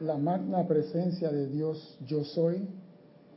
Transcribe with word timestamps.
La 0.00 0.16
magna 0.16 0.66
presencia 0.66 1.30
de 1.30 1.46
Dios, 1.46 1.98
yo 2.06 2.24
soy, 2.24 2.66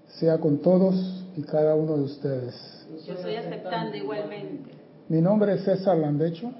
sea 0.07 0.37
con 0.37 0.59
todos 0.59 1.25
y 1.35 1.41
cada 1.41 1.75
uno 1.75 1.97
de 1.97 2.03
ustedes. 2.03 2.87
Yo 3.05 3.15
estoy 3.15 3.35
aceptando 3.35 3.97
igualmente. 3.97 4.71
Mi 5.09 5.19
nombre 5.19 5.55
es 5.55 5.65
César 5.65 5.97
Landecho 5.97 6.53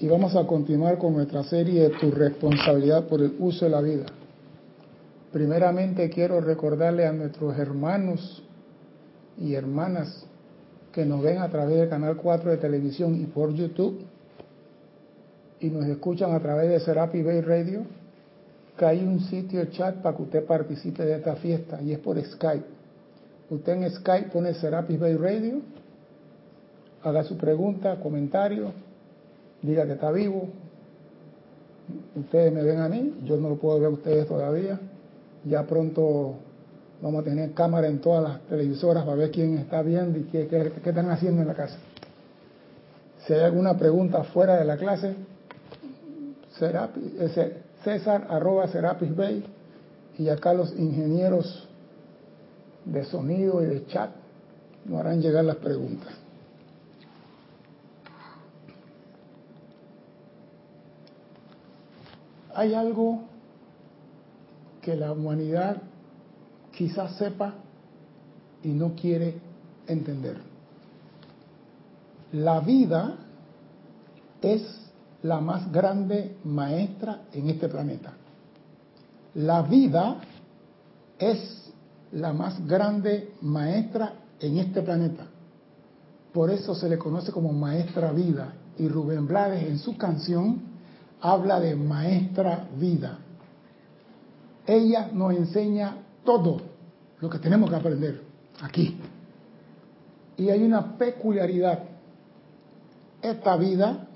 y 0.00 0.08
vamos 0.08 0.34
a 0.34 0.44
continuar 0.48 0.98
con 0.98 1.12
nuestra 1.12 1.44
serie 1.44 1.90
Tu 2.00 2.10
responsabilidad 2.10 3.06
por 3.06 3.20
el 3.20 3.36
uso 3.38 3.66
de 3.66 3.70
la 3.70 3.80
vida. 3.80 4.06
Primeramente 5.30 6.10
quiero 6.10 6.40
recordarle 6.40 7.06
a 7.06 7.12
nuestros 7.12 7.56
hermanos 7.56 8.42
y 9.38 9.54
hermanas 9.54 10.26
que 10.90 11.06
nos 11.06 11.22
ven 11.22 11.38
a 11.38 11.48
través 11.48 11.76
del 11.76 11.88
canal 11.88 12.16
4 12.16 12.50
de 12.50 12.56
televisión 12.56 13.14
y 13.14 13.26
por 13.26 13.54
YouTube 13.54 14.04
y 15.60 15.70
nos 15.70 15.86
escuchan 15.86 16.34
a 16.34 16.40
través 16.40 16.68
de 16.68 16.80
Serapi 16.80 17.22
Bay 17.22 17.42
Radio, 17.42 18.01
que 18.76 18.84
hay 18.84 19.04
un 19.04 19.20
sitio 19.20 19.64
chat 19.66 19.96
para 19.96 20.16
que 20.16 20.22
usted 20.22 20.44
participe 20.44 21.04
de 21.04 21.16
esta 21.16 21.36
fiesta 21.36 21.80
y 21.82 21.92
es 21.92 21.98
por 21.98 22.22
Skype. 22.22 22.64
Usted 23.50 23.72
en 23.72 23.90
Skype 23.90 24.30
pone 24.30 24.54
Serapi 24.54 24.96
Bay 24.96 25.14
Radio, 25.14 25.60
haga 27.02 27.24
su 27.24 27.36
pregunta, 27.36 27.96
comentario, 28.00 28.72
diga 29.60 29.84
que 29.86 29.92
está 29.92 30.10
vivo. 30.10 30.48
Ustedes 32.14 32.52
me 32.52 32.62
ven 32.62 32.78
a 32.78 32.88
mí, 32.88 33.20
yo 33.24 33.36
no 33.36 33.50
lo 33.50 33.56
puedo 33.56 33.78
ver 33.78 33.88
a 33.88 33.90
ustedes 33.90 34.26
todavía. 34.26 34.80
Ya 35.44 35.64
pronto 35.66 36.36
vamos 37.02 37.20
a 37.20 37.24
tener 37.24 37.52
cámara 37.52 37.88
en 37.88 38.00
todas 38.00 38.22
las 38.22 38.40
televisoras 38.42 39.04
para 39.04 39.16
ver 39.16 39.30
quién 39.30 39.58
está 39.58 39.82
viendo 39.82 40.18
y 40.18 40.22
qué, 40.24 40.46
qué, 40.46 40.72
qué 40.82 40.90
están 40.90 41.10
haciendo 41.10 41.42
en 41.42 41.48
la 41.48 41.54
casa. 41.54 41.76
Si 43.26 43.34
hay 43.34 43.40
alguna 43.40 43.76
pregunta 43.76 44.24
fuera 44.24 44.56
de 44.56 44.64
la 44.64 44.76
clase, 44.76 45.14
César 47.84 48.26
arroba 48.30 48.68
Serapis 48.68 49.14
Bay 49.14 49.44
y 50.18 50.28
acá 50.28 50.54
los 50.54 50.72
ingenieros 50.78 51.68
de 52.84 53.04
sonido 53.04 53.62
y 53.62 53.66
de 53.66 53.86
chat 53.86 54.10
nos 54.84 55.00
harán 55.00 55.20
llegar 55.20 55.44
las 55.44 55.56
preguntas. 55.56 56.12
Hay 62.54 62.74
algo 62.74 63.22
que 64.82 64.94
la 64.94 65.12
humanidad 65.12 65.78
quizás 66.72 67.16
sepa 67.16 67.54
y 68.62 68.68
no 68.68 68.94
quiere 68.94 69.34
entender. 69.86 70.36
La 72.32 72.60
vida 72.60 73.16
es 74.42 74.62
la 75.22 75.40
más 75.40 75.70
grande 75.70 76.36
maestra 76.44 77.22
en 77.32 77.50
este 77.50 77.68
planeta. 77.68 78.12
La 79.34 79.62
vida 79.62 80.16
es 81.18 81.72
la 82.12 82.32
más 82.32 82.66
grande 82.66 83.34
maestra 83.40 84.14
en 84.40 84.58
este 84.58 84.82
planeta. 84.82 85.26
Por 86.32 86.50
eso 86.50 86.74
se 86.74 86.88
le 86.88 86.98
conoce 86.98 87.30
como 87.30 87.52
maestra 87.52 88.12
vida. 88.12 88.54
Y 88.78 88.88
Rubén 88.88 89.26
Blades 89.26 89.68
en 89.68 89.78
su 89.78 89.96
canción 89.96 90.60
habla 91.20 91.60
de 91.60 91.76
maestra 91.76 92.68
vida. 92.78 93.18
Ella 94.66 95.10
nos 95.12 95.34
enseña 95.34 95.96
todo 96.24 96.60
lo 97.20 97.30
que 97.30 97.38
tenemos 97.38 97.70
que 97.70 97.76
aprender 97.76 98.22
aquí. 98.60 98.98
Y 100.36 100.48
hay 100.48 100.62
una 100.62 100.96
peculiaridad. 100.96 101.84
Esta 103.20 103.56
vida 103.56 104.08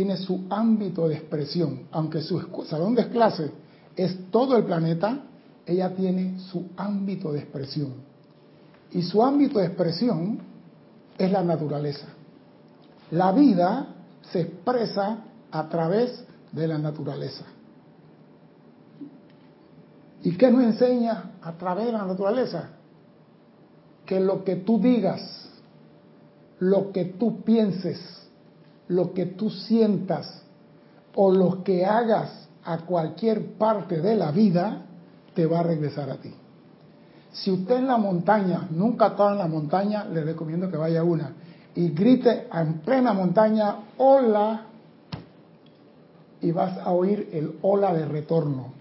tiene 0.00 0.16
su 0.16 0.46
ámbito 0.48 1.08
de 1.08 1.16
expresión. 1.16 1.82
Aunque 1.92 2.22
su 2.22 2.40
salón 2.64 2.94
de 2.94 3.10
clase 3.10 3.50
es 3.94 4.30
todo 4.30 4.56
el 4.56 4.64
planeta, 4.64 5.24
ella 5.66 5.94
tiene 5.94 6.38
su 6.38 6.70
ámbito 6.74 7.30
de 7.32 7.40
expresión. 7.40 7.92
Y 8.92 9.02
su 9.02 9.22
ámbito 9.22 9.58
de 9.58 9.66
expresión 9.66 10.38
es 11.18 11.30
la 11.30 11.44
naturaleza. 11.44 12.06
La 13.10 13.30
vida 13.32 13.88
se 14.32 14.40
expresa 14.40 15.18
a 15.50 15.68
través 15.68 16.24
de 16.50 16.66
la 16.66 16.78
naturaleza. 16.78 17.44
¿Y 20.22 20.34
qué 20.34 20.50
nos 20.50 20.62
enseña 20.62 21.32
a 21.42 21.52
través 21.58 21.84
de 21.84 21.92
la 21.92 22.06
naturaleza? 22.06 22.70
Que 24.06 24.18
lo 24.18 24.44
que 24.44 24.56
tú 24.56 24.80
digas, 24.80 25.50
lo 26.58 26.90
que 26.90 27.04
tú 27.04 27.42
pienses, 27.42 28.29
lo 28.90 29.14
que 29.14 29.26
tú 29.26 29.50
sientas 29.50 30.42
o 31.14 31.32
lo 31.32 31.62
que 31.62 31.84
hagas 31.84 32.48
a 32.64 32.78
cualquier 32.78 33.54
parte 33.54 34.00
de 34.00 34.16
la 34.16 34.30
vida, 34.30 34.82
te 35.34 35.46
va 35.46 35.60
a 35.60 35.62
regresar 35.62 36.10
a 36.10 36.16
ti. 36.16 36.34
Si 37.32 37.50
usted 37.50 37.76
en 37.76 37.86
la 37.86 37.96
montaña, 37.96 38.66
nunca 38.70 39.08
está 39.08 39.30
en 39.30 39.38
la 39.38 39.46
montaña, 39.46 40.04
le 40.04 40.24
recomiendo 40.24 40.68
que 40.70 40.76
vaya 40.76 41.00
a 41.00 41.04
una 41.04 41.32
y 41.74 41.90
grite 41.90 42.48
en 42.52 42.80
plena 42.80 43.12
montaña, 43.12 43.76
hola, 43.96 44.66
y 46.40 46.50
vas 46.50 46.78
a 46.78 46.90
oír 46.90 47.28
el 47.32 47.58
hola 47.62 47.94
de 47.94 48.06
retorno. 48.06 48.72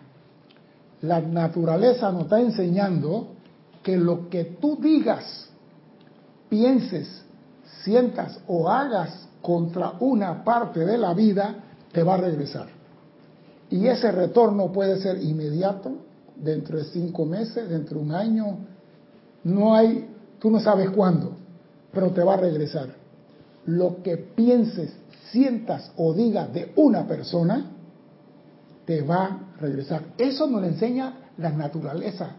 La 1.01 1.21
naturaleza 1.21 2.11
nos 2.11 2.23
está 2.23 2.39
enseñando 2.39 3.27
que 3.83 3.95
lo 3.95 4.27
que 4.29 4.45
tú 4.45 4.77
digas, 4.81 5.49
pienses, 6.49 7.23
sientas 7.83 8.39
o 8.47 8.69
hagas 8.69 9.28
contra 9.41 9.93
una 9.99 10.43
parte 10.43 10.85
de 10.85 10.97
la 10.97 11.13
vida, 11.13 11.55
te 11.91 12.03
va 12.03 12.15
a 12.15 12.17
regresar. 12.17 12.67
Y 13.69 13.87
ese 13.87 14.11
retorno 14.11 14.71
puede 14.71 14.99
ser 14.99 15.21
inmediato, 15.21 15.91
dentro 16.35 16.77
de 16.77 16.85
cinco 16.85 17.25
meses, 17.25 17.69
dentro 17.69 17.99
de 17.99 18.05
un 18.05 18.11
año. 18.13 18.57
No 19.43 19.75
hay, 19.75 20.07
tú 20.39 20.49
no 20.49 20.59
sabes 20.59 20.89
cuándo, 20.89 21.33
pero 21.91 22.11
te 22.11 22.23
va 22.23 22.35
a 22.35 22.37
regresar. 22.37 22.89
Lo 23.65 24.01
que 24.01 24.17
pienses, 24.17 24.93
sientas 25.31 25.91
o 25.97 26.13
digas 26.13 26.51
de 26.53 26.71
una 26.75 27.07
persona, 27.07 27.71
te 28.85 29.01
va 29.01 29.25
a 29.25 29.39
regresar. 29.59 30.01
Eso 30.17 30.47
nos 30.47 30.61
lo 30.61 30.67
enseña 30.67 31.13
la 31.37 31.51
naturaleza, 31.51 32.31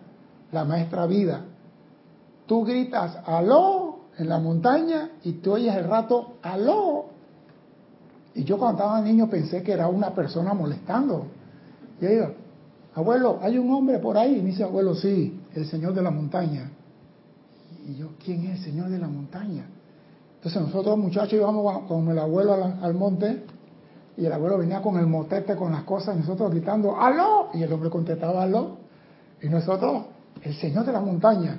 la 0.50 0.64
maestra 0.64 1.06
vida. 1.06 1.44
Tú 2.46 2.64
gritas, 2.64 3.18
aló, 3.24 3.79
en 4.20 4.28
la 4.28 4.38
montaña 4.38 5.12
y 5.24 5.32
tú 5.32 5.52
oyes 5.52 5.74
el 5.74 5.84
rato, 5.84 6.34
aló. 6.42 7.06
Y 8.34 8.44
yo 8.44 8.58
cuando 8.58 8.78
estaba 8.78 9.00
niño 9.00 9.28
pensé 9.28 9.62
que 9.62 9.72
era 9.72 9.88
una 9.88 10.14
persona 10.14 10.52
molestando. 10.52 11.26
Y 11.98 12.04
yo 12.04 12.10
digo, 12.10 12.26
abuelo, 12.94 13.38
hay 13.40 13.56
un 13.58 13.72
hombre 13.72 13.98
por 13.98 14.18
ahí. 14.18 14.36
Y 14.36 14.42
me 14.42 14.50
dice, 14.50 14.62
abuelo, 14.62 14.94
sí, 14.94 15.40
el 15.54 15.66
señor 15.66 15.94
de 15.94 16.02
la 16.02 16.10
montaña. 16.10 16.70
Y 17.88 17.94
yo, 17.94 18.10
¿quién 18.22 18.44
es 18.44 18.58
el 18.58 18.64
señor 18.64 18.90
de 18.90 18.98
la 18.98 19.08
montaña? 19.08 19.64
Entonces 20.36 20.62
nosotros 20.62 20.98
muchachos 20.98 21.32
íbamos 21.32 21.86
con 21.88 22.08
el 22.08 22.18
abuelo 22.18 22.54
al, 22.54 22.94
monte 22.94 23.44
y 24.16 24.26
el 24.26 24.32
abuelo 24.32 24.58
venía 24.58 24.82
con 24.82 24.98
el 24.98 25.06
motete, 25.06 25.56
con 25.56 25.72
las 25.72 25.84
cosas, 25.84 26.16
nosotros 26.16 26.50
gritando, 26.50 26.98
¡aló! 26.98 27.48
Y 27.54 27.62
el 27.62 27.72
hombre 27.72 27.90
contestaba, 27.90 28.42
¡aló! 28.42 28.76
Y 29.42 29.48
nosotros, 29.48 30.04
el 30.42 30.54
señor 30.54 30.84
de 30.84 30.92
la 30.92 31.00
montaña. 31.00 31.58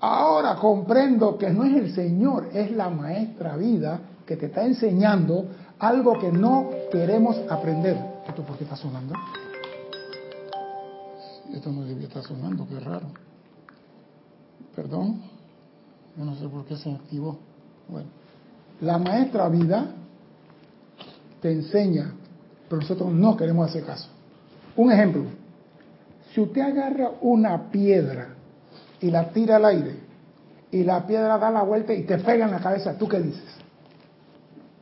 Ahora 0.00 0.56
comprendo 0.56 1.36
que 1.36 1.50
no 1.50 1.64
es 1.64 1.74
el 1.74 1.94
Señor, 1.94 2.48
es 2.54 2.70
la 2.70 2.88
maestra 2.88 3.56
vida 3.56 4.00
que 4.24 4.36
te 4.36 4.46
está 4.46 4.64
enseñando 4.64 5.46
algo 5.78 6.18
que 6.18 6.32
no 6.32 6.70
queremos 6.90 7.36
aprender. 7.50 7.98
¿Esto 8.26 8.42
por 8.42 8.56
qué 8.56 8.64
está 8.64 8.76
sonando? 8.76 9.14
Esto 11.52 11.70
no 11.70 11.82
debía 11.82 12.06
estar 12.06 12.22
sonando, 12.22 12.66
qué 12.66 12.80
raro. 12.80 13.06
Perdón, 14.74 15.20
yo 16.16 16.24
no 16.24 16.34
sé 16.36 16.48
por 16.48 16.64
qué 16.64 16.76
se 16.76 16.90
activó. 16.92 17.36
Bueno, 17.88 18.08
la 18.80 18.98
maestra 18.98 19.48
vida 19.50 19.92
te 21.42 21.52
enseña, 21.52 22.14
pero 22.68 22.80
nosotros 22.80 23.12
no 23.12 23.36
queremos 23.36 23.68
hacer 23.68 23.84
caso. 23.84 24.08
Un 24.76 24.92
ejemplo, 24.92 25.24
si 26.32 26.40
usted 26.40 26.62
agarra 26.62 27.10
una 27.20 27.70
piedra 27.70 28.36
y 29.00 29.10
la 29.10 29.30
tira 29.30 29.56
al 29.56 29.64
aire 29.64 30.10
y 30.70 30.84
la 30.84 31.06
piedra 31.06 31.38
da 31.38 31.50
la 31.50 31.62
vuelta 31.62 31.92
y 31.92 32.02
te 32.04 32.18
pega 32.18 32.44
en 32.44 32.52
la 32.52 32.60
cabeza, 32.60 32.96
¿tú 32.96 33.08
qué 33.08 33.20
dices? 33.20 33.56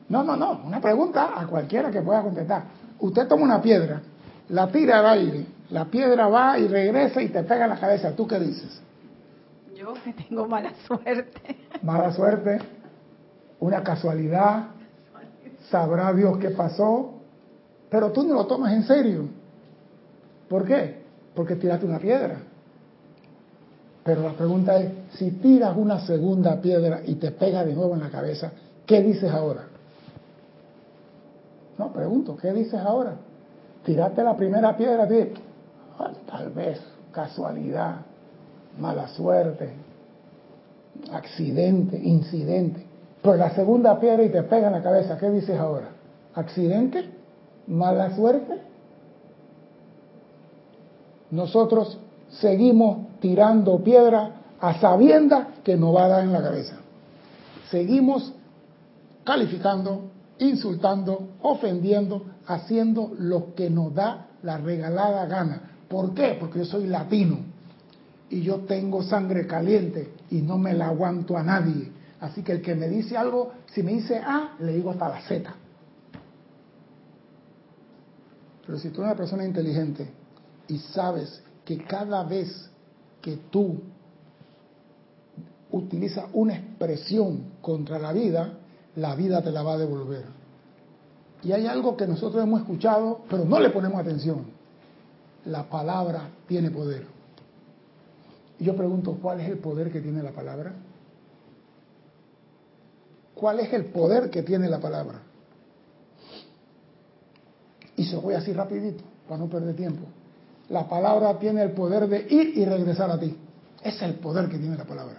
No, 0.09 0.23
no, 0.23 0.37
no, 0.37 0.63
una 0.65 0.81
pregunta 0.81 1.39
a 1.39 1.47
cualquiera 1.47 1.91
que 1.91 2.01
pueda 2.03 2.23
contestar. 2.23 2.65
Usted 3.01 3.27
toma 3.29 3.45
una 3.45 3.63
piedra, 3.63 4.01
la 4.49 4.69
tira 4.69 5.01
al 5.01 5.07
aire, 5.19 5.47
la 5.71 5.85
piedra 5.87 6.29
va 6.29 6.59
y 6.59 6.67
regresa 6.67 7.23
y 7.23 7.29
te 7.29 7.43
pega 7.43 7.65
en 7.65 7.71
la 7.71 7.81
cabeza, 7.81 8.15
¿tú 8.15 8.27
qué 8.27 8.39
dices? 8.39 8.83
Yo 9.75 9.95
que 9.95 10.13
tengo 10.13 10.47
mala 10.47 10.73
suerte. 10.87 11.57
Mala 11.83 12.13
suerte, 12.13 12.59
una 13.61 13.83
casualidad, 13.83 14.69
sabrá 15.71 16.13
Dios 16.13 16.39
qué 16.39 16.51
pasó, 16.51 17.15
pero 17.91 18.11
tú 18.13 18.25
no 18.25 18.35
lo 18.35 18.47
tomas 18.47 18.73
en 18.73 18.83
serio. 18.85 19.29
¿Por 20.49 20.65
qué? 20.65 21.03
Porque 21.35 21.57
tiraste 21.57 21.87
una 21.87 21.99
piedra. 21.99 22.39
Pero 24.09 24.23
la 24.23 24.33
pregunta 24.33 24.75
es, 24.79 24.91
si 25.19 25.33
tiras 25.33 25.77
una 25.77 26.01
segunda 26.01 26.63
piedra 26.63 27.03
y 27.05 27.17
te 27.17 27.31
pega 27.31 27.63
de 27.63 27.75
nuevo 27.75 27.93
en 27.93 28.01
la 28.01 28.09
cabeza, 28.09 28.53
¿qué 28.87 29.03
dices 29.03 29.31
ahora? 29.31 29.67
No, 31.77 31.93
pregunto, 31.93 32.35
¿qué 32.35 32.55
dices 32.55 32.81
ahora? 32.81 33.17
tiraste 33.85 34.25
la 34.25 34.35
primera 34.35 34.75
piedra, 34.79 35.07
te, 35.07 35.35
ah, 35.99 36.11
tal 36.27 36.49
vez 36.53 36.81
casualidad, 37.13 37.97
mala 38.81 39.09
suerte, 39.09 39.75
accidente, 41.13 41.99
incidente. 42.03 42.87
Pero 43.21 43.37
la 43.37 43.51
segunda 43.51 44.01
piedra 44.01 44.23
y 44.23 44.31
te 44.31 44.43
pega 44.43 44.69
en 44.69 44.73
la 44.73 44.83
cabeza, 44.83 45.19
¿qué 45.19 45.29
dices 45.29 45.61
ahora? 45.61 45.91
¿Accidente? 46.35 47.11
¿Mala 47.67 48.17
suerte? 48.17 48.59
Nosotros 51.31 51.99
seguimos 52.31 53.08
tirando 53.21 53.83
piedra 53.83 54.39
a 54.61 54.81
sabienda 54.81 55.55
que 55.65 55.77
nos 55.77 55.95
va 55.95 56.05
a 56.05 56.09
dar 56.09 56.25
en 56.25 56.33
la 56.33 56.43
cabeza. 56.43 56.77
Seguimos 57.71 58.33
calificando, 59.25 60.11
insultando, 60.39 61.29
ofendiendo, 61.43 62.25
haciendo 62.47 63.13
lo 63.19 63.55
que 63.55 63.71
nos 63.71 63.95
da 63.95 64.29
la 64.43 64.59
regalada 64.59 65.27
gana. 65.27 65.73
¿Por 65.89 66.15
qué? 66.15 66.37
Porque 66.39 66.61
yo 66.61 66.65
soy 66.65 66.87
latino 66.87 67.39
y 68.31 68.43
yo 68.43 68.61
tengo 68.61 69.03
sangre 69.03 69.47
caliente 69.47 70.13
y 70.31 70.43
no 70.43 70.59
me 70.59 70.73
la 70.75 70.89
aguanto 70.89 71.37
a 71.37 71.43
nadie. 71.43 71.93
Así 72.21 72.43
que 72.43 72.53
el 72.53 72.63
que 72.63 72.75
me 72.75 72.89
dice 72.89 73.17
algo, 73.17 73.53
si 73.73 73.83
me 73.83 73.93
dice 73.93 74.19
A, 74.19 74.57
le 74.61 74.75
digo 74.75 74.91
hasta 74.91 75.09
la 75.09 75.21
Z. 75.23 75.55
Pero 78.67 78.79
si 78.79 78.91
tú 78.91 79.01
eres 79.01 79.13
una 79.13 79.17
persona 79.17 79.45
inteligente 79.45 80.11
y 80.69 80.79
sabes 80.79 81.43
que 81.65 81.79
cada 81.79 82.25
vez 82.25 82.71
que 83.29 83.37
tú 83.51 83.77
utilizas 85.71 86.31
una 86.33 86.55
expresión 86.55 87.43
contra 87.61 87.99
la 87.99 88.11
vida, 88.11 88.55
la 88.97 89.15
vida 89.15 89.43
te 89.43 89.53
la 89.53 89.63
va 89.63 89.75
a 89.75 89.79
devolver. 89.79 90.25
Y 91.43 91.53
hay 91.53 91.67
algo 91.67 91.95
que 91.95 92.07
nosotros 92.07 92.43
hemos 92.43 92.63
escuchado, 92.63 93.21
pero 93.29 93.45
no 93.45 93.61
le 93.61 93.69
ponemos 93.69 94.01
atención. 94.01 94.47
La 95.45 95.69
palabra 95.69 96.31
tiene 96.47 96.71
poder. 96.71 97.07
Y 98.59 98.65
yo 98.65 98.75
pregunto, 98.75 99.19
¿cuál 99.21 99.41
es 99.41 99.51
el 99.51 99.59
poder 99.59 99.93
que 99.93 100.01
tiene 100.01 100.23
la 100.23 100.33
palabra? 100.33 100.73
¿Cuál 103.35 103.61
es 103.61 103.71
el 103.75 103.85
poder 103.87 104.31
que 104.31 104.43
tiene 104.43 104.71
la 104.71 104.81
palabra? 104.81 105.21
Y 107.95 108.05
se 108.07 108.17
voy 108.17 108.33
así 108.33 108.55
rapidito, 108.55 109.05
para 109.29 109.39
no 109.39 109.51
perder 109.51 109.77
tiempo. 109.77 110.07
La 110.71 110.89
palabra 110.89 111.39
tiene 111.39 111.63
el 111.63 111.73
poder 111.73 112.09
de 112.09 112.27
ir 112.29 112.59
y 112.59 112.65
regresar 112.65 113.11
a 113.11 113.19
ti. 113.19 113.37
Ese 113.83 113.97
es 113.97 114.03
el 114.03 114.15
poder 114.15 114.49
que 114.49 114.59
tiene 114.59 114.77
la 114.77 114.85
palabra. 114.85 115.17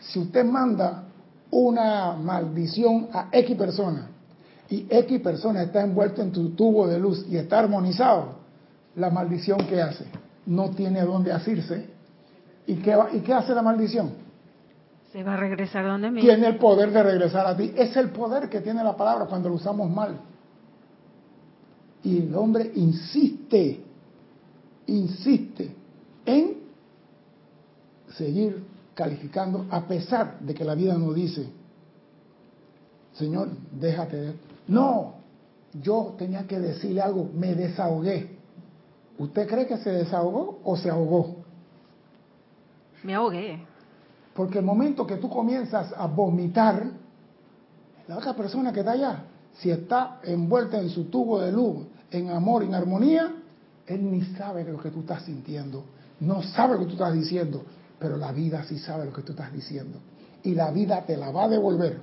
Si 0.00 0.18
usted 0.18 0.44
manda 0.44 1.04
una 1.50 2.12
maldición 2.12 3.08
a 3.12 3.28
X 3.32 3.56
persona 3.56 4.08
y 4.70 4.86
X 4.88 5.20
persona 5.20 5.62
está 5.62 5.82
envuelto 5.82 6.22
en 6.22 6.30
tu 6.30 6.50
tubo 6.50 6.86
de 6.86 6.98
luz 6.98 7.26
y 7.28 7.36
está 7.36 7.58
armonizado, 7.58 8.36
la 8.96 9.10
maldición 9.10 9.58
que 9.66 9.80
hace 9.80 10.04
no 10.46 10.70
tiene 10.70 11.02
dónde 11.02 11.32
asirse. 11.32 11.86
¿Y 12.66 12.76
qué, 12.76 12.96
¿Y 13.12 13.20
qué 13.20 13.32
hace 13.32 13.54
la 13.54 13.62
maldición? 13.62 14.12
Se 15.12 15.22
va 15.22 15.34
a 15.34 15.36
regresar 15.36 15.86
donde 15.86 16.10
mismo. 16.10 16.28
Tiene 16.28 16.48
el 16.48 16.56
poder 16.56 16.90
de 16.90 17.02
regresar 17.02 17.46
a 17.46 17.56
ti. 17.56 17.72
Es 17.76 17.96
el 17.96 18.10
poder 18.10 18.48
que 18.50 18.60
tiene 18.60 18.84
la 18.84 18.96
palabra 18.96 19.26
cuando 19.26 19.48
lo 19.48 19.54
usamos 19.54 19.90
mal. 19.90 20.18
Y 22.02 22.18
el 22.18 22.34
hombre 22.34 22.70
insiste, 22.74 23.80
insiste 24.86 25.74
en 26.24 26.58
seguir 28.16 28.64
calificando 28.94 29.66
a 29.70 29.86
pesar 29.86 30.38
de 30.40 30.54
que 30.54 30.64
la 30.64 30.74
vida 30.74 30.96
no 30.96 31.12
dice, 31.12 31.48
Señor, 33.14 33.48
déjate 33.72 34.16
de... 34.16 34.34
No, 34.68 35.14
yo 35.82 36.14
tenía 36.16 36.46
que 36.46 36.58
decirle 36.58 37.00
algo, 37.00 37.28
me 37.34 37.54
desahogué. 37.54 38.36
¿Usted 39.18 39.48
cree 39.48 39.66
que 39.66 39.78
se 39.78 39.90
desahogó 39.90 40.60
o 40.62 40.76
se 40.76 40.88
ahogó? 40.88 41.36
Me 43.02 43.14
ahogué. 43.14 43.64
Porque 44.34 44.58
el 44.58 44.64
momento 44.64 45.06
que 45.06 45.16
tú 45.16 45.28
comienzas 45.28 45.92
a 45.96 46.06
vomitar, 46.06 46.90
la 48.06 48.16
otra 48.16 48.34
persona 48.34 48.72
que 48.72 48.80
está 48.80 48.92
allá, 48.92 49.24
si 49.60 49.70
está 49.70 50.20
envuelta 50.24 50.78
en 50.80 50.88
su 50.88 51.04
tubo 51.04 51.40
de 51.40 51.52
luz, 51.52 51.86
en 52.10 52.30
amor, 52.30 52.62
en 52.62 52.74
armonía, 52.74 53.34
él 53.86 54.10
ni 54.10 54.22
sabe 54.36 54.64
lo 54.64 54.78
que 54.78 54.90
tú 54.90 55.00
estás 55.00 55.24
sintiendo, 55.24 55.84
no 56.20 56.42
sabe 56.42 56.74
lo 56.74 56.80
que 56.80 56.86
tú 56.86 56.92
estás 56.92 57.14
diciendo, 57.14 57.64
pero 57.98 58.16
la 58.16 58.32
vida 58.32 58.64
sí 58.64 58.78
sabe 58.78 59.06
lo 59.06 59.12
que 59.12 59.22
tú 59.22 59.32
estás 59.32 59.52
diciendo. 59.52 59.98
Y 60.42 60.54
la 60.54 60.70
vida 60.70 61.04
te 61.04 61.16
la 61.16 61.30
va 61.30 61.44
a 61.44 61.48
devolver. 61.48 62.00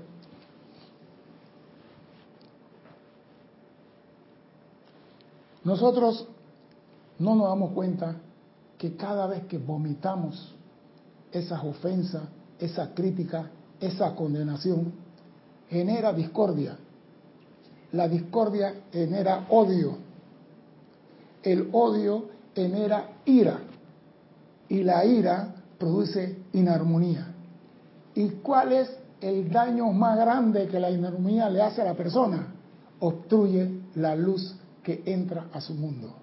Nosotros 5.63 6.27
no 7.17 7.35
nos 7.35 7.47
damos 7.47 7.71
cuenta 7.71 8.17
que 8.77 8.95
cada 8.95 9.25
vez 9.27 9.45
que 9.45 9.57
vomitamos 9.57 10.53
esas 11.31 11.63
ofensas, 11.63 12.23
esa 12.59 12.93
crítica, 12.93 13.49
esa 13.79 14.13
condenación, 14.13 14.93
genera 15.69 16.13
discordia. 16.13 16.77
La 17.95 18.09
discordia 18.09 18.73
genera 18.91 19.45
odio. 19.47 19.97
El 21.41 21.69
odio 21.71 22.25
genera 22.53 23.21
ira. 23.23 23.59
Y 24.67 24.83
la 24.83 25.05
ira 25.05 25.55
produce 25.77 26.39
inarmonía. 26.51 27.33
¿Y 28.13 28.27
cuál 28.43 28.73
es 28.73 28.89
el 29.21 29.49
daño 29.49 29.93
más 29.93 30.17
grande 30.17 30.67
que 30.67 30.77
la 30.77 30.91
inarmonía 30.91 31.49
le 31.49 31.61
hace 31.61 31.83
a 31.83 31.85
la 31.85 31.93
persona? 31.93 32.47
Obstruye 32.99 33.83
la 33.95 34.13
luz 34.13 34.57
que 34.83 35.01
entra 35.05 35.45
a 35.53 35.61
su 35.61 35.73
mundo. 35.73 36.13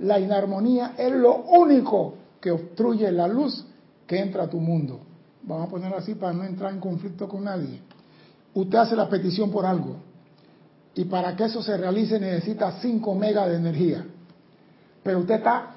La 0.00 0.18
inarmonía 0.18 0.94
es 0.98 1.12
lo 1.12 1.36
único 1.36 2.14
que 2.40 2.50
obstruye 2.50 3.12
la 3.12 3.28
luz 3.28 3.64
que 4.08 4.18
entra 4.18 4.44
a 4.44 4.50
tu 4.50 4.58
mundo. 4.58 4.98
Vamos 5.44 5.68
a 5.68 5.70
ponerlo 5.70 5.98
así 5.98 6.16
para 6.16 6.32
no 6.32 6.42
entrar 6.42 6.72
en 6.72 6.80
conflicto 6.80 7.28
con 7.28 7.44
nadie. 7.44 7.80
Usted 8.54 8.76
hace 8.76 8.96
la 8.96 9.08
petición 9.08 9.52
por 9.52 9.64
algo 9.64 10.09
y 10.94 11.04
para 11.04 11.36
que 11.36 11.44
eso 11.44 11.62
se 11.62 11.76
realice 11.76 12.18
necesita 12.18 12.80
5 12.80 13.14
megas 13.14 13.48
de 13.48 13.56
energía. 13.56 14.04
Pero 15.02 15.20
usted 15.20 15.36
está 15.36 15.76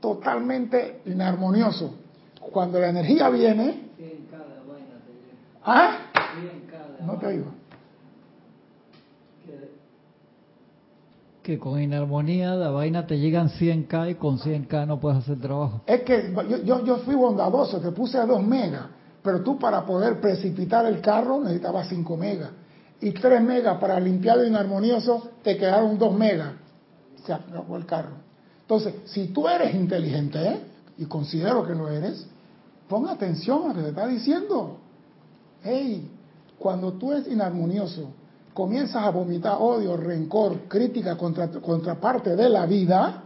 totalmente 0.00 1.00
inarmonioso. 1.06 1.94
Cuando 2.40 2.78
la 2.78 2.88
energía 2.88 3.30
viene... 3.30 3.90
¿Ah? 5.64 5.98
No 7.06 7.16
te 7.18 7.26
oigo. 7.26 7.64
que 11.44 11.58
con 11.58 11.80
inarmonía 11.80 12.54
la 12.54 12.70
vaina 12.70 13.06
te 13.06 13.18
llegan 13.18 13.50
100k 13.50 14.12
y 14.12 14.14
con 14.14 14.38
100k 14.38 14.86
no 14.86 14.98
puedes 14.98 15.18
hacer 15.18 15.38
trabajo. 15.38 15.82
Es 15.86 16.00
que 16.00 16.32
yo, 16.64 16.82
yo, 16.82 16.96
fui 16.98 17.14
bondadoso, 17.14 17.80
te 17.80 17.92
puse 17.92 18.16
a 18.16 18.24
2 18.24 18.42
megas, 18.42 18.86
pero 19.22 19.42
tú 19.42 19.58
para 19.58 19.84
poder 19.84 20.20
precipitar 20.22 20.86
el 20.86 21.02
carro 21.02 21.40
necesitabas 21.40 21.88
5 21.88 22.16
megas. 22.16 22.50
Y 23.00 23.10
3 23.12 23.42
megas 23.42 23.78
para 23.78 23.98
limpiar 24.00 24.38
lo 24.38 24.46
inarmonioso 24.46 25.30
te 25.42 25.56
quedaron 25.56 25.98
2 25.98 26.16
megas. 26.16 26.52
Se 27.24 27.32
acabó 27.32 27.76
el 27.76 27.86
carro. 27.86 28.16
Entonces, 28.62 28.94
si 29.06 29.28
tú 29.28 29.48
eres 29.48 29.74
inteligente, 29.74 30.38
¿eh? 30.42 30.60
y 30.98 31.04
considero 31.06 31.66
que 31.66 31.74
lo 31.74 31.88
eres, 31.88 32.26
pon 32.88 33.08
atención 33.08 33.64
a 33.64 33.68
lo 33.68 33.74
que 33.74 33.82
te 33.82 33.88
está 33.88 34.06
diciendo. 34.06 34.78
Hey, 35.62 36.10
cuando 36.58 36.92
tú 36.94 37.12
eres 37.12 37.28
inarmonioso, 37.28 38.10
comienzas 38.54 39.02
a 39.02 39.10
vomitar 39.10 39.56
odio, 39.58 39.96
rencor, 39.96 40.60
crítica 40.68 41.16
contra, 41.16 41.48
contra 41.48 42.00
parte 42.00 42.36
de 42.36 42.48
la 42.48 42.64
vida, 42.66 43.22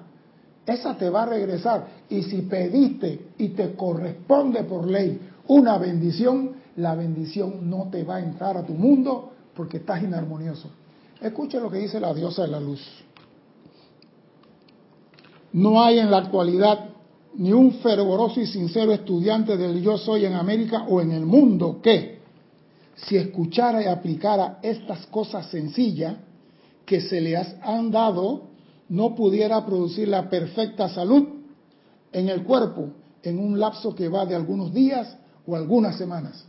esa 0.67 0.97
te 0.97 1.09
va 1.09 1.23
a 1.23 1.27
regresar. 1.27 1.87
Y 2.09 2.23
si 2.23 2.43
pediste 2.43 3.29
y 3.39 3.51
te 3.51 3.75
corresponde 3.75 4.65
por 4.65 4.87
ley 4.87 5.21
una 5.47 5.79
bendición, 5.79 6.53
la 6.77 6.95
bendición 6.95 7.69
no 7.69 7.89
te 7.91 8.05
va 8.05 8.17
a 8.17 8.21
entrar 8.21 8.57
a 8.57 8.65
tu 8.65 8.75
mundo 8.75 9.33
porque 9.59 9.79
estás 9.79 10.01
inarmonioso. 10.05 10.71
Escucha 11.21 11.59
lo 11.59 11.69
que 11.69 11.79
dice 11.79 11.99
la 11.99 12.15
diosa 12.15 12.43
de 12.43 12.49
la 12.49 12.61
luz. 12.61 12.81
No 15.53 15.83
hay 15.83 15.99
en 15.99 16.13
la 16.13 16.19
actualidad 16.19 16.91
ni 17.35 17.53
un 17.53 17.73
fervoroso 17.81 18.41
y 18.41 18.47
sincero 18.47 18.93
estudiante 18.93 19.57
del 19.57 19.83
yo 19.83 19.99
soy 19.99 20.27
en 20.27 20.35
América 20.35 20.85
o 20.89 21.01
en 21.01 21.11
el 21.11 21.27
mundo 21.27 21.81
que, 21.83 22.21
si 22.95 23.17
escuchara 23.17 23.83
y 23.83 23.87
aplicara 23.87 24.61
estas 24.63 25.07
cosas 25.07 25.51
sencillas 25.51 26.15
que 26.87 27.01
se 27.01 27.21
le 27.21 27.37
han 27.37 27.91
dado, 27.91 28.45
no 28.89 29.17
pudiera 29.17 29.67
producir 29.67 30.07
la 30.07 30.31
perfecta 30.31 30.89
salud 30.89 31.27
en 32.13 32.29
el 32.29 32.45
cuerpo 32.45 32.91
en 33.25 33.41
un 33.41 33.59
lapso 33.59 33.93
que 33.93 34.09
va 34.09 34.25
de 34.25 34.37
algunos 34.37 34.73
días 34.73 35.17
o 35.49 35.57
algunas 35.57 35.99
semanas. 35.99 36.48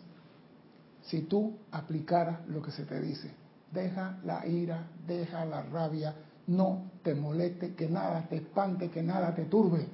Si 1.09 1.21
tú 1.21 1.57
aplicaras 1.71 2.47
lo 2.47 2.61
que 2.61 2.71
se 2.71 2.85
te 2.85 3.01
dice, 3.01 3.31
deja 3.71 4.17
la 4.23 4.45
ira, 4.45 4.87
deja 5.07 5.43
la 5.43 5.63
rabia, 5.63 6.13
no 6.45 6.91
te 7.03 7.15
moleste, 7.15 7.73
que 7.73 7.87
nada 7.87 8.27
te 8.29 8.35
espante, 8.37 8.89
que 8.89 9.01
nada 9.01 9.33
te 9.33 9.45
turbe. 9.45 9.87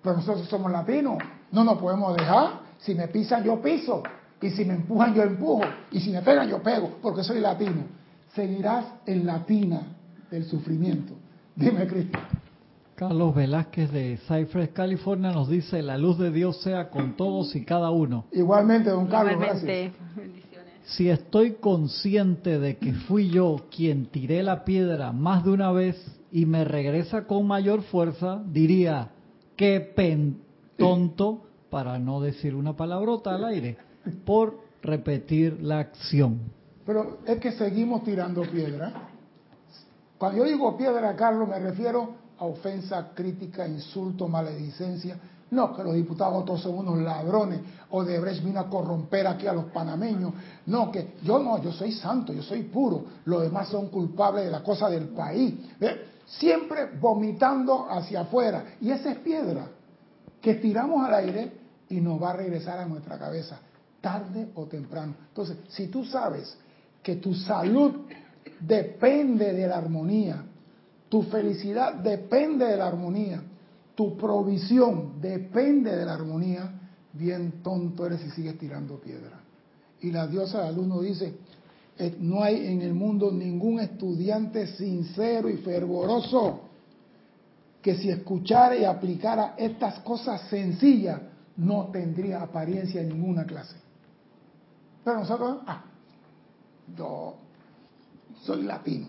Pero 0.00 0.16
nosotros 0.16 0.48
somos 0.48 0.70
latinos, 0.70 1.18
no 1.50 1.64
nos 1.64 1.78
podemos 1.78 2.16
dejar. 2.16 2.60
Si 2.78 2.94
me 2.94 3.08
pisan, 3.08 3.42
yo 3.42 3.60
piso. 3.60 4.02
Y 4.40 4.50
si 4.50 4.64
me 4.64 4.74
empujan, 4.74 5.14
yo 5.14 5.22
empujo. 5.22 5.62
Y 5.90 5.98
si 5.98 6.10
me 6.10 6.22
pegan, 6.22 6.48
yo 6.48 6.62
pego, 6.62 6.98
porque 7.02 7.24
soy 7.24 7.40
latino. 7.40 7.82
Seguirás 8.34 8.84
en 9.06 9.26
latina, 9.26 9.80
del 10.30 10.44
sufrimiento. 10.44 11.14
Dime, 11.56 11.86
Cristo. 11.86 12.18
Carlos 12.94 13.34
Velázquez 13.34 13.90
de 13.90 14.18
Cypress, 14.28 14.70
California 14.70 15.32
nos 15.32 15.48
dice, 15.48 15.82
la 15.82 15.98
luz 15.98 16.16
de 16.16 16.30
Dios 16.30 16.62
sea 16.62 16.90
con 16.90 17.16
todos 17.16 17.56
y 17.56 17.64
cada 17.64 17.90
uno. 17.90 18.26
Igualmente, 18.30 18.90
don 18.90 19.08
Carlos, 19.08 19.32
Igualmente, 19.32 19.92
gracias. 19.92 20.44
Si 20.84 21.08
estoy 21.08 21.54
consciente 21.54 22.60
de 22.60 22.76
que 22.76 22.92
fui 22.92 23.30
yo 23.30 23.64
quien 23.74 24.06
tiré 24.06 24.42
la 24.42 24.64
piedra 24.64 25.12
más 25.12 25.44
de 25.44 25.50
una 25.50 25.72
vez 25.72 25.96
y 26.30 26.46
me 26.46 26.64
regresa 26.64 27.26
con 27.26 27.46
mayor 27.48 27.82
fuerza, 27.82 28.42
diría, 28.46 29.10
qué 29.56 29.80
pen 29.80 30.42
tonto, 30.76 31.42
para 31.70 31.98
no 31.98 32.20
decir 32.20 32.54
una 32.54 32.76
palabrota 32.76 33.34
al 33.34 33.44
aire, 33.46 33.76
por 34.24 34.60
repetir 34.82 35.60
la 35.60 35.80
acción. 35.80 36.38
Pero 36.86 37.18
es 37.26 37.40
que 37.40 37.50
seguimos 37.52 38.04
tirando 38.04 38.42
piedra. 38.42 38.92
Cuando 40.18 40.38
yo 40.38 40.44
digo 40.44 40.76
piedra, 40.76 41.16
Carlos, 41.16 41.48
me 41.48 41.58
refiero 41.58 42.23
a 42.38 42.44
ofensa, 42.44 43.10
crítica, 43.14 43.66
insulto, 43.66 44.28
maledicencia. 44.28 45.18
No, 45.50 45.74
que 45.74 45.84
los 45.84 45.94
diputados 45.94 46.44
todos 46.44 46.62
son 46.62 46.78
unos 46.78 46.98
ladrones, 46.98 47.60
o 47.90 48.02
de 48.02 48.18
vino 48.40 48.58
a 48.58 48.68
corromper 48.68 49.26
aquí 49.26 49.46
a 49.46 49.52
los 49.52 49.66
panameños. 49.66 50.32
No, 50.66 50.90
que 50.90 51.14
yo 51.22 51.38
no, 51.38 51.62
yo 51.62 51.70
soy 51.70 51.92
santo, 51.92 52.32
yo 52.32 52.42
soy 52.42 52.62
puro. 52.64 53.04
Los 53.24 53.42
demás 53.42 53.68
son 53.68 53.88
culpables 53.88 54.46
de 54.46 54.50
la 54.50 54.62
cosa 54.62 54.88
del 54.88 55.08
país. 55.08 55.54
Siempre 56.26 56.96
vomitando 56.98 57.86
hacia 57.88 58.22
afuera. 58.22 58.76
Y 58.80 58.90
esa 58.90 59.12
es 59.12 59.18
piedra 59.18 59.68
que 60.40 60.54
tiramos 60.54 61.06
al 61.06 61.14
aire 61.14 61.52
y 61.88 62.00
nos 62.00 62.20
va 62.20 62.30
a 62.30 62.36
regresar 62.36 62.78
a 62.78 62.86
nuestra 62.86 63.18
cabeza, 63.18 63.60
tarde 64.00 64.50
o 64.56 64.64
temprano. 64.64 65.14
Entonces, 65.28 65.58
si 65.68 65.86
tú 65.86 66.04
sabes 66.04 66.56
que 67.02 67.16
tu 67.16 67.34
salud 67.34 68.06
depende 68.58 69.52
de 69.52 69.68
la 69.68 69.76
armonía, 69.76 70.44
tu 71.08 71.22
felicidad 71.22 71.94
depende 71.94 72.66
de 72.66 72.76
la 72.76 72.88
armonía, 72.88 73.42
tu 73.94 74.16
provisión 74.16 75.20
depende 75.20 75.94
de 75.96 76.04
la 76.04 76.14
armonía, 76.14 76.70
bien 77.12 77.62
tonto 77.62 78.06
eres 78.06 78.20
si 78.20 78.30
sigues 78.30 78.58
tirando 78.58 78.98
piedra. 78.98 79.40
Y 80.00 80.10
la 80.10 80.26
diosa 80.26 80.58
del 80.58 80.68
alumno 80.68 81.00
dice, 81.00 81.34
eh, 81.96 82.16
no 82.18 82.42
hay 82.42 82.66
en 82.66 82.82
el 82.82 82.92
mundo 82.92 83.30
ningún 83.30 83.78
estudiante 83.80 84.66
sincero 84.66 85.48
y 85.48 85.58
fervoroso 85.58 86.60
que 87.80 87.96
si 87.96 88.10
escuchara 88.10 88.76
y 88.76 88.84
aplicara 88.84 89.54
estas 89.56 90.00
cosas 90.00 90.48
sencillas, 90.48 91.20
no 91.56 91.88
tendría 91.92 92.42
apariencia 92.42 93.00
en 93.00 93.10
ninguna 93.10 93.44
clase. 93.44 93.76
Pero 95.04 95.20
nosotros, 95.20 95.58
ah, 95.66 95.84
yo 96.96 97.36
soy 98.42 98.62
latino, 98.62 99.08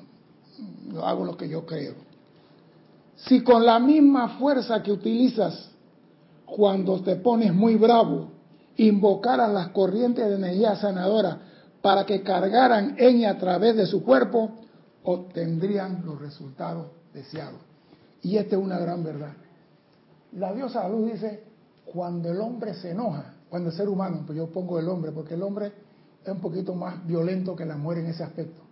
hago 1.03 1.25
lo 1.25 1.37
que 1.37 1.49
yo 1.49 1.65
creo. 1.65 1.93
Si 3.15 3.43
con 3.43 3.65
la 3.65 3.79
misma 3.79 4.37
fuerza 4.37 4.83
que 4.83 4.91
utilizas 4.91 5.71
cuando 6.45 7.01
te 7.01 7.15
pones 7.15 7.53
muy 7.53 7.75
bravo, 7.75 8.29
invocaran 8.77 9.53
las 9.53 9.69
corrientes 9.69 10.27
de 10.27 10.35
energía 10.35 10.75
sanadora 10.75 11.39
para 11.81 12.05
que 12.05 12.23
cargaran 12.23 12.95
en 12.97 13.17
y 13.17 13.25
a 13.25 13.37
través 13.37 13.75
de 13.75 13.85
su 13.85 14.03
cuerpo, 14.03 14.51
obtendrían 15.03 16.03
los 16.05 16.19
resultados 16.19 16.87
deseados. 17.13 17.61
Y 18.21 18.37
esta 18.37 18.55
es 18.55 18.61
una 18.61 18.79
gran 18.79 19.03
verdad. 19.03 19.33
La 20.33 20.51
diosa 20.53 20.87
luz 20.89 21.13
dice, 21.13 21.43
cuando 21.85 22.31
el 22.31 22.41
hombre 22.41 22.73
se 22.73 22.91
enoja, 22.91 23.35
cuando 23.49 23.69
el 23.69 23.75
ser 23.75 23.87
humano, 23.87 24.23
pues 24.25 24.37
yo 24.37 24.47
pongo 24.47 24.79
el 24.79 24.89
hombre, 24.89 25.11
porque 25.11 25.35
el 25.35 25.43
hombre 25.43 25.71
es 26.23 26.29
un 26.29 26.39
poquito 26.39 26.73
más 26.73 27.05
violento 27.05 27.55
que 27.55 27.65
la 27.65 27.77
mujer 27.77 27.99
en 27.99 28.07
ese 28.07 28.23
aspecto. 28.23 28.64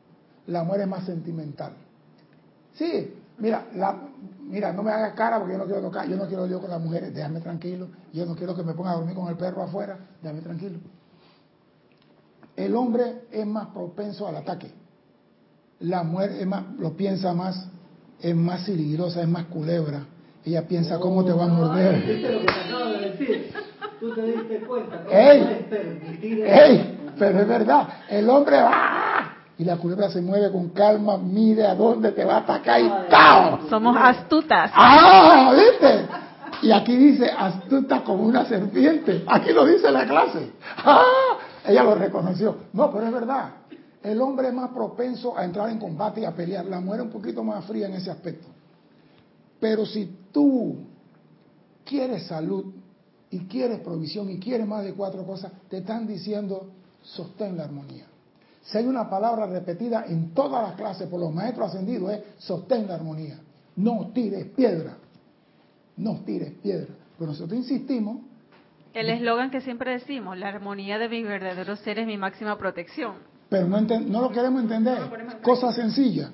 La 0.48 0.64
mujer 0.64 0.82
es 0.82 0.88
más 0.88 1.06
sentimental. 1.06 1.74
Sí, 2.74 3.14
mira, 3.38 3.68
la, 3.76 3.98
mira, 4.42 4.74
no 4.74 4.84
me 4.84 4.92
hagas 4.92 5.14
cara 5.14 5.38
porque 5.38 5.54
yo 5.54 5.60
no 5.60 5.66
quiero 5.66 5.82
tocar, 5.82 6.08
yo 6.08 6.16
no 6.16 6.28
quiero 6.28 6.48
yo 6.48 6.60
con 6.60 6.70
las 6.70 6.82
mujeres, 6.82 7.14
déjame 7.14 7.40
tranquilo, 7.40 7.88
yo 8.12 8.26
no 8.26 8.36
quiero 8.36 8.56
que 8.56 8.64
me 8.64 8.74
ponga 8.74 8.92
a 8.92 8.96
dormir 8.96 9.16
con 9.16 9.28
el 9.28 9.36
perro 9.36 9.64
afuera, 9.64 9.98
déjame 10.22 10.42
tranquilo. 10.42 10.80
El 12.56 12.76
hombre 12.76 13.24
es 13.32 13.46
más 13.46 13.68
propenso 13.68 14.28
al 14.28 14.36
ataque. 14.36 14.72
La 15.80 16.04
mujer 16.04 16.32
es 16.40 16.46
más, 16.46 16.64
lo 16.78 16.96
piensa 16.96 17.34
más, 17.34 17.68
es 18.20 18.36
más 18.36 18.64
siligrosa, 18.66 19.22
es 19.22 19.28
más 19.28 19.46
culebra. 19.46 20.06
Ella 20.46 20.68
piensa 20.68 21.00
cómo 21.00 21.24
te 21.24 21.32
va 21.32 21.46
a 21.46 21.48
morder. 21.48 22.06
¿Viste 22.06 22.32
lo 22.32 22.40
que 22.42 22.46
te 22.46 22.52
acabo 22.52 22.86
de 22.86 23.10
decir? 23.10 23.54
Tú 24.00 24.14
te 24.14 24.22
diste 24.24 24.60
cuenta. 24.62 25.04
¿no? 25.04 25.12
¡Ey! 25.12 25.42
Puedes 25.42 25.64
permitir 25.66 26.40
eso. 26.46 26.64
¡Ey! 26.64 27.14
Pero 27.18 27.40
es 27.42 27.48
verdad, 27.48 27.88
el 28.10 28.30
hombre 28.30 28.58
va 28.58 29.03
y 29.58 29.64
la 29.64 29.78
culebra 29.78 30.10
se 30.10 30.22
mueve 30.22 30.52
con 30.52 30.70
calma, 30.70 31.18
mide 31.18 31.66
a 31.66 31.76
dónde 31.76 32.12
te 32.12 32.26
va 32.26 32.36
a 32.36 32.40
atacar 32.40 32.82
y 32.82 32.90
¡tao! 33.10 33.60
Somos 33.70 33.96
astutas. 34.00 34.72
¡Ah! 34.74 35.54
¿Viste? 35.56 36.08
Y 36.64 36.72
aquí 36.72 36.96
dice 36.96 37.30
astuta 37.30 38.04
como 38.04 38.24
una 38.24 38.46
serpiente. 38.46 39.24
Aquí 39.28 39.52
lo 39.52 39.66
dice 39.66 39.92
la 39.92 40.06
clase. 40.06 40.52
¡Ah! 40.78 41.38
Ella 41.66 41.84
lo 41.84 41.96
reconoció. 41.96 42.56
No, 42.74 42.92
pero 42.92 43.06
es 43.06 43.14
verdad. 43.14 43.50
El 44.02 44.22
hombre 44.22 44.50
es 44.50 44.54
más 44.54 44.72
propenso 44.72 45.38
a 45.38 45.46
entrar 45.46 45.70
en 45.70 45.80
combate 45.80 46.22
y 46.22 46.26
a 46.26 46.32
pelear. 46.32 46.66
La 46.66 46.80
mujer 46.80 47.02
es 47.02 47.06
un 47.06 47.12
poquito 47.12 47.44
más 47.44 47.64
fría 47.66 47.88
en 47.88 47.94
ese 47.94 48.12
aspecto. 48.12 48.48
Pero 49.60 49.86
si 49.86 50.18
tú 50.32 50.78
quieres 51.86 52.28
salud 52.28 52.66
y 53.30 53.46
quieres 53.46 53.80
provisión 53.80 54.30
y 54.30 54.40
quieres 54.40 54.68
más 54.68 54.84
de 54.84 54.94
cuatro 54.94 55.24
cosas, 55.26 55.52
te 55.70 55.78
están 55.78 56.06
diciendo 56.08 56.68
sostén 57.02 57.58
la 57.58 57.64
armonía. 57.64 58.06
Si 58.64 58.78
hay 58.78 58.86
una 58.88 59.10
palabra 59.10 59.46
repetida 59.46 60.06
en 60.08 60.34
todas 60.34 60.64
las 60.64 60.76
clases 60.76 61.08
por 61.10 61.20
los 61.20 61.34
maestros 61.34 61.70
ascendidos 61.70 62.12
es 62.14 62.22
sostén 62.40 62.88
la 62.88 62.96
armonía. 62.96 63.38
No 63.76 64.12
tires 64.14 64.46
piedra. 64.56 64.98
No 65.98 66.22
tires 66.26 66.52
piedra. 66.62 66.88
Pero 67.18 67.32
nosotros 67.32 67.58
insistimos, 67.60 68.18
El 68.94 69.10
eslogan 69.10 69.50
que 69.52 69.60
siempre 69.62 69.92
decimos, 69.92 70.38
la 70.38 70.48
armonía 70.50 70.98
de 71.00 71.10
mi 71.10 71.24
verdadero 71.24 71.76
ser 71.76 72.00
es 72.00 72.08
mi 72.08 72.18
máxima 72.18 72.58
protección. 72.58 73.16
pero 73.50 73.68
no, 73.68 73.78
enten- 73.78 74.06
no 74.08 74.22
lo 74.22 74.30
queremos 74.32 74.62
entender. 74.64 74.96
No 74.98 75.06
lo 75.06 75.12
queremos 75.12 75.34
entender. 75.36 75.42
Cosa 75.56 75.72
sencilla. 75.74 76.32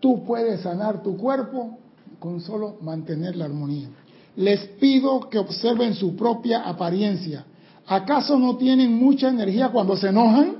Tú 0.00 0.24
puedes 0.24 0.60
sanar 0.60 1.02
tu 1.02 1.16
cuerpo 1.16 1.78
con 2.18 2.40
solo 2.40 2.76
mantener 2.80 3.36
la 3.36 3.46
armonía. 3.46 3.88
Les 4.36 4.60
pido 4.78 5.28
que 5.28 5.38
observen 5.38 5.94
su 5.94 6.14
propia 6.16 6.62
apariencia. 6.68 7.44
¿Acaso 7.88 8.38
no 8.38 8.56
tienen 8.56 8.92
mucha 8.94 9.28
energía 9.28 9.70
cuando 9.70 9.96
se 9.96 10.08
enojan? 10.08 10.56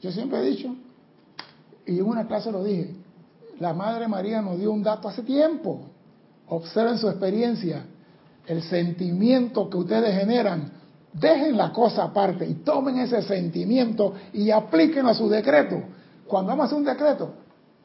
Yo 0.00 0.10
siempre 0.10 0.38
he 0.38 0.50
dicho, 0.50 0.74
y 1.86 1.98
en 1.98 2.06
una 2.06 2.26
clase 2.26 2.50
lo 2.50 2.64
dije, 2.64 2.94
la 3.58 3.74
Madre 3.74 4.08
María 4.08 4.40
nos 4.40 4.58
dio 4.58 4.72
un 4.72 4.82
dato 4.82 5.08
hace 5.08 5.22
tiempo. 5.22 5.80
Observen 6.48 6.96
su 6.98 7.08
experiencia, 7.08 7.84
el 8.46 8.62
sentimiento 8.62 9.68
que 9.68 9.76
ustedes 9.76 10.18
generan. 10.18 10.72
Dejen 11.12 11.56
la 11.56 11.72
cosa 11.72 12.04
aparte 12.04 12.46
y 12.46 12.54
tomen 12.54 12.98
ese 12.98 13.22
sentimiento 13.22 14.14
y 14.32 14.50
aplíquenlo 14.50 15.10
a 15.10 15.14
su 15.14 15.28
decreto. 15.28 15.82
Cuando 16.26 16.50
vamos 16.50 16.64
a 16.64 16.66
hacer 16.66 16.78
un 16.78 16.84
decreto, 16.84 17.32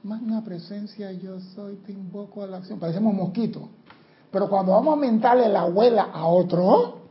magna 0.04 0.44
presencia 0.44 1.12
yo 1.12 1.40
soy, 1.56 1.76
te 1.78 1.92
invoco 1.92 2.44
a 2.44 2.48
la 2.48 2.58
acción. 2.58 2.80
Parecemos 2.80 3.14
mosquitos. 3.14 3.64
Pero 4.32 4.50
cuando 4.50 4.74
vamos 4.74 4.94
a 4.94 5.02
mentarle 5.02 5.50
la 5.50 5.62
abuela 5.62 6.10
a 6.14 6.28
otro, 6.28 7.03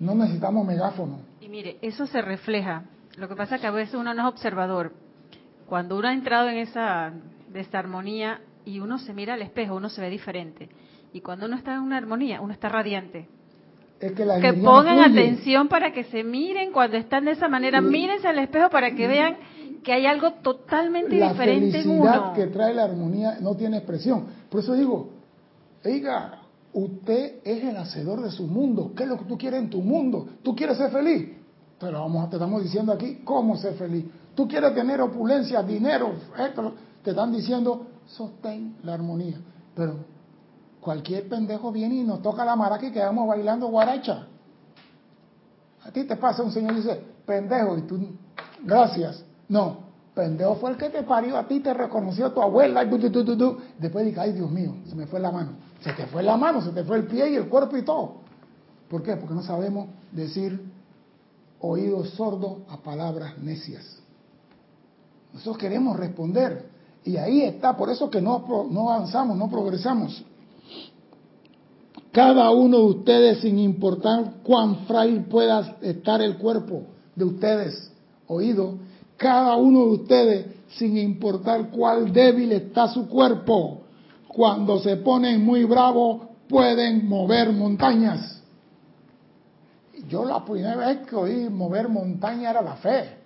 no 0.00 0.14
necesitamos 0.14 0.66
megáfono. 0.66 1.20
Y 1.40 1.48
mire, 1.48 1.76
eso 1.82 2.06
se 2.06 2.22
refleja. 2.22 2.84
Lo 3.16 3.28
que 3.28 3.36
pasa 3.36 3.56
es 3.56 3.60
que 3.60 3.66
a 3.66 3.70
veces 3.70 3.94
uno 3.94 4.12
no 4.14 4.22
es 4.22 4.34
observador. 4.34 4.92
Cuando 5.66 5.96
uno 5.96 6.08
ha 6.08 6.12
entrado 6.12 6.48
en 6.48 6.56
esa 6.56 7.12
desarmonía 7.52 8.40
y 8.64 8.80
uno 8.80 8.98
se 8.98 9.12
mira 9.12 9.34
al 9.34 9.42
espejo, 9.42 9.76
uno 9.76 9.88
se 9.88 10.00
ve 10.00 10.10
diferente. 10.10 10.68
Y 11.12 11.20
cuando 11.20 11.46
uno 11.46 11.56
está 11.56 11.74
en 11.74 11.82
una 11.82 11.98
armonía, 11.98 12.40
uno 12.40 12.52
está 12.52 12.68
radiante. 12.68 13.28
Es 14.00 14.12
que 14.12 14.24
la 14.24 14.40
Que 14.40 14.54
pongan 14.54 15.00
atención 15.00 15.68
para 15.68 15.92
que 15.92 16.04
se 16.04 16.24
miren 16.24 16.72
cuando 16.72 16.96
están 16.96 17.26
de 17.26 17.32
esa 17.32 17.48
manera. 17.48 17.82
Mírense 17.82 18.26
al 18.26 18.38
espejo 18.38 18.70
para 18.70 18.92
que 18.94 19.06
vean 19.06 19.36
que 19.84 19.92
hay 19.92 20.06
algo 20.06 20.32
totalmente 20.34 21.18
la 21.18 21.32
diferente 21.32 21.78
en 21.78 21.84
felicidad 21.84 22.20
uno. 22.26 22.32
que 22.32 22.46
trae 22.46 22.72
la 22.72 22.84
armonía 22.84 23.38
no 23.40 23.54
tiene 23.54 23.76
expresión. 23.78 24.26
Por 24.48 24.60
eso 24.60 24.74
digo, 24.74 25.10
oiga, 25.84 26.39
usted 26.72 27.40
es 27.44 27.64
el 27.64 27.76
hacedor 27.76 28.22
de 28.22 28.30
su 28.30 28.46
mundo. 28.46 28.92
¿Qué 28.96 29.04
es 29.04 29.08
lo 29.08 29.18
que 29.18 29.24
tú 29.24 29.36
quieres 29.36 29.60
en 29.60 29.70
tu 29.70 29.82
mundo? 29.82 30.28
¿Tú 30.42 30.54
quieres 30.54 30.76
ser 30.76 30.90
feliz? 30.90 31.28
Te 31.78 31.90
lo 31.90 32.00
vamos, 32.00 32.28
te 32.28 32.36
estamos 32.36 32.62
diciendo 32.62 32.92
aquí 32.92 33.22
cómo 33.24 33.56
ser 33.56 33.74
feliz. 33.74 34.04
¿Tú 34.34 34.46
quieres 34.46 34.74
tener 34.74 35.00
opulencia, 35.00 35.62
dinero? 35.62 36.12
Esto, 36.38 36.74
te 37.02 37.10
están 37.10 37.32
diciendo, 37.32 37.86
sostén 38.06 38.76
la 38.82 38.94
armonía. 38.94 39.40
Pero 39.74 39.94
cualquier 40.80 41.28
pendejo 41.28 41.72
viene 41.72 41.96
y 41.96 42.04
nos 42.04 42.22
toca 42.22 42.44
la 42.44 42.56
maraca 42.56 42.86
y 42.86 42.92
quedamos 42.92 43.26
bailando 43.26 43.68
guaracha. 43.68 44.26
A 45.82 45.90
ti 45.90 46.04
te 46.04 46.16
pasa 46.16 46.42
un 46.42 46.52
señor 46.52 46.72
y 46.72 46.76
dice, 46.76 47.02
pendejo, 47.24 47.78
y 47.78 47.82
tú, 47.82 47.98
gracias. 48.62 49.24
No, 49.48 49.78
pendejo 50.14 50.56
fue 50.56 50.70
el 50.70 50.76
que 50.76 50.90
te 50.90 51.02
parió 51.02 51.38
a 51.38 51.48
ti, 51.48 51.60
te 51.60 51.72
reconoció 51.72 52.30
tu 52.32 52.42
abuela, 52.42 52.84
y 52.84 52.90
tu, 52.90 53.10
tu, 53.10 53.36
tu. 53.36 53.58
después 53.78 54.04
dije, 54.04 54.20
ay 54.20 54.32
Dios 54.32 54.50
mío, 54.50 54.74
se 54.86 54.94
me 54.94 55.06
fue 55.06 55.18
la 55.18 55.30
mano. 55.30 55.69
Se 55.80 55.92
te 55.92 56.06
fue 56.06 56.22
la 56.22 56.36
mano, 56.36 56.62
se 56.62 56.70
te 56.70 56.84
fue 56.84 56.98
el 56.98 57.06
pie 57.06 57.30
y 57.30 57.36
el 57.36 57.48
cuerpo 57.48 57.76
y 57.76 57.82
todo. 57.82 58.20
¿Por 58.88 59.02
qué? 59.02 59.16
Porque 59.16 59.34
no 59.34 59.42
sabemos 59.42 59.88
decir 60.12 60.60
oídos 61.60 62.10
sordos 62.10 62.58
a 62.68 62.78
palabras 62.78 63.38
necias. 63.38 64.00
Nosotros 65.32 65.58
queremos 65.58 65.96
responder. 65.96 66.68
Y 67.04 67.16
ahí 67.16 67.42
está, 67.42 67.76
por 67.76 67.88
eso 67.88 68.10
que 68.10 68.20
no, 68.20 68.68
no 68.70 68.90
avanzamos, 68.90 69.36
no 69.36 69.48
progresamos. 69.48 70.22
Cada 72.12 72.50
uno 72.50 72.78
de 72.78 72.84
ustedes, 72.84 73.40
sin 73.40 73.58
importar 73.58 74.34
cuán 74.42 74.86
frágil 74.86 75.24
pueda 75.24 75.78
estar 75.80 76.20
el 76.20 76.36
cuerpo 76.36 76.82
de 77.14 77.24
ustedes, 77.24 77.92
oído, 78.26 78.74
cada 79.16 79.54
uno 79.56 79.86
de 79.86 79.90
ustedes, 79.92 80.46
sin 80.70 80.96
importar 80.98 81.70
cuál 81.70 82.12
débil 82.12 82.52
está 82.52 82.88
su 82.88 83.08
cuerpo, 83.08 83.82
cuando 84.32 84.78
se 84.78 84.96
ponen 84.98 85.44
muy 85.44 85.64
bravos, 85.64 86.22
pueden 86.48 87.08
mover 87.08 87.52
montañas. 87.52 88.40
Yo 90.08 90.24
la 90.24 90.44
primera 90.44 90.76
vez 90.76 90.98
que 91.06 91.16
oí 91.16 91.48
mover 91.48 91.88
montaña 91.88 92.50
era 92.50 92.62
la 92.62 92.76
fe. 92.76 93.16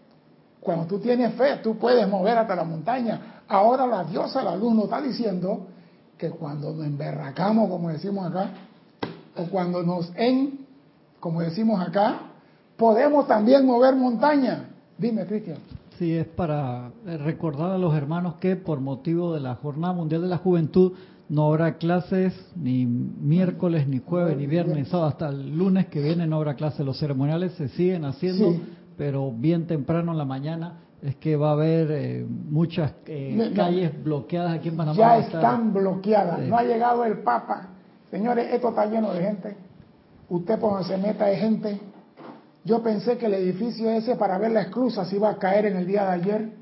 Cuando 0.60 0.86
tú 0.86 0.98
tienes 0.98 1.34
fe, 1.34 1.56
tú 1.62 1.76
puedes 1.76 2.08
mover 2.08 2.38
hasta 2.38 2.56
la 2.56 2.64
montaña. 2.64 3.42
Ahora 3.48 3.86
la 3.86 4.04
diosa, 4.04 4.42
la 4.42 4.56
luz, 4.56 4.74
nos 4.74 4.84
está 4.84 5.02
diciendo 5.02 5.66
que 6.16 6.30
cuando 6.30 6.72
nos 6.72 6.86
emberracamos, 6.86 7.68
como 7.68 7.90
decimos 7.90 8.26
acá, 8.26 8.48
o 9.36 9.44
cuando 9.50 9.82
nos 9.82 10.10
en, 10.16 10.66
como 11.20 11.42
decimos 11.42 11.86
acá, 11.86 12.18
podemos 12.78 13.28
también 13.28 13.66
mover 13.66 13.94
montaña. 13.94 14.70
Dime, 14.96 15.26
Cristian. 15.26 15.58
Sí, 15.98 16.12
es 16.12 16.26
para 16.26 16.90
recordar 17.04 17.70
a 17.70 17.78
los 17.78 17.94
hermanos 17.94 18.34
que 18.40 18.56
por 18.56 18.80
motivo 18.80 19.32
de 19.32 19.40
la 19.40 19.54
Jornada 19.54 19.94
Mundial 19.94 20.22
de 20.22 20.28
la 20.28 20.38
Juventud 20.38 20.92
no 21.28 21.46
habrá 21.46 21.78
clases 21.78 22.34
ni 22.56 22.84
miércoles, 22.84 23.86
ni 23.86 24.00
jueves, 24.00 24.36
ni 24.36 24.46
viernes, 24.46 24.76
ni 24.76 24.84
sábado, 24.84 25.08
hasta 25.08 25.28
el 25.28 25.56
lunes 25.56 25.86
que 25.86 26.02
viene 26.02 26.26
no 26.26 26.36
habrá 26.36 26.54
clases. 26.54 26.84
Los 26.84 26.98
ceremoniales 26.98 27.52
se 27.52 27.68
siguen 27.68 28.04
haciendo, 28.04 28.56
pero 28.96 29.30
bien 29.30 29.66
temprano 29.66 30.12
en 30.12 30.18
la 30.18 30.24
mañana 30.24 30.80
es 31.00 31.16
que 31.16 31.36
va 31.36 31.50
a 31.50 31.52
haber 31.52 31.90
eh, 31.90 32.26
muchas 32.28 32.94
eh, 33.06 33.52
calles 33.54 34.02
bloqueadas 34.02 34.54
aquí 34.54 34.70
en 34.70 34.76
Panamá. 34.76 34.96
Ya 34.96 35.18
están 35.18 35.72
bloqueadas, 35.72 36.40
no 36.40 36.56
ha 36.56 36.64
llegado 36.64 37.04
el 37.04 37.18
Papa. 37.18 37.68
Señores, 38.10 38.52
esto 38.52 38.70
está 38.70 38.86
lleno 38.86 39.12
de 39.12 39.22
gente. 39.22 39.56
Usted 40.28 40.58
por 40.58 40.72
donde 40.72 40.88
se 40.88 40.96
meta 40.96 41.26
de 41.26 41.36
gente. 41.36 41.80
Yo 42.64 42.82
pensé 42.82 43.18
que 43.18 43.26
el 43.26 43.34
edificio 43.34 43.90
ese 43.90 44.16
para 44.16 44.38
ver 44.38 44.52
la 44.52 44.62
esclusa 44.62 45.04
se 45.04 45.16
iba 45.16 45.28
a 45.28 45.36
caer 45.36 45.66
en 45.66 45.76
el 45.76 45.86
día 45.86 46.04
de 46.04 46.10
ayer. 46.10 46.52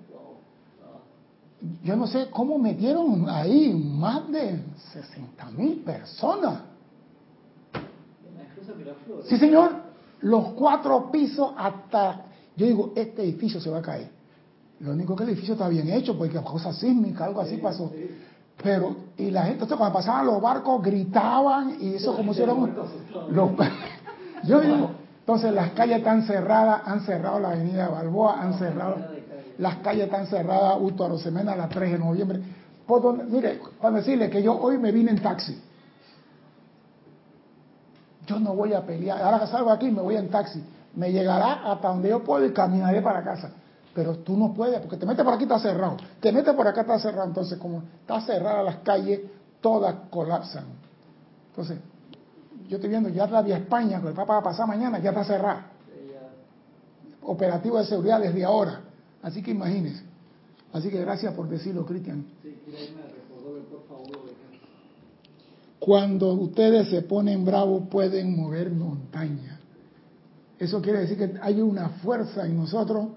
Yo 1.85 1.94
no 1.94 2.09
sé 2.09 2.28
cómo 2.30 2.59
metieron 2.59 3.28
ahí 3.30 3.73
más 3.73 4.30
de 4.32 4.61
60 4.92 5.50
mil 5.52 5.78
personas. 5.78 6.62
Sí, 9.25 9.38
señor. 9.38 9.92
Los 10.21 10.49
cuatro 10.54 11.11
pisos 11.11 11.52
hasta... 11.56 12.26
Yo 12.56 12.66
digo, 12.66 12.92
este 12.94 13.23
edificio 13.23 13.61
se 13.61 13.71
va 13.71 13.78
a 13.78 13.82
caer. 13.82 14.09
Lo 14.80 14.92
único 14.92 15.14
que 15.14 15.23
el 15.23 15.30
edificio 15.30 15.54
está 15.54 15.68
bien 15.68 15.88
hecho, 15.88 16.18
porque 16.18 16.40
cosa 16.42 16.73
sísmica, 16.73 17.25
algo 17.25 17.40
así 17.40 17.56
pasó. 17.56 17.92
Pero, 18.62 18.97
y 19.16 19.30
la 19.30 19.42
gente, 19.42 19.54
entonces 19.54 19.76
cuando 19.76 19.94
pasaban 19.94 20.26
los 20.26 20.40
barcos 20.40 20.82
gritaban 20.82 21.76
y 21.80 21.94
eso 21.94 22.16
como 22.16 22.35
si 22.35 22.42
era 22.42 22.52
un... 22.52 22.73
yo 24.44 24.61
digo, 24.61 24.90
entonces 25.23 25.52
las 25.52 25.71
calles 25.71 25.99
están 25.99 26.25
cerradas, 26.25 26.83
han 26.85 27.02
cerrado 27.02 27.38
la 27.38 27.50
avenida 27.50 27.88
Balboa, 27.88 28.43
han 28.43 28.59
cerrado, 28.59 28.97
las 29.59 29.76
calles 29.76 30.07
están 30.07 30.26
cerradas, 30.26 30.76
Uto 30.81 31.05
Arosemena 31.05 31.52
a 31.52 31.57
las 31.57 31.69
3 31.69 31.93
de 31.93 31.99
noviembre. 31.99 32.43
Por 32.85 33.00
donde, 33.00 33.25
mire, 33.25 33.61
para 33.81 33.99
decirle 33.99 34.29
que 34.29 34.43
yo 34.43 34.59
hoy 34.59 34.79
me 34.79 34.91
vine 34.91 35.12
en 35.12 35.23
taxi. 35.23 35.62
Yo 38.26 38.41
no 38.41 38.57
voy 38.57 38.73
a 38.73 38.85
pelear, 38.85 39.23
ahora 39.23 39.38
que 39.38 39.47
salgo 39.47 39.71
aquí 39.71 39.93
me 39.93 40.02
voy 40.02 40.17
en 40.17 40.29
taxi. 40.29 40.61
Me 40.97 41.12
llegará 41.12 41.71
hasta 41.71 41.87
donde 41.87 42.09
yo 42.09 42.25
puedo 42.25 42.45
y 42.45 42.52
caminaré 42.52 43.00
para 43.00 43.23
casa. 43.23 43.52
Pero 43.95 44.17
tú 44.19 44.37
no 44.37 44.52
puedes, 44.52 44.81
porque 44.81 44.97
te 44.97 45.07
metes 45.07 45.25
por 45.25 45.35
aquí 45.35 45.45
está 45.45 45.61
cerrado, 45.61 45.99
te 46.21 46.33
metes 46.33 46.52
por 46.52 46.67
acá 46.67 46.81
está 46.81 46.99
cerrado. 46.99 47.29
Entonces, 47.29 47.59
como 47.61 47.85
está 48.00 48.21
cerrada 48.23 48.64
las 48.64 48.76
calles, 48.79 49.21
todas 49.61 49.95
colapsan. 50.11 50.65
Entonces, 51.50 51.78
yo 52.73 52.76
estoy 52.76 52.89
viendo 52.89 53.11
ya 53.11 53.26
la 53.26 53.43
vía 53.43 53.58
España, 53.58 54.00
que 54.00 54.08
el 54.08 54.15
Papa 54.15 54.32
va 54.32 54.39
a 54.39 54.43
pasar 54.45 54.67
mañana, 54.67 54.99
ya 54.99 55.11
está 55.11 55.23
cerrada. 55.25 55.67
Operativo 57.21 57.76
de 57.76 57.85
seguridad 57.85 58.19
desde 58.19 58.43
ahora. 58.47 58.80
Así 59.21 59.43
que 59.43 59.50
imagínense. 59.50 60.02
Así 60.73 60.89
que 60.89 60.99
gracias 61.02 61.35
por 61.35 61.50
decirlo, 61.50 61.85
Cristian. 61.85 62.25
Cuando 65.78 66.32
ustedes 66.32 66.89
se 66.89 67.02
ponen 67.02 67.45
bravos 67.45 67.89
pueden 67.91 68.35
mover 68.35 68.71
montaña. 68.71 69.61
Eso 70.58 70.80
quiere 70.80 71.00
decir 71.00 71.19
que 71.19 71.35
hay 71.43 71.61
una 71.61 71.91
fuerza 72.02 72.47
en 72.47 72.56
nosotros 72.56 73.08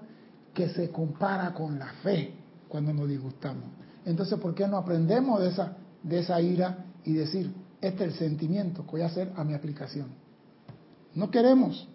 que 0.52 0.68
se 0.68 0.90
compara 0.90 1.54
con 1.54 1.78
la 1.78 1.94
fe 2.02 2.34
cuando 2.68 2.92
nos 2.92 3.08
disgustamos. 3.08 3.64
Entonces, 4.04 4.38
¿por 4.38 4.54
qué 4.54 4.68
no 4.68 4.76
aprendemos 4.76 5.40
de 5.40 5.48
esa, 5.48 5.78
de 6.02 6.18
esa 6.18 6.42
ira 6.42 6.84
y 7.04 7.14
decir, 7.14 7.50
este 7.86 8.04
es 8.04 8.12
el 8.12 8.18
sentimiento 8.18 8.84
que 8.84 8.92
voy 8.92 9.00
a 9.02 9.06
hacer 9.06 9.32
a 9.36 9.44
mi 9.44 9.54
aplicación? 9.54 10.08
No 11.14 11.30
queremos. 11.30 11.88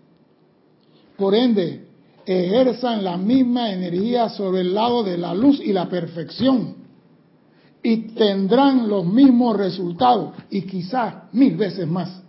Por 1.17 1.35
ende, 1.35 1.85
ejerzan 2.25 3.03
la 3.03 3.17
misma 3.17 3.71
energía 3.71 4.29
sobre 4.29 4.61
el 4.61 4.73
lado 4.73 5.03
de 5.03 5.17
la 5.17 5.33
luz 5.33 5.59
y 5.59 5.73
la 5.73 5.89
perfección 5.89 6.81
y 7.83 8.13
tendrán 8.13 8.87
los 8.87 9.05
mismos 9.05 9.57
resultados 9.57 10.35
y 10.49 10.63
quizás 10.63 11.33
mil 11.33 11.57
veces 11.57 11.87
más, 11.87 12.21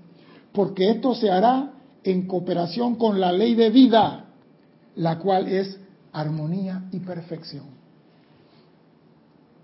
porque 0.52 0.90
esto 0.90 1.14
se 1.14 1.30
hará 1.30 1.72
en 2.04 2.26
cooperación 2.26 2.96
con 2.96 3.20
la 3.20 3.32
ley 3.32 3.54
de 3.54 3.70
vida, 3.70 4.26
la 4.96 5.18
cual 5.18 5.48
es 5.48 5.78
armonía 6.12 6.84
y 6.92 7.00
perfección. 7.00 7.64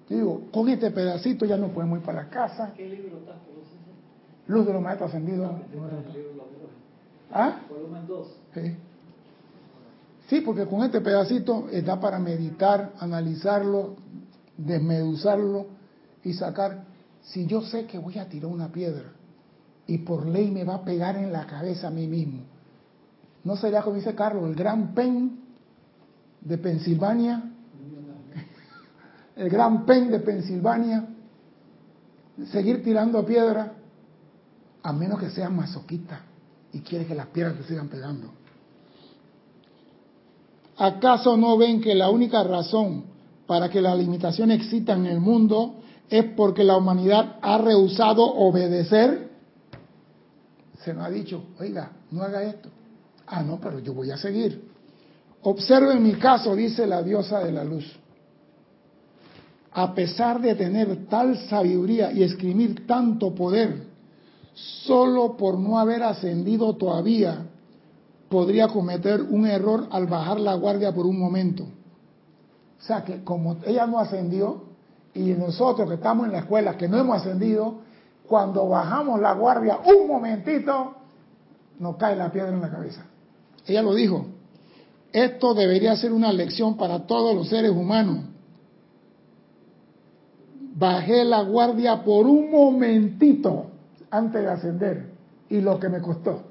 digo, 0.08 0.42
con 0.52 0.68
este 0.68 0.90
pedacito 0.90 1.44
ya 1.44 1.56
no 1.56 1.68
podemos 1.68 1.98
ir 1.98 2.04
para 2.04 2.28
casa. 2.28 2.72
¿Qué 2.76 2.88
libro 2.88 3.18
está? 3.18 3.47
Luz 4.48 4.66
de 4.66 4.72
los 4.72 4.82
Maestros 4.82 5.10
Ascendidos. 5.10 5.52
¿Ah? 7.30 7.60
2. 8.06 8.26
Sí. 8.54 8.76
sí, 10.28 10.40
porque 10.40 10.66
con 10.66 10.82
este 10.82 11.02
pedacito 11.02 11.68
está 11.70 12.00
para 12.00 12.18
meditar, 12.18 12.92
analizarlo, 12.98 13.96
desmeduzarlo 14.56 15.66
y 16.24 16.32
sacar. 16.32 16.84
Si 17.22 17.46
yo 17.46 17.60
sé 17.60 17.84
que 17.84 17.98
voy 17.98 18.18
a 18.18 18.28
tirar 18.28 18.50
una 18.50 18.72
piedra 18.72 19.12
y 19.86 19.98
por 19.98 20.26
ley 20.26 20.50
me 20.50 20.64
va 20.64 20.76
a 20.76 20.84
pegar 20.84 21.16
en 21.16 21.30
la 21.30 21.46
cabeza 21.46 21.88
a 21.88 21.90
mí 21.90 22.06
mismo, 22.06 22.44
¿no 23.44 23.56
sería 23.56 23.82
como 23.82 23.96
dice 23.96 24.14
Carlos, 24.14 24.48
el 24.48 24.54
gran 24.54 24.94
pen 24.94 25.40
de 26.40 26.56
Pensilvania, 26.56 27.42
el 29.36 29.50
gran 29.50 29.84
pen 29.84 30.10
de 30.10 30.20
Pensilvania, 30.20 31.06
seguir 32.50 32.82
tirando 32.82 33.26
piedra, 33.26 33.74
a 34.88 34.92
menos 34.94 35.20
que 35.20 35.28
seas 35.28 35.50
masoquista 35.50 36.22
y 36.72 36.80
quieres 36.80 37.06
que 37.06 37.14
las 37.14 37.26
piedras 37.26 37.58
te 37.58 37.64
sigan 37.64 37.88
pegando. 37.88 38.30
¿Acaso 40.78 41.36
no 41.36 41.58
ven 41.58 41.82
que 41.82 41.94
la 41.94 42.08
única 42.08 42.42
razón 42.42 43.04
para 43.46 43.68
que 43.68 43.82
la 43.82 43.94
limitación 43.94 44.50
exista 44.50 44.94
en 44.94 45.04
el 45.04 45.20
mundo 45.20 45.74
es 46.08 46.24
porque 46.34 46.64
la 46.64 46.78
humanidad 46.78 47.36
ha 47.42 47.58
rehusado 47.58 48.24
obedecer? 48.24 49.30
Se 50.82 50.94
nos 50.94 51.04
ha 51.04 51.10
dicho, 51.10 51.44
oiga, 51.60 51.92
no 52.10 52.22
haga 52.22 52.42
esto. 52.44 52.70
Ah, 53.26 53.42
no, 53.42 53.60
pero 53.60 53.80
yo 53.80 53.92
voy 53.92 54.10
a 54.10 54.16
seguir. 54.16 54.70
Observen 55.42 56.02
mi 56.02 56.14
caso, 56.14 56.56
dice 56.56 56.86
la 56.86 57.02
diosa 57.02 57.40
de 57.40 57.52
la 57.52 57.62
luz. 57.62 57.84
A 59.72 59.94
pesar 59.94 60.40
de 60.40 60.54
tener 60.54 61.08
tal 61.10 61.36
sabiduría 61.46 62.10
y 62.10 62.22
escribir 62.22 62.86
tanto 62.86 63.34
poder, 63.34 63.87
solo 64.86 65.36
por 65.36 65.58
no 65.58 65.78
haber 65.78 66.02
ascendido 66.02 66.74
todavía, 66.76 67.46
podría 68.28 68.68
cometer 68.68 69.22
un 69.22 69.46
error 69.46 69.86
al 69.90 70.06
bajar 70.06 70.40
la 70.40 70.54
guardia 70.54 70.92
por 70.92 71.06
un 71.06 71.18
momento. 71.18 71.64
O 71.64 72.82
sea 72.82 73.04
que 73.04 73.22
como 73.24 73.56
ella 73.66 73.86
no 73.86 73.98
ascendió 73.98 74.62
y 75.14 75.30
nosotros 75.32 75.88
que 75.88 75.94
estamos 75.94 76.26
en 76.26 76.32
la 76.32 76.40
escuela 76.40 76.76
que 76.76 76.88
no 76.88 76.98
hemos 76.98 77.16
ascendido, 77.16 77.80
cuando 78.26 78.68
bajamos 78.68 79.20
la 79.20 79.32
guardia 79.32 79.78
un 79.84 80.06
momentito, 80.06 80.94
nos 81.78 81.96
cae 81.96 82.16
la 82.16 82.30
piedra 82.30 82.50
en 82.50 82.60
la 82.60 82.70
cabeza. 82.70 83.04
Ella 83.66 83.82
lo 83.82 83.94
dijo. 83.94 84.26
Esto 85.12 85.54
debería 85.54 85.96
ser 85.96 86.12
una 86.12 86.32
lección 86.32 86.76
para 86.76 87.06
todos 87.06 87.34
los 87.34 87.48
seres 87.48 87.70
humanos. 87.70 88.24
Bajé 90.74 91.24
la 91.24 91.42
guardia 91.42 92.04
por 92.04 92.26
un 92.26 92.50
momentito 92.50 93.70
antes 94.10 94.42
de 94.42 94.50
ascender 94.50 95.10
y 95.48 95.60
lo 95.60 95.78
que 95.78 95.88
me 95.88 96.00
costó. 96.00 96.42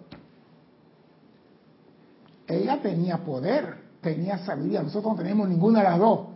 Ella 2.48 2.82
tenía 2.82 3.18
poder, 3.18 3.76
tenía 4.02 4.38
sabiduría, 4.40 4.84
nosotros 4.84 5.14
no 5.14 5.22
tenemos 5.22 5.50
ninguna 5.50 5.80
de 5.80 5.86
las 5.86 6.00
dos. 6.00 6.28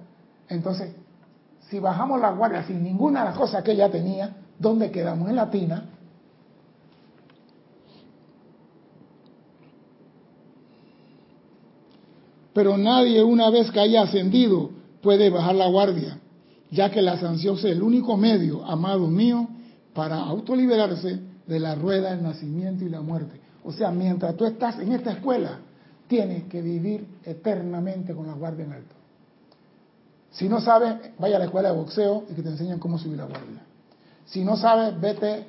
Entonces, 0.50 0.94
si 1.70 1.80
bajamos 1.80 2.20
la 2.20 2.32
guardia 2.32 2.64
sin 2.64 2.84
ninguna 2.84 3.22
de 3.22 3.26
las 3.28 3.38
cosas 3.38 3.64
que 3.64 3.72
ella 3.72 3.90
tenía, 3.90 4.36
¿dónde 4.60 4.92
quedamos? 4.92 5.30
En 5.30 5.36
latina 5.38 5.86
Pero 12.54 12.78
nadie 12.78 13.24
una 13.24 13.50
vez 13.50 13.72
que 13.72 13.80
haya 13.80 14.02
ascendido 14.02 14.72
puede 15.02 15.30
bajar 15.30 15.56
la 15.56 15.68
guardia, 15.68 16.20
ya 16.70 16.92
que 16.92 17.02
la 17.02 17.18
sanción 17.18 17.58
es 17.58 17.66
el 17.66 17.82
único 17.82 18.18
medio, 18.18 18.66
amado 18.66 19.08
mío, 19.08 19.48
para 19.94 20.18
autoliberarse 20.18 21.20
de 21.46 21.60
la 21.60 21.76
rueda 21.76 22.12
del 22.12 22.24
nacimiento 22.24 22.86
y 22.86 22.90
la 22.90 23.02
muerte. 23.02 23.40
O 23.64 23.72
sea, 23.72 23.92
mientras 23.92 24.36
tú 24.36 24.46
estás 24.46 24.80
en 24.80 24.92
esta 24.94 25.12
escuela, 25.12 25.60
tienes 26.08 26.44
que 26.46 26.62
vivir 26.62 27.06
eternamente 27.24 28.14
con 28.14 28.28
la 28.28 28.34
guardia 28.34 28.66
en 28.66 28.74
alto. 28.74 28.96
Si 30.32 30.48
no 30.48 30.62
sabes, 30.62 30.96
vaya 31.20 31.36
a 31.36 31.40
la 31.40 31.46
escuela 31.46 31.70
de 31.70 31.78
boxeo 31.78 32.24
y 32.30 32.34
que 32.34 32.42
te 32.42 32.50
enseñen 32.50 32.80
cómo 32.80 32.98
subir 32.98 33.18
la 33.18 33.26
guardia. 33.26 33.62
Si 34.26 34.44
no 34.46 34.56
sabes, 34.56 35.00
vete 35.00 35.46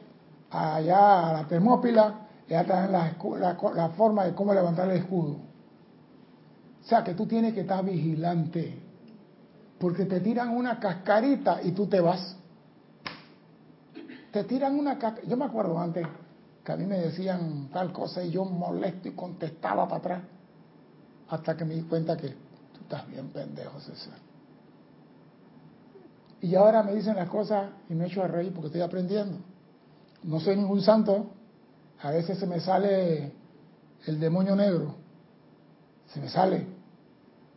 allá 0.50 1.28
a 1.28 1.33
la 1.33 1.46
termópila 1.46 2.26
y 2.48 2.55
allá 2.55 2.88
la, 2.88 3.16
la 3.74 3.88
forma 3.90 4.24
de 4.24 4.35
cómo 4.35 4.52
levantar 4.52 4.90
el 4.90 4.98
escudo. 4.98 5.37
O 6.83 6.88
sea 6.88 7.05
que 7.05 7.14
tú 7.14 7.26
tienes 7.26 7.55
que 7.55 7.61
estar 7.61 7.85
vigilante. 7.85 8.78
Porque 9.78 10.05
te 10.05 10.20
tiran 10.20 10.50
una 10.50 10.78
cascarita 10.78 11.61
y 11.62 11.72
tú 11.72 11.87
te 11.87 12.00
vas. 12.00 12.37
Te 14.33 14.45
tiran 14.45 14.79
una 14.79 14.99
cascarita. 14.99 15.31
Yo 15.31 15.37
me 15.37 15.45
acuerdo 15.45 15.79
antes 15.79 16.07
que 16.64 16.73
a 16.73 16.77
mí 16.77 16.87
me 16.87 16.99
decían 16.99 17.68
tal 17.73 17.92
cosa 17.92 18.25
y 18.25 18.31
yo 18.31 18.45
molesto 18.45 19.09
y 19.09 19.12
contestaba 19.12 19.87
para 19.87 19.99
atrás. 19.99 20.23
Hasta 21.29 21.57
que 21.57 21.64
me 21.64 21.75
di 21.75 21.83
cuenta 21.83 22.16
que 22.16 22.29
tú 22.29 22.81
estás 22.83 23.07
bien 23.09 23.29
pendejo, 23.29 23.79
César. 23.81 24.18
Y 26.40 26.55
ahora 26.55 26.83
me 26.83 26.95
dicen 26.95 27.14
las 27.14 27.29
cosas 27.29 27.71
y 27.88 27.95
me 27.95 28.07
echo 28.07 28.23
a 28.23 28.27
reír 28.27 28.53
porque 28.53 28.66
estoy 28.68 28.81
aprendiendo. 28.81 29.38
No 30.25 30.40
soy 30.40 30.57
ningún 30.57 30.81
santo. 30.83 31.27
A 32.01 32.11
veces 32.11 32.38
se 32.38 32.47
me 32.47 32.59
sale 32.59 33.33
el 34.07 34.18
demonio 34.18 34.57
negro. 34.57 34.95
Se 36.12 36.21
me 36.21 36.29
sale. 36.29 36.66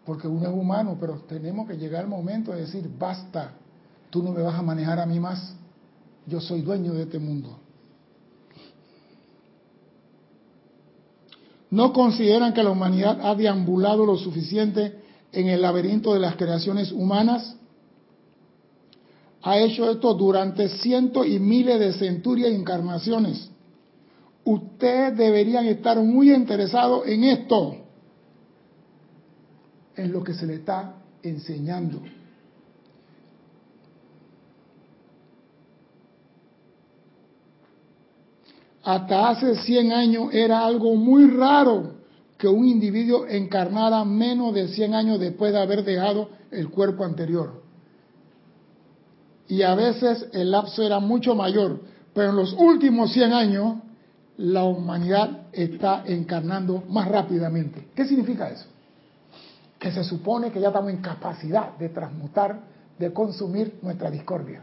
Porque 0.06 0.28
uno 0.28 0.48
es 0.48 0.54
humano, 0.54 0.98
pero 1.00 1.22
tenemos 1.22 1.68
que 1.68 1.78
llegar 1.78 2.04
al 2.04 2.10
momento 2.10 2.52
de 2.52 2.62
decir, 2.62 2.88
basta, 3.00 3.54
tú 4.12 4.22
no 4.22 4.32
me 4.32 4.42
vas 4.44 4.56
a 4.56 4.62
manejar 4.62 5.00
a 5.00 5.06
mí 5.06 5.20
más. 5.20 5.56
Yo 6.28 6.42
soy 6.42 6.62
dueño 6.62 6.94
de 6.94 7.04
este 7.04 7.20
mundo. 7.20 7.60
¿No 11.70 11.92
consideran 11.94 12.54
que 12.54 12.64
la 12.64 12.72
humanidad 12.72 13.20
ha 13.22 13.36
deambulado 13.36 14.06
lo 14.06 14.18
suficiente 14.18 15.00
en 15.32 15.48
el 15.48 15.62
laberinto 15.62 16.14
de 16.14 16.20
las 16.20 16.36
creaciones 16.36 16.92
humanas? 16.92 17.56
Ha 19.42 19.60
hecho 19.60 19.92
esto 19.92 20.14
durante 20.14 20.70
cientos 20.70 21.28
y 21.28 21.40
miles 21.40 21.80
de 21.80 21.94
centurias 21.94 22.52
y 22.52 22.56
encarnaciones. 22.56 23.50
Ustedes 24.44 25.18
deberían 25.18 25.66
estar 25.66 26.00
muy 26.00 26.32
interesados 26.32 27.06
en 27.08 27.24
esto, 27.26 27.76
en 29.96 30.12
lo 30.12 30.24
que 30.24 30.34
se 30.34 30.48
le 30.48 30.56
está 30.56 30.96
enseñando. 31.22 32.02
Hasta 38.86 39.30
hace 39.30 39.56
100 39.56 39.92
años 39.92 40.30
era 40.32 40.64
algo 40.64 40.96
muy 40.96 41.28
raro 41.32 41.96
que 42.38 42.48
un 42.48 42.66
individuo 42.66 43.26
encarnara 43.26 44.06
menos 44.06 44.54
de 44.54 44.68
100 44.68 44.94
años 44.94 45.20
después 45.20 45.54
de 45.54 45.60
haber 45.60 45.84
dejado 45.84 46.30
el 46.52 46.70
cuerpo 46.70 47.04
anterior. 47.04 47.64
Y 49.48 49.64
a 49.64 49.74
veces 49.74 50.28
el 50.34 50.52
lapso 50.52 50.84
era 50.84 51.00
mucho 51.00 51.34
mayor, 51.34 51.82
pero 52.14 52.30
en 52.30 52.36
los 52.36 52.54
últimos 52.54 53.12
100 53.12 53.34
años 53.34 53.78
la 54.38 54.64
humanidad 54.66 55.48
está 55.52 56.04
encarnando 56.06 56.84
más 56.88 57.08
rápidamente. 57.08 57.88
¿Qué 57.96 58.06
significa 58.06 58.50
eso? 58.50 58.68
Que 59.80 59.92
se 59.92 60.04
supone 60.04 60.52
que 60.52 60.62
ya 60.62 60.68
estamos 60.68 60.92
en 60.92 61.02
capacidad 61.02 61.76
de 61.78 61.90
transmutar, 61.90 62.60
de 63.00 63.12
consumir 63.12 63.80
nuestra 63.82 64.12
discordia. 64.12 64.62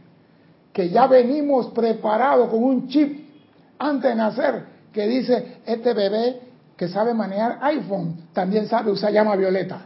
Que 0.72 0.90
ya 0.90 1.08
venimos 1.08 1.66
preparados 1.68 2.50
con 2.50 2.62
un 2.62 2.87
chip 2.87 3.21
antes 3.83 4.11
de 4.11 4.16
nacer, 4.16 4.64
que 4.92 5.07
dice, 5.07 5.59
este 5.66 5.95
bebé 5.95 6.40
que 6.77 6.88
sabe 6.88 7.14
manejar 7.14 7.59
iPhone 7.62 8.29
también 8.33 8.68
sabe 8.68 8.90
usar 8.90 9.12
llama 9.12 9.37
violeta. 9.37 9.83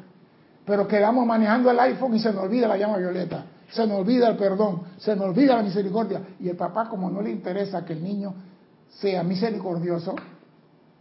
Pero 0.65 0.89
quedamos 0.89 1.27
manejando 1.27 1.71
el 1.71 1.79
iPhone 1.79 2.15
y 2.15 2.19
se 2.19 2.33
nos 2.33 2.45
olvida 2.45 2.67
la 2.67 2.77
llama 2.77 2.99
violeta, 2.99 3.45
se 3.71 3.87
nos 3.87 4.01
olvida 4.01 4.29
el 4.29 4.37
perdón, 4.37 4.83
se 4.99 5.15
nos 5.15 5.27
olvida 5.27 5.57
la 5.57 5.63
misericordia. 5.63 6.21
Y 6.41 6.49
el 6.49 6.57
papá, 6.57 6.89
como 6.89 7.11
no 7.11 7.23
le 7.23 7.31
interesa 7.31 7.85
que 7.85 7.93
el 7.93 8.03
niño 8.03 8.35
sea 8.89 9.23
misericordioso, 9.23 10.15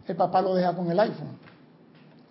el 0.06 0.16
papá 0.16 0.40
lo 0.40 0.54
deja 0.54 0.74
con 0.74 0.90
el 0.90 0.98
iPhone. 1.00 1.38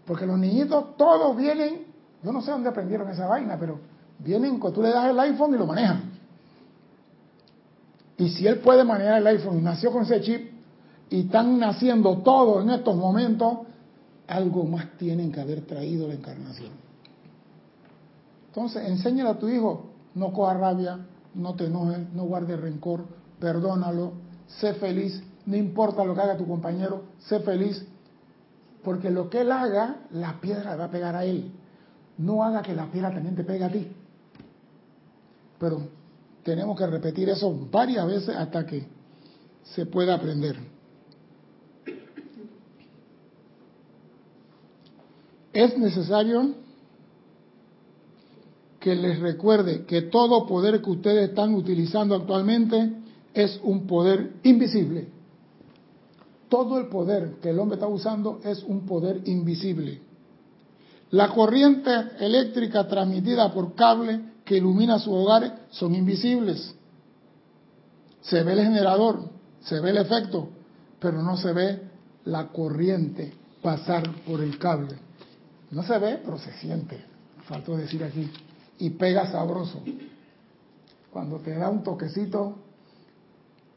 Porque 0.06 0.26
los 0.26 0.38
niñitos 0.38 0.96
todos 0.98 1.36
vienen, 1.36 1.86
yo 2.24 2.32
no 2.32 2.42
sé 2.42 2.52
dónde 2.52 2.70
aprendieron 2.70 3.10
esa 3.10 3.28
vaina, 3.28 3.58
pero 3.60 3.80
vienen, 4.20 4.60
tú 4.60 4.82
le 4.82 4.90
das 4.90 5.10
el 5.10 5.20
iPhone 5.20 5.56
y 5.56 5.58
lo 5.58 5.66
manejan. 5.66 6.16
Y 8.18 8.30
si 8.30 8.48
él 8.48 8.60
puede 8.60 8.84
manejar 8.84 9.18
el 9.18 9.28
iPhone 9.28 9.60
y 9.60 9.62
nació 9.62 9.92
con 9.92 10.04
ese 10.04 10.22
chip, 10.22 10.55
y 11.16 11.22
están 11.22 11.58
naciendo 11.58 12.18
todos 12.18 12.62
en 12.62 12.72
estos 12.72 12.94
momentos, 12.94 13.60
algo 14.28 14.66
más 14.66 14.98
tienen 14.98 15.32
que 15.32 15.40
haber 15.40 15.62
traído 15.62 16.10
la 16.10 16.16
encarnación. 16.16 16.72
Entonces, 18.48 18.86
enséñale 18.90 19.30
a 19.30 19.40
tu 19.40 19.48
hijo, 19.48 19.92
no 20.14 20.34
coja 20.34 20.56
rabia, 20.56 21.00
no 21.34 21.56
te 21.56 21.68
enojes, 21.68 22.12
no 22.14 22.26
guardes 22.26 22.60
rencor, 22.60 23.06
perdónalo, 23.40 24.12
sé 24.60 24.74
feliz, 24.74 25.24
no 25.46 25.56
importa 25.56 26.04
lo 26.04 26.14
que 26.16 26.20
haga 26.20 26.36
tu 26.36 26.46
compañero, 26.46 27.04
sé 27.20 27.40
feliz, 27.40 27.86
porque 28.84 29.10
lo 29.10 29.30
que 29.30 29.42
él 29.42 29.54
haga, 29.54 30.02
la 30.12 30.42
piedra 30.42 30.76
va 30.76 30.86
a 30.86 30.92
pegar 30.92 31.16
a 31.16 31.24
él. 31.24 31.50
No 32.18 32.44
haga 32.44 32.62
que 32.62 32.76
la 32.76 32.92
piedra 32.92 33.14
también 33.14 33.36
te 33.36 33.46
pegue 33.46 33.64
a 33.64 33.72
ti. 33.72 33.88
Pero 35.60 35.82
tenemos 36.44 36.78
que 36.78 36.88
repetir 36.88 37.30
eso 37.30 37.58
varias 37.72 38.06
veces 38.06 38.36
hasta 38.36 38.66
que 38.66 38.86
se 39.64 39.86
pueda 39.86 40.16
aprender. 40.16 40.75
Es 45.56 45.78
necesario 45.78 46.54
que 48.78 48.94
les 48.94 49.20
recuerde 49.20 49.86
que 49.86 50.02
todo 50.02 50.46
poder 50.46 50.82
que 50.82 50.90
ustedes 50.90 51.30
están 51.30 51.54
utilizando 51.54 52.14
actualmente 52.14 52.92
es 53.34 53.62
un 53.64 53.88
poder 53.88 54.34
invisible. 54.44 55.08
Todo 56.50 56.78
el 56.78 56.88
poder 56.88 57.36
que 57.42 57.52
el 57.52 57.60
hombre 57.60 57.76
está 57.76 57.88
usando 57.88 58.42
es 58.44 58.64
un 58.64 58.86
poder 58.86 59.22
invisible. 59.30 60.02
La 61.12 61.30
corriente 61.30 61.90
eléctrica 62.20 62.86
transmitida 62.90 63.54
por 63.54 63.76
cable 63.76 64.34
que 64.44 64.58
ilumina 64.58 65.00
su 65.00 65.14
hogar 65.14 65.68
son 65.70 65.96
invisibles. 65.96 66.76
Se 68.20 68.44
ve 68.44 68.52
el 68.52 68.60
generador, 68.60 69.30
se 69.62 69.80
ve 69.80 69.92
el 69.92 69.98
efecto, 70.00 70.50
pero 71.00 71.24
no 71.24 71.38
se 71.38 71.54
ve 71.54 71.82
la 72.26 72.50
corriente 72.50 73.32
pasar 73.62 74.04
por 74.26 74.42
el 74.42 74.60
cable. 74.60 75.05
No 75.76 75.84
se 75.84 76.00
ve, 76.00 76.22
pero 76.24 76.40
se 76.40 76.54
siente. 76.54 77.04
Faltó 77.44 77.76
decir 77.76 78.02
aquí. 78.02 78.32
Y 78.80 78.92
pega 78.92 79.30
sabroso. 79.30 79.84
Cuando 81.12 81.40
te 81.40 81.54
da 81.54 81.70
un 81.70 81.84
toquecito, 81.84 82.56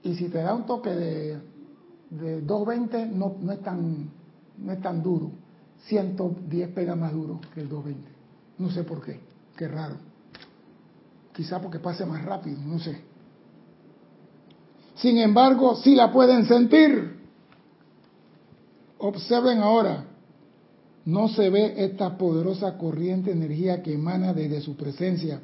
y 0.04 0.14
si 0.14 0.28
te 0.28 0.38
da 0.38 0.54
un 0.54 0.64
toque 0.64 0.90
de, 0.90 1.40
de 2.10 2.40
220, 2.42 3.06
no, 3.06 3.34
no, 3.40 3.52
es 3.52 3.60
tan, 3.62 4.10
no 4.58 4.72
es 4.72 4.80
tan 4.80 5.02
duro. 5.02 5.32
110 5.86 6.68
pega 6.70 6.94
más 6.94 7.12
duro 7.12 7.40
que 7.52 7.62
el 7.62 7.68
220. 7.68 8.08
No 8.58 8.70
sé 8.70 8.84
por 8.84 9.04
qué. 9.04 9.18
Qué 9.56 9.66
raro. 9.66 9.96
Quizá 11.34 11.60
porque 11.60 11.80
pase 11.80 12.06
más 12.06 12.24
rápido, 12.24 12.60
no 12.64 12.78
sé. 12.78 13.02
Sin 14.94 15.18
embargo, 15.18 15.74
sí 15.74 15.96
la 15.96 16.12
pueden 16.12 16.46
sentir. 16.46 17.18
Observen 18.98 19.58
ahora 19.58 20.04
no 21.08 21.28
se 21.28 21.48
ve 21.48 21.72
esta 21.78 22.18
poderosa 22.18 22.76
corriente 22.76 23.30
de 23.30 23.36
energía 23.36 23.82
que 23.82 23.94
emana 23.94 24.34
desde 24.34 24.60
su 24.60 24.76
presencia, 24.76 25.40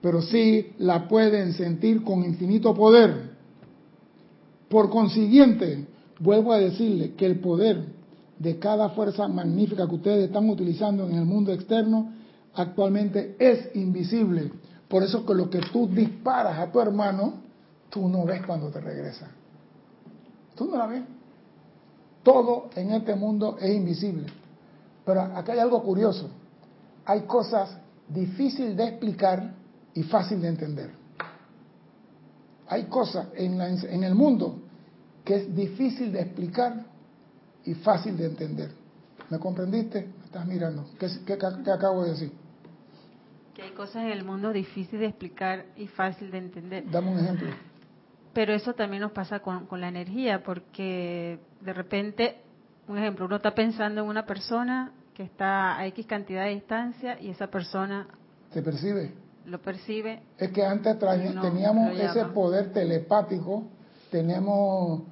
pero 0.00 0.22
sí 0.22 0.74
la 0.78 1.08
pueden 1.08 1.54
sentir 1.54 2.04
con 2.04 2.24
infinito 2.24 2.72
poder. 2.72 3.32
Por 4.68 4.90
consiguiente, 4.90 5.88
vuelvo 6.20 6.52
a 6.52 6.60
decirle 6.60 7.14
que 7.14 7.26
el 7.26 7.40
poder 7.40 7.84
de 8.38 8.60
cada 8.60 8.90
fuerza 8.90 9.26
magnífica 9.26 9.88
que 9.88 9.96
ustedes 9.96 10.26
están 10.26 10.48
utilizando 10.48 11.08
en 11.08 11.16
el 11.16 11.24
mundo 11.24 11.52
externo 11.52 12.12
actualmente 12.54 13.34
es 13.40 13.74
invisible. 13.74 14.52
Por 14.86 15.02
eso 15.02 15.26
que 15.26 15.34
lo 15.34 15.50
que 15.50 15.58
tú 15.72 15.88
disparas 15.88 16.60
a 16.60 16.70
tu 16.70 16.78
hermano, 16.78 17.34
tú 17.90 18.08
no 18.08 18.24
ves 18.24 18.46
cuando 18.46 18.68
te 18.68 18.80
regresa. 18.80 19.28
Tú 20.54 20.66
no 20.66 20.76
la 20.76 20.86
ves. 20.86 21.02
Todo 22.22 22.70
en 22.76 22.92
este 22.92 23.16
mundo 23.16 23.56
es 23.60 23.74
invisible. 23.74 24.26
Pero 25.08 25.22
acá 25.22 25.54
hay 25.54 25.58
algo 25.58 25.82
curioso. 25.82 26.28
Hay 27.06 27.22
cosas 27.22 27.78
difíciles 28.06 28.76
de 28.76 28.88
explicar 28.88 29.54
y 29.94 30.02
fácil 30.02 30.42
de 30.42 30.48
entender. 30.48 30.90
Hay 32.68 32.84
cosas 32.84 33.28
en, 33.34 33.58
en 33.58 34.04
el 34.04 34.14
mundo 34.14 34.60
que 35.24 35.36
es 35.36 35.56
difícil 35.56 36.12
de 36.12 36.20
explicar 36.20 36.84
y 37.64 37.72
fácil 37.76 38.18
de 38.18 38.26
entender. 38.26 38.70
¿Me 39.30 39.38
comprendiste? 39.38 40.10
Me 40.18 40.24
estás 40.26 40.46
mirando. 40.46 40.84
¿Qué, 40.98 41.08
qué 41.24 41.32
acabo 41.72 42.04
de 42.04 42.10
decir? 42.10 42.32
Que 43.54 43.62
hay 43.62 43.70
cosas 43.70 44.02
en 44.02 44.10
el 44.10 44.26
mundo 44.26 44.52
difíciles 44.52 45.00
de 45.00 45.06
explicar 45.06 45.64
y 45.78 45.86
fácil 45.86 46.30
de 46.30 46.36
entender. 46.36 46.84
Dame 46.90 47.12
un 47.12 47.18
ejemplo. 47.18 47.48
Pero 48.34 48.52
eso 48.52 48.74
también 48.74 49.00
nos 49.00 49.12
pasa 49.12 49.40
con, 49.40 49.64
con 49.64 49.80
la 49.80 49.88
energía, 49.88 50.42
porque 50.42 51.40
de 51.62 51.72
repente, 51.72 52.42
un 52.86 52.98
ejemplo, 52.98 53.24
uno 53.24 53.36
está 53.36 53.54
pensando 53.54 54.02
en 54.02 54.06
una 54.06 54.26
persona 54.26 54.92
que 55.18 55.24
está 55.24 55.76
a 55.76 55.84
X 55.88 56.06
cantidad 56.06 56.44
de 56.44 56.50
distancia 56.50 57.20
y 57.20 57.30
esa 57.30 57.48
persona 57.48 58.06
¿Te 58.52 58.62
percibe? 58.62 59.12
lo 59.46 59.60
percibe. 59.60 60.22
Es 60.38 60.52
que 60.52 60.64
antes 60.64 60.96
No, 61.34 61.42
teníamos 61.42 61.98
ese 61.98 62.24
poder 62.26 62.72
telepático, 62.72 63.64
tenemos 64.12 65.02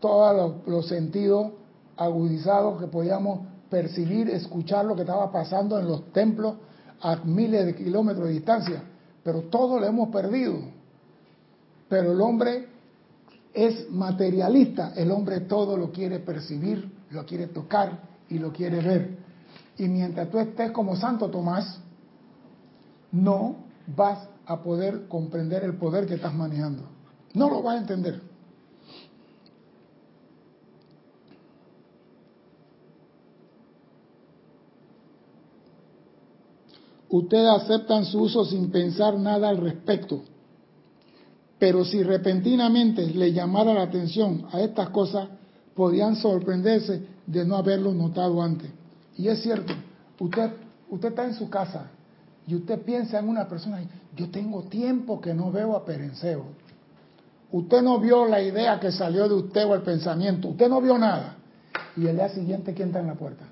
todos 0.00 0.34
los, 0.34 0.66
los 0.66 0.88
sentidos 0.88 1.52
agudizados 1.98 2.80
que 2.80 2.86
podíamos 2.86 3.40
percibir, 3.68 4.30
escuchar 4.30 4.86
lo 4.86 4.94
que 4.94 5.02
estaba 5.02 5.30
pasando 5.30 5.78
en 5.78 5.86
los 5.86 6.10
templos 6.12 6.54
a 7.02 7.16
miles 7.16 7.66
de 7.66 7.74
kilómetros 7.74 8.28
de 8.28 8.32
distancia, 8.32 8.84
pero 9.22 9.42
todo 9.42 9.78
lo 9.78 9.84
hemos 9.84 10.08
perdido. 10.08 10.60
Pero 11.90 12.12
el 12.12 12.20
hombre 12.22 12.68
es 13.52 13.90
materialista, 13.90 14.94
el 14.96 15.10
hombre 15.10 15.40
todo 15.40 15.76
lo 15.76 15.92
quiere 15.92 16.20
percibir, 16.20 16.90
lo 17.10 17.26
quiere 17.26 17.48
tocar 17.48 17.98
y 18.30 18.38
lo 18.38 18.50
quiere 18.50 18.80
ver. 18.80 19.25
Y 19.78 19.88
mientras 19.88 20.30
tú 20.30 20.38
estés 20.38 20.70
como 20.70 20.96
Santo 20.96 21.28
Tomás, 21.28 21.80
no 23.12 23.56
vas 23.94 24.28
a 24.46 24.62
poder 24.62 25.06
comprender 25.08 25.64
el 25.64 25.76
poder 25.76 26.06
que 26.06 26.14
estás 26.14 26.34
manejando. 26.34 26.82
No 27.34 27.50
lo 27.50 27.62
vas 27.62 27.76
a 27.76 27.80
entender. 27.80 28.22
Ustedes 37.08 37.48
aceptan 37.48 38.04
su 38.04 38.20
uso 38.20 38.44
sin 38.44 38.70
pensar 38.70 39.18
nada 39.18 39.48
al 39.48 39.58
respecto. 39.58 40.22
Pero 41.58 41.84
si 41.84 42.02
repentinamente 42.02 43.06
le 43.06 43.32
llamara 43.32 43.72
la 43.72 43.82
atención 43.82 44.46
a 44.52 44.60
estas 44.60 44.90
cosas, 44.90 45.28
podían 45.74 46.16
sorprenderse 46.16 47.06
de 47.26 47.44
no 47.44 47.56
haberlo 47.56 47.92
notado 47.92 48.42
antes. 48.42 48.70
Y 49.16 49.28
es 49.28 49.42
cierto, 49.42 49.72
usted, 50.18 50.52
usted 50.90 51.08
está 51.08 51.24
en 51.24 51.34
su 51.34 51.48
casa 51.48 51.86
y 52.46 52.54
usted 52.54 52.82
piensa 52.82 53.18
en 53.18 53.28
una 53.28 53.48
persona, 53.48 53.82
yo 54.14 54.30
tengo 54.30 54.64
tiempo 54.64 55.20
que 55.20 55.34
no 55.34 55.50
veo 55.50 55.74
a 55.74 55.84
Perenceo. 55.84 56.44
Usted 57.50 57.82
no 57.82 57.98
vio 57.98 58.26
la 58.26 58.42
idea 58.42 58.78
que 58.78 58.92
salió 58.92 59.28
de 59.28 59.34
usted 59.34 59.64
o 59.64 59.74
el 59.74 59.82
pensamiento, 59.82 60.48
usted 60.48 60.68
no 60.68 60.80
vio 60.80 60.98
nada. 60.98 61.36
Y 61.96 62.06
el 62.06 62.16
día 62.16 62.28
siguiente, 62.28 62.74
¿quién 62.74 62.88
está 62.88 63.00
en 63.00 63.06
la 63.06 63.14
puerta? 63.14 63.44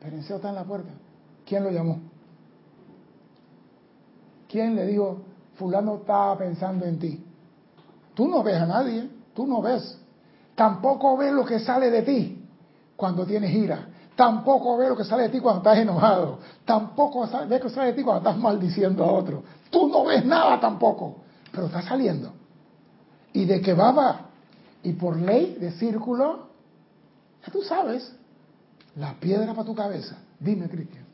Perenceo 0.00 0.36
está 0.36 0.48
en 0.48 0.54
la 0.54 0.64
puerta. 0.64 0.90
¿Quién 1.44 1.64
lo 1.64 1.70
llamó? 1.70 2.00
¿Quién 4.48 4.74
le 4.74 4.86
dijo, 4.86 5.22
fulano 5.56 5.96
estaba 5.96 6.38
pensando 6.38 6.86
en 6.86 6.98
ti? 6.98 7.24
Tú 8.14 8.26
no 8.26 8.42
ves 8.42 8.56
a 8.56 8.66
nadie, 8.66 9.08
tú 9.34 9.46
no 9.46 9.60
ves. 9.60 9.98
Tampoco 10.54 11.16
ves 11.18 11.32
lo 11.32 11.44
que 11.44 11.58
sale 11.58 11.90
de 11.90 12.02
ti 12.02 12.39
cuando 13.00 13.24
tienes 13.24 13.52
ira. 13.52 13.88
Tampoco 14.14 14.76
ves 14.76 14.90
lo 14.90 14.96
que 14.96 15.04
sale 15.04 15.24
de 15.24 15.28
ti 15.30 15.40
cuando 15.40 15.60
estás 15.60 15.78
enojado. 15.78 16.38
Tampoco 16.66 17.22
ves 17.22 17.48
lo 17.48 17.60
que 17.60 17.70
sale 17.70 17.88
de 17.88 17.92
ti 17.94 18.02
cuando 18.04 18.28
estás 18.28 18.40
maldiciendo 18.40 19.02
a 19.02 19.10
otro. 19.10 19.42
Tú 19.70 19.88
no 19.88 20.04
ves 20.04 20.24
nada 20.24 20.60
tampoco, 20.60 21.16
pero 21.50 21.66
está 21.66 21.80
saliendo. 21.80 22.30
¿Y 23.32 23.46
de 23.46 23.62
qué 23.62 23.72
va? 23.72 23.92
va? 23.92 24.20
Y 24.82 24.92
por 24.92 25.16
ley 25.16 25.56
de 25.58 25.72
círculo, 25.72 26.48
ya 27.44 27.50
tú 27.50 27.62
sabes, 27.62 28.14
la 28.96 29.14
piedra 29.14 29.54
para 29.54 29.64
tu 29.64 29.74
cabeza. 29.74 30.18
Dime, 30.38 30.68
Cristian. 30.68 31.04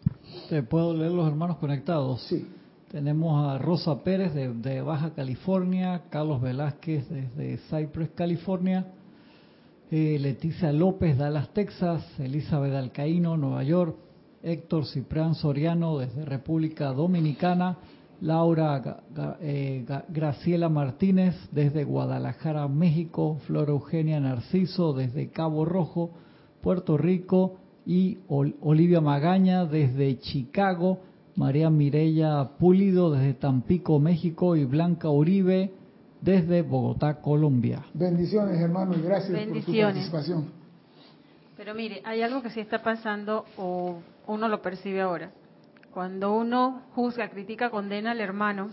¿Te 0.48 0.62
puedo 0.62 0.92
leer 0.92 1.12
los 1.12 1.28
hermanos 1.28 1.58
conectados? 1.58 2.22
Sí. 2.22 2.50
Tenemos 2.90 3.48
a 3.48 3.58
Rosa 3.58 4.02
Pérez 4.02 4.34
de, 4.34 4.52
de 4.52 4.80
Baja 4.80 5.10
California, 5.10 6.02
Carlos 6.10 6.40
Velázquez 6.40 7.08
desde 7.08 7.58
Cypress, 7.68 8.10
California, 8.14 8.86
eh, 9.90 10.18
Leticia 10.20 10.72
López, 10.72 11.16
Dallas, 11.16 11.52
Texas, 11.52 12.04
Elizabeth 12.18 12.74
Alcaíno, 12.74 13.36
Nueva 13.36 13.62
York, 13.62 13.96
Héctor 14.42 14.86
Ciprián 14.86 15.34
Soriano 15.34 15.98
desde 15.98 16.24
República 16.24 16.92
Dominicana, 16.92 17.78
Laura 18.20 19.02
eh, 19.40 19.84
Graciela 20.08 20.68
Martínez 20.68 21.34
desde 21.52 21.84
Guadalajara, 21.84 22.66
México, 22.68 23.38
Flora 23.46 23.72
Eugenia 23.72 24.18
Narciso 24.20 24.92
desde 24.92 25.28
Cabo 25.30 25.64
Rojo, 25.64 26.10
Puerto 26.62 26.96
Rico 26.96 27.56
y 27.84 28.18
Ol- 28.28 28.56
Olivia 28.62 29.00
Magaña 29.00 29.66
desde 29.66 30.18
Chicago, 30.18 31.00
María 31.36 31.68
Mireya 31.68 32.52
Pulido 32.58 33.10
desde 33.10 33.34
Tampico, 33.34 33.98
México 34.00 34.56
y 34.56 34.64
Blanca 34.64 35.10
Uribe 35.10 35.72
desde 36.26 36.62
Bogotá, 36.62 37.22
Colombia. 37.22 37.84
Bendiciones, 37.94 38.60
hermano, 38.60 38.94
y 38.96 39.00
gracias 39.00 39.30
por 39.30 39.38
Bendiciones. 39.38 40.10
participación. 40.10 40.52
Pero 41.56 41.72
mire, 41.72 42.02
hay 42.04 42.20
algo 42.20 42.42
que 42.42 42.50
sí 42.50 42.58
está 42.58 42.82
pasando 42.82 43.44
o 43.56 44.00
uno 44.26 44.48
lo 44.48 44.60
percibe 44.60 45.00
ahora. 45.00 45.30
Cuando 45.92 46.34
uno 46.34 46.82
juzga, 46.94 47.30
critica, 47.30 47.70
condena 47.70 48.10
al 48.10 48.20
hermano, 48.20 48.70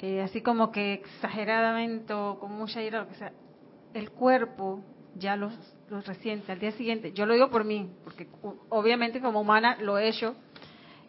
eh, 0.00 0.20
así 0.20 0.42
como 0.42 0.70
que 0.70 0.92
exageradamente 0.92 2.12
o 2.12 2.38
con 2.38 2.52
mucha 2.52 2.82
ira, 2.82 3.00
lo 3.00 3.08
que 3.08 3.14
sea, 3.14 3.32
el 3.94 4.10
cuerpo 4.10 4.82
ya 5.14 5.36
los, 5.36 5.54
los 5.88 6.04
resiente 6.06 6.50
al 6.52 6.58
día 6.58 6.72
siguiente. 6.72 7.12
Yo 7.12 7.24
lo 7.24 7.32
digo 7.32 7.48
por 7.48 7.64
mí, 7.64 7.90
porque 8.02 8.28
obviamente 8.68 9.22
como 9.22 9.40
humana 9.40 9.78
lo 9.80 9.96
he 9.96 10.08
hecho 10.08 10.34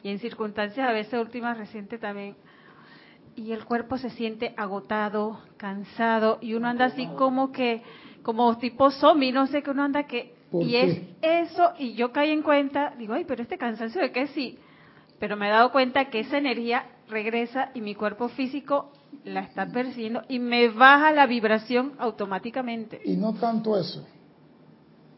y 0.02 0.12
en 0.12 0.20
circunstancias 0.20 0.88
a 0.88 0.94
veces 0.94 1.20
últimas 1.20 1.58
recientes 1.58 2.00
también. 2.00 2.38
Y 3.36 3.52
el 3.52 3.66
cuerpo 3.66 3.98
se 3.98 4.10
siente 4.12 4.54
agotado, 4.56 5.40
cansado 5.58 6.38
y 6.42 6.54
uno 6.54 6.70
anda 6.70 6.86
así 6.86 7.08
como 7.18 7.52
que, 7.52 7.84
como 8.24 8.58
tipo 8.58 8.92
zombie, 8.92 9.32
no 9.32 9.48
sé 9.48 9.62
que 9.62 9.72
uno 9.72 9.84
anda 9.84 10.04
que... 10.08 10.34
¿Por 10.50 10.64
y 10.64 10.72
qué? 10.72 11.18
es 11.22 11.52
eso, 11.52 11.74
y 11.78 11.96
yo 11.96 12.12
caí 12.14 12.32
en 12.32 12.44
cuenta, 12.44 12.94
digo, 12.98 13.14
ay, 13.14 13.26
pero 13.26 13.42
este 13.42 13.58
cansancio 13.58 14.02
de 14.02 14.12
qué 14.12 14.28
sí, 14.28 14.58
pero 15.20 15.36
me 15.36 15.48
he 15.48 15.52
dado 15.52 15.72
cuenta 15.72 16.10
que 16.10 16.22
esa 16.22 16.38
energía 16.38 16.86
regresa 17.10 17.72
y 17.74 17.82
mi 17.82 17.94
cuerpo 17.94 18.30
físico 18.30 18.92
la 19.26 19.42
está 19.42 19.68
percibiendo 19.68 20.22
y 20.30 20.40
me 20.40 20.70
baja 20.70 21.12
la 21.12 21.26
vibración 21.26 21.94
automáticamente. 21.98 23.02
Y 23.04 23.18
no 23.18 23.34
tanto 23.34 23.78
eso. 23.78 24.06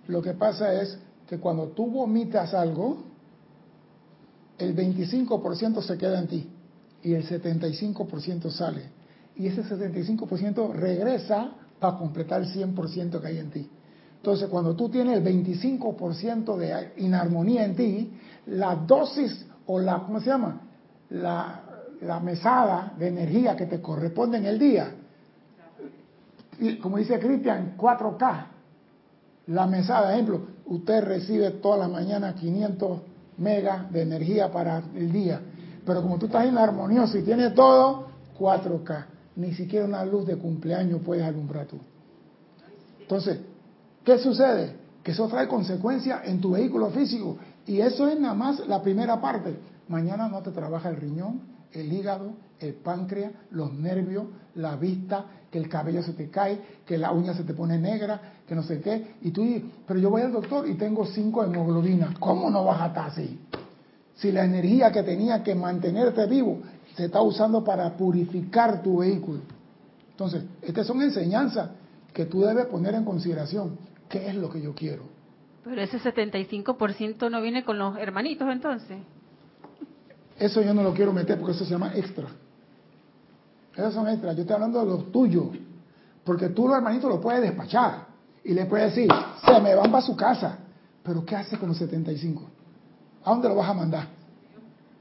Lo 0.08 0.22
que 0.22 0.34
pasa 0.34 0.82
es 0.82 1.00
que 1.28 1.40
cuando 1.40 1.68
tú 1.70 1.86
vomitas 1.88 2.54
algo, 2.54 3.04
el 4.58 4.76
25% 4.76 5.82
se 5.82 5.98
queda 5.98 6.20
en 6.20 6.28
ti 6.28 6.50
y 7.08 7.14
el 7.14 7.26
75% 7.26 8.52
sale. 8.52 8.82
Y 9.38 9.48
ese 9.48 9.64
75% 9.64 10.74
regresa 10.74 11.52
para 11.80 11.98
completar 11.98 12.42
el 12.42 12.50
100% 12.50 13.22
que 13.22 13.28
hay 13.28 13.38
en 13.38 13.50
ti. 13.50 13.70
Entonces, 14.18 14.50
cuando 14.50 14.76
tú 14.76 14.90
tienes 14.90 15.18
el 15.18 15.24
25% 15.24 16.58
de 16.58 16.92
inarmonía 16.98 17.64
en 17.64 17.76
ti, 17.78 18.14
la 18.48 18.76
dosis 18.76 19.46
o 19.68 19.80
la, 19.80 20.00
¿cómo 20.00 20.20
se 20.20 20.26
llama? 20.26 20.60
La, 21.12 21.64
la 22.02 22.20
mesada 22.20 22.94
de 23.00 23.08
energía 23.08 23.56
que 23.56 23.68
te 23.68 23.80
corresponde 23.80 24.40
en 24.40 24.46
el 24.46 24.60
día, 24.60 24.92
como 26.82 26.98
dice 26.98 27.20
Cristian, 27.20 27.78
4K. 27.78 28.46
La 29.48 29.66
mesada, 29.66 30.14
ejemplo, 30.14 30.42
usted 30.66 31.06
recibe 31.06 31.52
todas 31.52 31.80
las 31.80 31.90
mañanas 31.90 32.36
500 32.36 33.00
megas 33.38 33.90
de 33.94 34.02
energía 34.02 34.52
para 34.52 34.84
el 34.94 35.10
día. 35.10 35.40
Pero 35.88 36.02
como 36.02 36.20
tú 36.20 36.26
estás 36.26 36.46
en 36.46 36.58
armonioso 36.58 37.18
y 37.18 37.24
tienes 37.24 37.56
todo, 37.56 38.08
4K. 38.38 39.06
Ni 39.38 39.54
siquiera 39.54 39.86
una 39.86 40.04
luz 40.04 40.28
de 40.28 40.36
cumpleaños 40.36 41.02
puedes 41.04 41.24
alumbrar 41.24 41.66
tú. 41.66 41.78
Entonces, 43.00 43.40
¿qué 44.04 44.20
sucede? 44.20 44.76
Que 45.02 45.12
eso 45.12 45.28
trae 45.30 45.48
consecuencias 45.48 46.22
en 46.26 46.42
tu 46.42 46.52
vehículo 46.52 46.90
físico. 46.90 47.38
Y 47.66 47.80
eso 47.80 48.06
es 48.08 48.20
nada 48.20 48.34
más 48.34 48.68
la 48.68 48.82
primera 48.82 49.22
parte. 49.22 49.58
Mañana 49.88 50.28
no 50.28 50.42
te 50.42 50.52
trabaja 50.52 50.90
el 50.90 50.98
riñón, 50.98 51.40
el 51.72 51.94
hígado, 51.94 52.34
el 52.60 52.74
páncreas, 52.74 53.32
los 53.52 53.72
nervios, 53.72 54.26
la 54.56 54.76
vista, 54.76 55.26
que 55.50 55.58
el 55.58 55.70
cabello 55.70 56.04
se 56.04 56.12
te 56.12 56.30
cae, 56.30 56.60
que 56.86 56.98
la 56.98 57.14
uña 57.14 57.34
se 57.34 57.44
te 57.44 57.54
pone 57.54 57.78
negra, 57.78 58.20
que 58.46 58.56
no 58.56 58.64
sé 58.64 58.82
qué. 58.82 59.16
Y 59.22 59.32
tú 59.32 59.44
dices, 59.44 59.64
pero 59.88 60.02
yo 60.02 60.10
voy 60.10 60.24
al 60.24 60.34
doctor 60.34 60.68
y 60.68 60.74
tengo 60.74 61.06
5 61.06 61.46
hemoglobina. 61.46 62.14
¿Cómo 62.20 62.50
no 62.50 62.66
vas 62.66 62.82
a 62.82 62.88
estar 62.88 63.08
así? 63.08 63.40
Si 64.18 64.32
la 64.32 64.46
energía 64.46 64.92
que 64.92 65.04
tenía 65.04 65.44
que 65.44 65.56
mantenerte 65.56 66.26
vivo 66.26 66.60
se 66.96 67.06
está 67.06 67.22
usando 67.22 67.64
para 67.64 67.96
purificar 67.96 68.82
tu 68.82 68.98
vehículo. 69.00 69.42
Entonces, 70.12 70.44
estas 70.62 70.88
son 70.88 71.02
enseñanzas 71.02 71.70
que 72.14 72.26
tú 72.26 72.42
debes 72.42 72.66
poner 72.66 72.96
en 72.96 73.06
consideración. 73.06 73.78
¿Qué 74.10 74.28
es 74.28 74.36
lo 74.36 74.50
que 74.50 74.62
yo 74.62 74.74
quiero? 74.74 75.04
Pero 75.64 75.82
ese 75.82 76.00
75% 76.00 77.30
no 77.30 77.42
viene 77.42 77.64
con 77.64 77.78
los 77.78 77.98
hermanitos 77.98 78.48
entonces. 78.50 78.98
Eso 80.40 80.62
yo 80.62 80.74
no 80.74 80.82
lo 80.82 80.94
quiero 80.94 81.14
meter 81.14 81.38
porque 81.40 81.56
eso 81.56 81.66
se 81.66 81.72
llama 81.72 81.92
extra. 81.96 82.28
Esos 83.76 83.94
son 83.94 84.08
extras. 84.08 84.36
Yo 84.36 84.42
estoy 84.42 84.56
hablando 84.56 84.80
de 84.80 84.86
los 84.86 85.12
tuyos. 85.12 85.50
Porque 86.24 86.50
tú, 86.50 86.68
los 86.68 86.78
hermanitos, 86.78 87.10
lo 87.10 87.22
puedes 87.22 87.42
despachar. 87.42 88.08
Y 88.44 88.54
le 88.54 88.66
puedes 88.66 88.96
decir, 88.96 89.12
se 89.46 89.62
me 89.62 89.76
van 89.76 89.92
para 89.92 90.04
su 90.04 90.16
casa. 90.16 90.58
Pero 91.04 91.24
¿qué 91.24 91.36
hace 91.36 91.58
con 91.58 91.70
los 91.70 91.78
75? 91.78 92.57
¿A 93.28 93.32
dónde 93.32 93.50
lo 93.50 93.56
vas 93.56 93.70
a 93.70 93.74
mandar? 93.74 94.08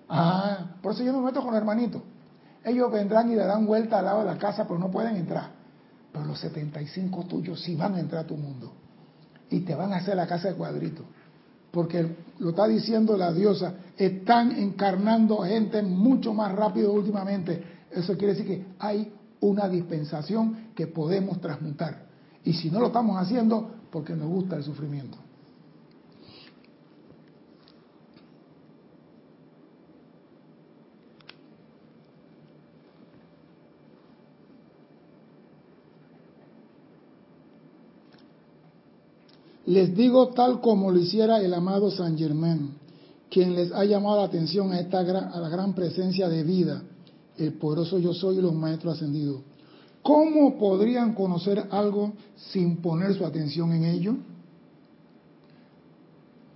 Ah, 0.08 0.58
por 0.82 0.92
eso 0.92 1.04
yo 1.04 1.12
me 1.12 1.24
meto 1.24 1.40
con 1.42 1.50
los 1.50 1.58
hermanitos. 1.58 2.02
Ellos 2.64 2.90
vendrán 2.90 3.30
y 3.30 3.36
le 3.36 3.46
dan 3.46 3.64
vuelta 3.64 4.00
al 4.00 4.04
lado 4.04 4.18
de 4.18 4.24
la 4.24 4.36
casa, 4.36 4.66
pero 4.66 4.80
no 4.80 4.90
pueden 4.90 5.14
entrar. 5.14 5.50
Pero 6.10 6.24
los 6.24 6.40
75 6.40 7.22
tuyos 7.26 7.62
sí 7.62 7.76
van 7.76 7.94
a 7.94 8.00
entrar 8.00 8.24
a 8.24 8.26
tu 8.26 8.36
mundo. 8.36 8.72
Y 9.48 9.60
te 9.60 9.76
van 9.76 9.92
a 9.92 9.98
hacer 9.98 10.16
la 10.16 10.26
casa 10.26 10.48
de 10.48 10.54
cuadrito. 10.54 11.04
Porque 11.70 12.16
lo 12.40 12.50
está 12.50 12.66
diciendo 12.66 13.16
la 13.16 13.32
diosa, 13.32 13.74
están 13.96 14.50
encarnando 14.58 15.38
gente 15.42 15.80
mucho 15.82 16.34
más 16.34 16.52
rápido 16.52 16.92
últimamente. 16.92 17.62
Eso 17.92 18.16
quiere 18.16 18.34
decir 18.34 18.46
que 18.48 18.66
hay 18.80 19.12
una 19.38 19.68
dispensación 19.68 20.72
que 20.74 20.88
podemos 20.88 21.40
transmutar. 21.40 22.06
Y 22.42 22.54
si 22.54 22.72
no 22.72 22.80
lo 22.80 22.88
estamos 22.88 23.22
haciendo, 23.22 23.70
porque 23.92 24.16
nos 24.16 24.26
gusta 24.26 24.56
el 24.56 24.64
sufrimiento. 24.64 25.16
Les 39.66 39.94
digo 39.94 40.28
tal 40.28 40.60
como 40.60 40.90
lo 40.90 40.98
hiciera 40.98 41.40
el 41.40 41.52
amado 41.52 41.90
San 41.90 42.16
Germán, 42.16 42.70
quien 43.30 43.54
les 43.54 43.72
ha 43.72 43.84
llamado 43.84 44.18
la 44.18 44.24
atención 44.24 44.72
a, 44.72 44.80
esta 44.80 45.00
a 45.00 45.40
la 45.40 45.48
gran 45.48 45.74
presencia 45.74 46.28
de 46.28 46.44
vida, 46.44 46.82
el 47.36 47.54
poderoso 47.54 47.98
yo 47.98 48.14
soy 48.14 48.38
y 48.38 48.40
los 48.40 48.54
maestros 48.54 48.94
ascendidos. 48.94 49.40
¿Cómo 50.02 50.56
podrían 50.56 51.14
conocer 51.14 51.66
algo 51.70 52.12
sin 52.36 52.76
poner 52.76 53.14
su 53.14 53.26
atención 53.26 53.72
en 53.72 53.84
ello? 53.84 54.16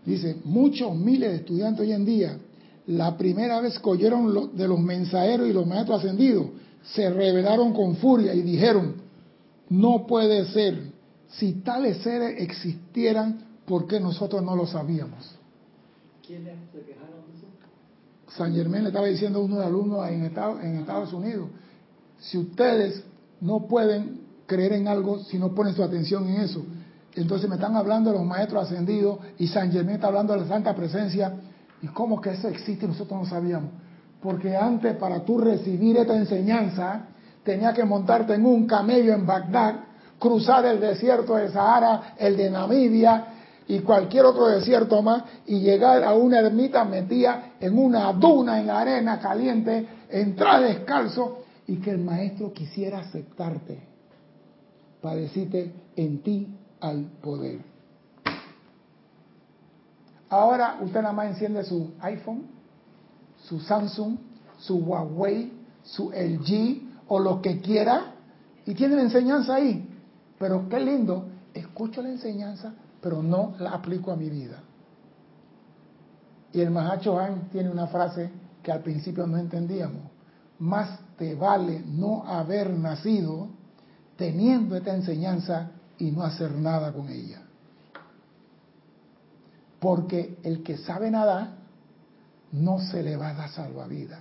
Dice, 0.06 0.36
muchos 0.44 0.94
miles 0.94 1.30
de 1.30 1.36
estudiantes 1.38 1.80
hoy 1.80 1.92
en 1.92 2.04
día, 2.04 2.38
la 2.86 3.16
primera 3.16 3.60
vez 3.60 3.78
que 3.78 3.90
oyeron 3.90 4.56
de 4.56 4.68
los 4.68 4.78
mensajeros 4.78 5.48
y 5.48 5.52
los 5.52 5.66
maestros 5.66 5.98
ascendidos, 5.98 6.46
se 6.94 7.10
rebelaron 7.10 7.72
con 7.72 7.96
furia 7.96 8.34
y 8.34 8.42
dijeron, 8.42 8.94
no 9.68 10.06
puede 10.06 10.46
ser, 10.46 10.89
si 11.30 11.52
tales 11.62 11.98
seres 11.98 12.40
existieran, 12.40 13.44
¿por 13.66 13.86
qué 13.86 14.00
nosotros 14.00 14.42
no 14.42 14.56
lo 14.56 14.66
sabíamos? 14.66 15.36
¿Quiénes 16.26 16.54
se 16.72 16.80
quejaron 16.80 17.26
de 17.30 17.38
eso? 17.38 17.46
San 18.36 18.54
Germán 18.54 18.82
le 18.82 18.88
estaba 18.88 19.06
diciendo 19.06 19.38
a 19.38 19.42
uno 19.42 19.58
de 19.58 19.64
alumnos 19.64 20.08
en 20.08 20.24
Estados, 20.24 20.62
en 20.62 20.76
Estados 20.76 21.12
Unidos, 21.12 21.48
si 22.18 22.36
ustedes 22.36 23.04
no 23.40 23.66
pueden 23.66 24.20
creer 24.46 24.72
en 24.72 24.88
algo 24.88 25.20
si 25.20 25.38
no 25.38 25.54
ponen 25.54 25.74
su 25.74 25.82
atención 25.82 26.28
en 26.28 26.40
eso, 26.40 26.64
entonces 27.14 27.48
me 27.48 27.56
están 27.56 27.76
hablando 27.76 28.10
de 28.10 28.18
los 28.18 28.26
maestros 28.26 28.64
ascendidos 28.64 29.18
y 29.38 29.46
San 29.46 29.70
Germán 29.70 29.96
está 29.96 30.08
hablando 30.08 30.32
de 30.32 30.40
la 30.40 30.48
Santa 30.48 30.74
Presencia, 30.74 31.34
¿y 31.82 31.86
cómo 31.88 32.20
que 32.20 32.30
eso 32.30 32.48
existe 32.48 32.84
y 32.84 32.88
nosotros 32.88 33.20
no 33.20 33.26
sabíamos? 33.26 33.70
Porque 34.20 34.56
antes 34.56 34.96
para 34.96 35.24
tú 35.24 35.38
recibir 35.38 35.96
esta 35.96 36.16
enseñanza, 36.16 37.06
tenía 37.44 37.72
que 37.72 37.84
montarte 37.84 38.34
en 38.34 38.44
un 38.44 38.66
camello 38.66 39.14
en 39.14 39.24
Bagdad 39.24 39.89
cruzar 40.20 40.64
el 40.66 40.78
desierto 40.78 41.34
de 41.34 41.48
Sahara, 41.48 42.14
el 42.18 42.36
de 42.36 42.50
Namibia 42.50 43.26
y 43.66 43.80
cualquier 43.80 44.26
otro 44.26 44.46
desierto 44.46 45.02
más 45.02 45.24
y 45.46 45.60
llegar 45.60 46.04
a 46.04 46.14
una 46.14 46.38
ermita 46.38 46.84
metida 46.84 47.54
en 47.58 47.76
una 47.76 48.12
duna 48.12 48.60
en 48.60 48.66
la 48.66 48.80
arena 48.80 49.18
caliente, 49.18 49.88
entrar 50.08 50.62
descalzo 50.62 51.38
y 51.66 51.76
que 51.76 51.90
el 51.90 51.98
maestro 51.98 52.52
quisiera 52.52 52.98
aceptarte 52.98 53.80
para 55.00 55.16
decirte 55.16 55.72
en 55.96 56.22
ti 56.22 56.48
al 56.80 57.04
poder. 57.22 57.60
Ahora 60.28 60.78
usted 60.80 61.00
nada 61.00 61.14
más 61.14 61.28
enciende 61.28 61.64
su 61.64 61.92
iPhone, 62.00 62.42
su 63.48 63.58
Samsung, 63.60 64.16
su 64.58 64.76
Huawei, 64.76 65.52
su 65.82 66.10
LG 66.10 66.82
o 67.08 67.18
lo 67.18 67.40
que 67.40 67.60
quiera 67.60 68.14
y 68.66 68.74
tiene 68.74 68.96
la 68.96 69.02
enseñanza 69.02 69.54
ahí. 69.54 69.89
Pero 70.40 70.70
qué 70.70 70.80
lindo, 70.80 71.28
escucho 71.52 72.00
la 72.00 72.08
enseñanza, 72.08 72.72
pero 73.02 73.22
no 73.22 73.56
la 73.58 73.72
aplico 73.72 74.10
a 74.10 74.16
mi 74.16 74.30
vida. 74.30 74.62
Y 76.50 76.62
el 76.62 76.70
Mahacho 76.70 77.20
Han 77.20 77.50
tiene 77.50 77.68
una 77.68 77.88
frase 77.88 78.30
que 78.62 78.72
al 78.72 78.80
principio 78.80 79.26
no 79.26 79.36
entendíamos. 79.36 80.00
Más 80.60 80.98
te 81.18 81.34
vale 81.34 81.84
no 81.86 82.26
haber 82.26 82.70
nacido 82.70 83.48
teniendo 84.16 84.76
esta 84.76 84.94
enseñanza 84.94 85.72
y 85.98 86.10
no 86.10 86.22
hacer 86.22 86.52
nada 86.52 86.90
con 86.90 87.10
ella. 87.10 87.42
Porque 89.78 90.38
el 90.42 90.62
que 90.62 90.78
sabe 90.78 91.10
nada 91.10 91.58
no 92.52 92.78
se 92.78 93.02
le 93.02 93.14
va 93.14 93.28
a 93.28 93.34
dar 93.34 93.50
salvavidas. 93.50 94.20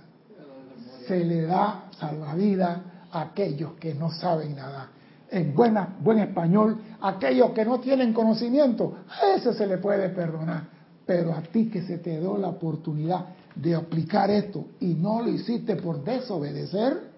Se 1.08 1.24
le 1.24 1.46
da 1.46 1.86
salvavidas 1.98 2.78
a 3.10 3.22
aquellos 3.22 3.72
que 3.80 3.94
no 3.94 4.10
saben 4.10 4.54
nada 4.54 4.90
en 5.30 5.54
buena, 5.54 5.96
buen 6.00 6.18
español, 6.18 6.78
aquellos 7.00 7.52
que 7.52 7.64
no 7.64 7.78
tienen 7.78 8.12
conocimiento, 8.12 8.96
a 9.08 9.36
ese 9.36 9.54
se 9.54 9.66
le 9.66 9.78
puede 9.78 10.08
perdonar. 10.10 10.64
Pero 11.06 11.32
a 11.32 11.42
ti 11.42 11.70
que 11.70 11.82
se 11.82 11.98
te 11.98 12.18
dio 12.18 12.36
la 12.36 12.48
oportunidad 12.48 13.26
de 13.54 13.74
aplicar 13.74 14.30
esto 14.30 14.66
y 14.80 14.94
no 14.94 15.22
lo 15.22 15.30
hiciste 15.30 15.76
por 15.76 16.02
desobedecer, 16.02 17.10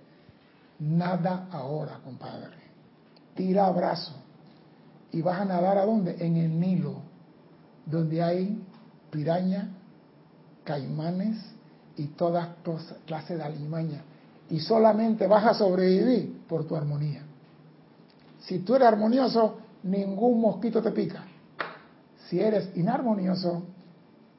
nada 0.78 1.48
ahora, 1.50 2.00
compadre. 2.04 2.56
Tira 3.34 3.66
abrazo. 3.66 4.14
¿Y 5.12 5.20
vas 5.20 5.40
a 5.40 5.44
nadar 5.44 5.78
a 5.78 5.84
dónde? 5.84 6.16
En 6.18 6.36
el 6.36 6.58
Nilo, 6.58 6.96
donde 7.84 8.22
hay 8.22 8.62
piraña, 9.10 9.70
caimanes 10.64 11.38
y 11.96 12.06
todas 12.08 12.48
clases 13.06 13.38
de 13.38 13.44
alimaña. 13.44 14.02
Y 14.48 14.60
solamente 14.60 15.26
vas 15.26 15.44
a 15.46 15.54
sobrevivir 15.54 16.42
por 16.48 16.66
tu 16.66 16.76
armonía. 16.76 17.22
Si 18.46 18.60
tú 18.60 18.74
eres 18.74 18.88
armonioso, 18.88 19.56
ningún 19.82 20.40
mosquito 20.40 20.82
te 20.82 20.90
pica. 20.90 21.24
Si 22.28 22.40
eres 22.40 22.70
inarmonioso, 22.76 23.62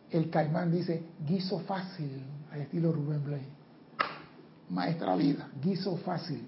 el 0.10 0.30
caimán 0.30 0.72
dice, 0.72 1.04
guiso 1.26 1.60
fácil, 1.60 2.24
al 2.52 2.62
estilo 2.62 2.92
Rubén 2.92 3.24
Blay. 3.24 3.48
Maestra 4.70 5.16
vida, 5.16 5.50
guiso 5.62 5.98
fácil. 5.98 6.48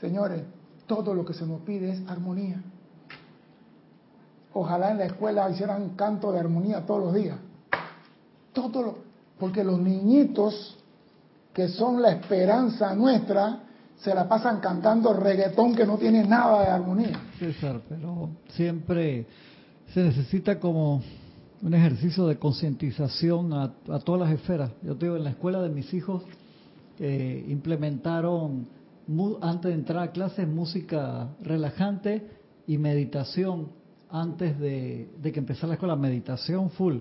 Señores, 0.00 0.42
todo 0.86 1.14
lo 1.14 1.24
que 1.24 1.34
se 1.34 1.46
nos 1.46 1.60
pide 1.60 1.90
es 1.90 2.08
armonía. 2.08 2.62
Ojalá 4.52 4.90
en 4.90 4.98
la 4.98 5.04
escuela 5.04 5.48
hicieran 5.50 5.90
canto 5.90 6.32
de 6.32 6.40
armonía 6.40 6.84
todos 6.84 7.04
los 7.04 7.14
días. 7.14 7.38
Todo 8.52 8.82
lo, 8.82 8.98
porque 9.38 9.62
los 9.62 9.78
niñitos 9.78 10.76
que 11.52 11.68
son 11.68 12.02
la 12.02 12.10
esperanza 12.10 12.94
nuestra, 12.94 13.60
se 14.02 14.14
la 14.14 14.28
pasan 14.28 14.60
cantando 14.60 15.12
reggaetón 15.12 15.74
que 15.74 15.84
no 15.84 15.98
tiene 15.98 16.24
nada 16.24 16.62
de 16.62 16.68
armonía. 16.68 17.20
César, 17.38 17.80
pero 17.88 18.30
siempre 18.48 19.26
se 19.92 20.02
necesita 20.02 20.58
como 20.58 21.02
un 21.62 21.74
ejercicio 21.74 22.26
de 22.26 22.38
concientización 22.38 23.52
a, 23.52 23.72
todas 24.04 24.22
las 24.22 24.32
esferas. 24.32 24.70
Yo 24.82 24.94
digo, 24.94 25.16
en 25.16 25.24
la 25.24 25.30
escuela 25.30 25.60
de 25.60 25.68
mis 25.68 25.92
hijos 25.92 26.22
eh, 26.98 27.44
implementaron, 27.48 28.66
antes 29.42 29.70
de 29.70 29.74
entrar 29.74 30.02
a 30.02 30.12
clases, 30.12 30.48
música 30.48 31.28
relajante 31.42 32.26
y 32.66 32.78
meditación 32.78 33.68
antes 34.08 34.58
de, 34.58 35.08
que 35.22 35.38
empezara 35.38 35.68
la 35.68 35.74
escuela, 35.74 35.96
meditación 35.96 36.70
full. 36.70 36.98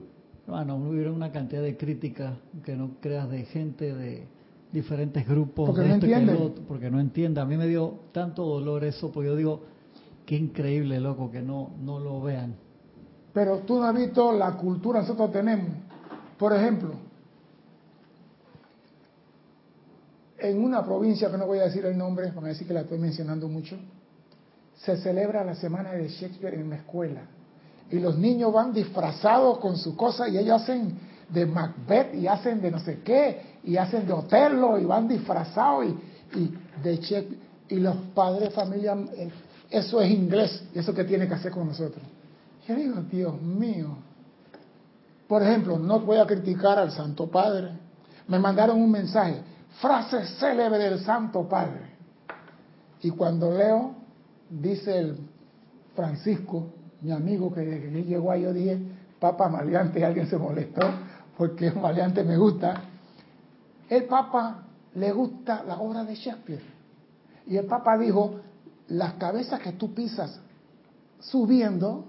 Bueno, 0.48 0.76
hubo 0.76 1.14
una 1.14 1.32
cantidad 1.32 1.62
de 1.62 1.78
críticas 1.78 2.34
que 2.64 2.76
no 2.76 2.98
creas 3.00 3.30
de 3.30 3.46
gente 3.46 3.94
de 3.94 4.28
diferentes 4.72 5.28
grupos 5.28 5.70
porque 5.70 5.88
no 5.88 5.94
entiende 5.96 6.54
porque 6.68 6.92
no 6.92 7.00
entiende. 7.00 7.42
A 7.42 7.46
mí 7.46 7.58
me 7.58 7.68
dio 7.68 8.00
tanto 8.12 8.46
dolor 8.46 8.84
eso 8.84 9.12
porque 9.12 9.30
yo 9.30 9.36
digo 9.36 9.62
qué 10.26 10.36
increíble 10.36 11.00
loco 11.00 11.32
que 11.32 11.42
no 11.42 11.72
no 11.82 12.00
lo 12.00 12.22
vean. 12.22 12.56
Pero 13.34 13.60
tú 13.60 13.80
no 13.80 13.86
has 13.86 13.96
visto 13.96 14.32
la 14.32 14.56
cultura 14.58 15.02
nosotros 15.02 15.32
tenemos. 15.32 15.70
Por 16.38 16.54
ejemplo 16.54 16.94
en 20.38 20.64
una 20.64 20.86
provincia 20.86 21.30
que 21.30 21.38
no 21.38 21.46
voy 21.46 21.60
a 21.60 21.64
decir 21.64 21.86
el 21.86 21.98
nombre 21.98 22.32
van 22.32 22.46
a 22.46 22.48
decir 22.50 22.66
que 22.66 22.74
la 22.74 22.82
estoy 22.82 22.98
mencionando 22.98 23.48
mucho 23.48 23.78
se 24.80 24.98
celebra 24.98 25.44
la 25.44 25.56
semana 25.56 25.92
de 25.92 26.08
Shakespeare 26.08 26.56
en 26.56 26.70
la 26.70 26.78
escuela. 26.78 27.22
Y 27.92 28.00
los 28.00 28.18
niños 28.18 28.54
van 28.54 28.72
disfrazados 28.72 29.58
con 29.60 29.76
su 29.76 29.96
cosa 29.96 30.30
y 30.30 30.38
ellos 30.38 30.62
hacen 30.62 30.98
de 31.30 31.46
Macbeth 31.46 32.16
y 32.16 32.28
hacen 32.28 32.62
de 32.62 32.72
no 32.72 32.80
sé 32.80 33.00
qué 33.04 33.60
y 33.64 33.78
hacen 33.78 34.06
de 34.06 34.14
Otelo 34.14 34.80
y 34.80 34.86
van 34.86 35.08
disfrazados 35.08 35.86
y, 36.36 36.54
de 36.84 37.00
che, 37.00 37.28
y 37.70 37.76
los 37.76 37.96
padres 38.14 38.54
familia, 38.54 38.98
eh, 39.16 39.30
eso 39.70 40.02
es 40.02 40.12
inglés, 40.12 40.64
eso 40.74 40.94
que 40.94 41.04
tiene 41.04 41.28
que 41.28 41.34
hacer 41.34 41.52
con 41.52 41.68
nosotros. 41.68 42.04
Yo 42.68 42.76
digo, 42.76 43.02
Dios 43.02 43.42
mío. 43.42 43.98
Por 45.28 45.44
ejemplo, 45.44 45.78
no 45.78 46.00
voy 46.00 46.18
a 46.18 46.26
criticar 46.26 46.80
al 46.80 46.92
Santo 46.92 47.30
Padre. 47.30 47.70
Me 48.28 48.40
mandaron 48.40 48.82
un 48.82 48.92
mensaje, 48.92 49.42
frase 49.80 50.26
célebre 50.40 50.78
del 50.80 51.00
Santo 51.00 51.48
Padre. 51.48 51.90
Y 53.02 53.12
cuando 53.12 53.56
leo, 53.56 53.96
dice 54.50 54.98
el 54.98 55.18
Francisco, 55.96 56.68
mi 57.02 57.12
amigo 57.12 57.54
que, 57.54 57.64
que 57.64 58.04
llegó 58.04 58.32
ahí, 58.32 58.44
yo 58.44 58.54
dije, 58.54 58.80
Papa 59.20 59.50
Maleante, 59.50 60.04
alguien 60.04 60.28
se 60.28 60.38
molestó 60.38 60.82
porque 61.40 61.70
un 61.70 61.82
maleante 61.82 62.22
me 62.26 62.36
gusta. 62.36 62.82
El 63.88 64.04
Papa 64.04 64.66
le 64.96 65.10
gusta 65.14 65.64
la 65.64 65.80
obra 65.80 66.04
de 66.04 66.14
Shakespeare. 66.14 66.62
Y 67.48 67.56
el 67.56 67.66
Papa 67.66 67.98
dijo, 67.98 68.42
las 68.90 69.14
cabezas 69.14 69.62
que 69.62 69.72
tú 69.72 69.94
pisas 69.94 70.38
subiendo 71.22 72.08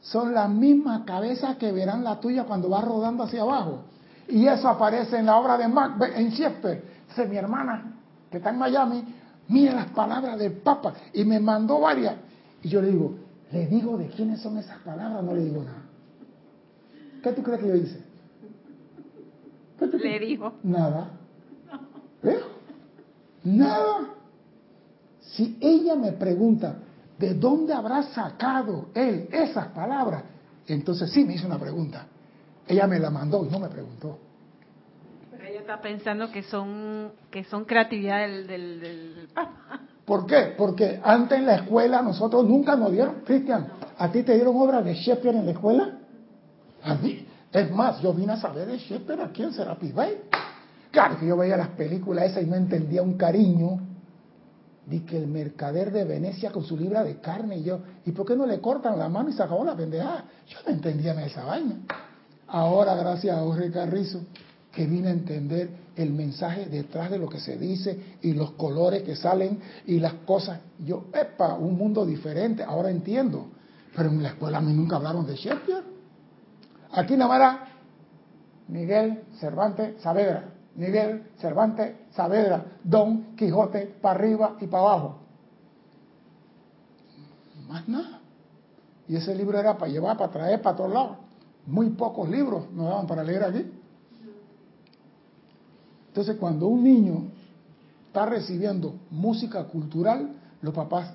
son 0.00 0.32
las 0.32 0.48
mismas 0.48 1.02
cabezas 1.02 1.56
que 1.56 1.72
verán 1.72 2.04
la 2.04 2.20
tuya 2.20 2.44
cuando 2.44 2.68
vas 2.68 2.84
rodando 2.84 3.24
hacia 3.24 3.42
abajo. 3.42 3.86
Y 4.28 4.46
eso 4.46 4.68
aparece 4.68 5.18
en 5.18 5.26
la 5.26 5.36
obra 5.36 5.58
de 5.58 5.66
Macbeth 5.66 6.16
en 6.16 6.30
Shakespeare. 6.30 6.84
Dice 7.08 7.26
mi 7.26 7.38
hermana, 7.38 7.96
que 8.30 8.36
está 8.36 8.50
en 8.50 8.58
Miami, 8.58 9.04
mira 9.48 9.74
las 9.74 9.88
palabras 9.88 10.38
del 10.38 10.52
Papa. 10.52 10.94
Y 11.12 11.24
me 11.24 11.40
mandó 11.40 11.80
varias. 11.80 12.14
Y 12.62 12.68
yo 12.68 12.80
le 12.80 12.92
digo, 12.92 13.16
¿le 13.50 13.66
digo 13.66 13.98
de 13.98 14.06
quiénes 14.06 14.40
son 14.40 14.58
esas 14.58 14.78
palabras? 14.78 15.24
No 15.24 15.34
le 15.34 15.42
digo 15.42 15.60
nada. 15.64 15.82
¿Qué 17.20 17.32
tú 17.32 17.42
crees 17.42 17.60
que 17.60 17.66
yo 17.66 17.74
hice? 17.74 18.09
Le 19.80 20.18
dijo. 20.18 20.52
Nada. 20.62 21.10
¿Eh? 22.22 22.40
Nada. 23.44 24.10
Si 25.20 25.56
ella 25.60 25.94
me 25.94 26.12
pregunta, 26.12 26.76
¿de 27.18 27.34
dónde 27.34 27.72
habrá 27.72 28.02
sacado 28.02 28.88
él 28.94 29.28
esas 29.32 29.68
palabras? 29.68 30.24
Entonces 30.66 31.10
sí 31.10 31.24
me 31.24 31.34
hizo 31.34 31.46
una 31.46 31.58
pregunta. 31.58 32.06
Ella 32.66 32.86
me 32.86 32.98
la 32.98 33.10
mandó 33.10 33.44
y 33.44 33.48
no 33.48 33.58
me 33.58 33.68
preguntó. 33.68 34.18
Pero 35.30 35.44
ella 35.44 35.60
está 35.60 35.80
pensando 35.80 36.30
que 36.30 36.42
son 36.42 37.12
que 37.30 37.44
son 37.44 37.64
creatividad 37.64 38.20
del, 38.20 38.46
del, 38.46 39.28
Papa. 39.34 39.80
¿Por 40.04 40.26
qué? 40.26 40.54
Porque 40.56 41.00
antes 41.02 41.38
en 41.38 41.46
la 41.46 41.56
escuela 41.56 42.02
nosotros 42.02 42.44
nunca 42.44 42.76
nos 42.76 42.92
dieron, 42.92 43.22
Cristian, 43.24 43.68
¿a 43.96 44.10
ti 44.10 44.22
te 44.22 44.34
dieron 44.34 44.56
obras 44.56 44.84
de 44.84 44.94
Shakespeare 44.94 45.36
en 45.36 45.46
la 45.46 45.52
escuela? 45.52 45.98
A 46.82 46.94
mí. 46.94 47.26
Es 47.52 47.70
más, 47.70 48.00
yo 48.00 48.14
vine 48.14 48.32
a 48.32 48.36
saber 48.36 48.68
de 48.68 48.78
Shakespeare 48.78 49.20
aquí 49.22 49.42
en 49.42 49.52
Serapis 49.52 49.94
Bay. 49.94 50.18
Claro 50.90 51.18
que 51.18 51.26
yo 51.26 51.36
veía 51.36 51.56
las 51.56 51.68
películas 51.68 52.30
esas 52.30 52.42
y 52.42 52.46
no 52.46 52.56
entendía 52.56 53.02
un 53.02 53.14
cariño. 53.14 53.80
Vi 54.86 55.00
que 55.00 55.16
el 55.16 55.26
mercader 55.26 55.92
de 55.92 56.04
Venecia 56.04 56.50
con 56.50 56.64
su 56.64 56.76
libra 56.76 57.04
de 57.04 57.20
carne 57.20 57.58
y 57.58 57.62
yo, 57.62 57.80
¿y 58.04 58.12
por 58.12 58.26
qué 58.26 58.36
no 58.36 58.46
le 58.46 58.60
cortan 58.60 58.98
la 58.98 59.08
mano 59.08 59.28
y 59.28 59.32
se 59.32 59.42
acabó 59.42 59.64
la 59.64 59.76
pendejada? 59.76 60.24
Yo 60.48 60.58
no 60.66 60.72
entendía 60.72 61.12
esa 61.24 61.44
vaina. 61.44 61.76
Ahora, 62.48 62.94
gracias 62.96 63.36
a 63.36 63.40
Jorge 63.40 63.70
Carrizo, 63.70 64.20
que 64.72 64.86
vine 64.86 65.08
a 65.08 65.12
entender 65.12 65.70
el 65.96 66.12
mensaje 66.12 66.66
detrás 66.66 67.10
de 67.10 67.18
lo 67.18 67.28
que 67.28 67.38
se 67.38 67.56
dice 67.56 68.16
y 68.22 68.32
los 68.32 68.52
colores 68.52 69.02
que 69.02 69.14
salen 69.14 69.60
y 69.86 70.00
las 70.00 70.14
cosas. 70.24 70.60
Yo, 70.84 71.06
epa, 71.12 71.54
un 71.54 71.76
mundo 71.76 72.06
diferente, 72.06 72.64
ahora 72.64 72.90
entiendo. 72.90 73.48
Pero 73.94 74.08
en 74.08 74.22
la 74.22 74.30
escuela 74.30 74.58
a 74.58 74.60
mí 74.60 74.72
nunca 74.72 74.96
hablaron 74.96 75.26
de 75.26 75.36
Shakespeare. 75.36 75.99
Aquí 76.92 77.16
nada 77.16 77.66
Miguel 78.68 79.24
Cervantes 79.38 80.00
Saavedra. 80.00 80.44
Miguel 80.76 81.30
Cervantes 81.38 81.94
Saavedra. 82.12 82.64
Don 82.82 83.36
Quijote 83.36 83.86
para 84.00 84.18
arriba 84.18 84.56
y 84.60 84.66
para 84.66 84.82
abajo. 84.82 85.18
Más 87.68 87.88
nada. 87.88 88.20
Y 89.08 89.16
ese 89.16 89.34
libro 89.34 89.58
era 89.58 89.76
para 89.76 89.90
llevar, 89.90 90.16
para 90.16 90.30
traer 90.30 90.62
para 90.62 90.76
todos 90.76 90.92
lados. 90.92 91.16
Muy 91.66 91.90
pocos 91.90 92.28
libros 92.28 92.70
nos 92.72 92.86
daban 92.86 93.06
para 93.06 93.22
leer 93.22 93.44
aquí. 93.44 93.72
Entonces, 96.08 96.36
cuando 96.38 96.66
un 96.66 96.82
niño 96.82 97.24
está 98.06 98.26
recibiendo 98.26 98.94
música 99.10 99.64
cultural, 99.64 100.30
los 100.62 100.74
papás, 100.74 101.12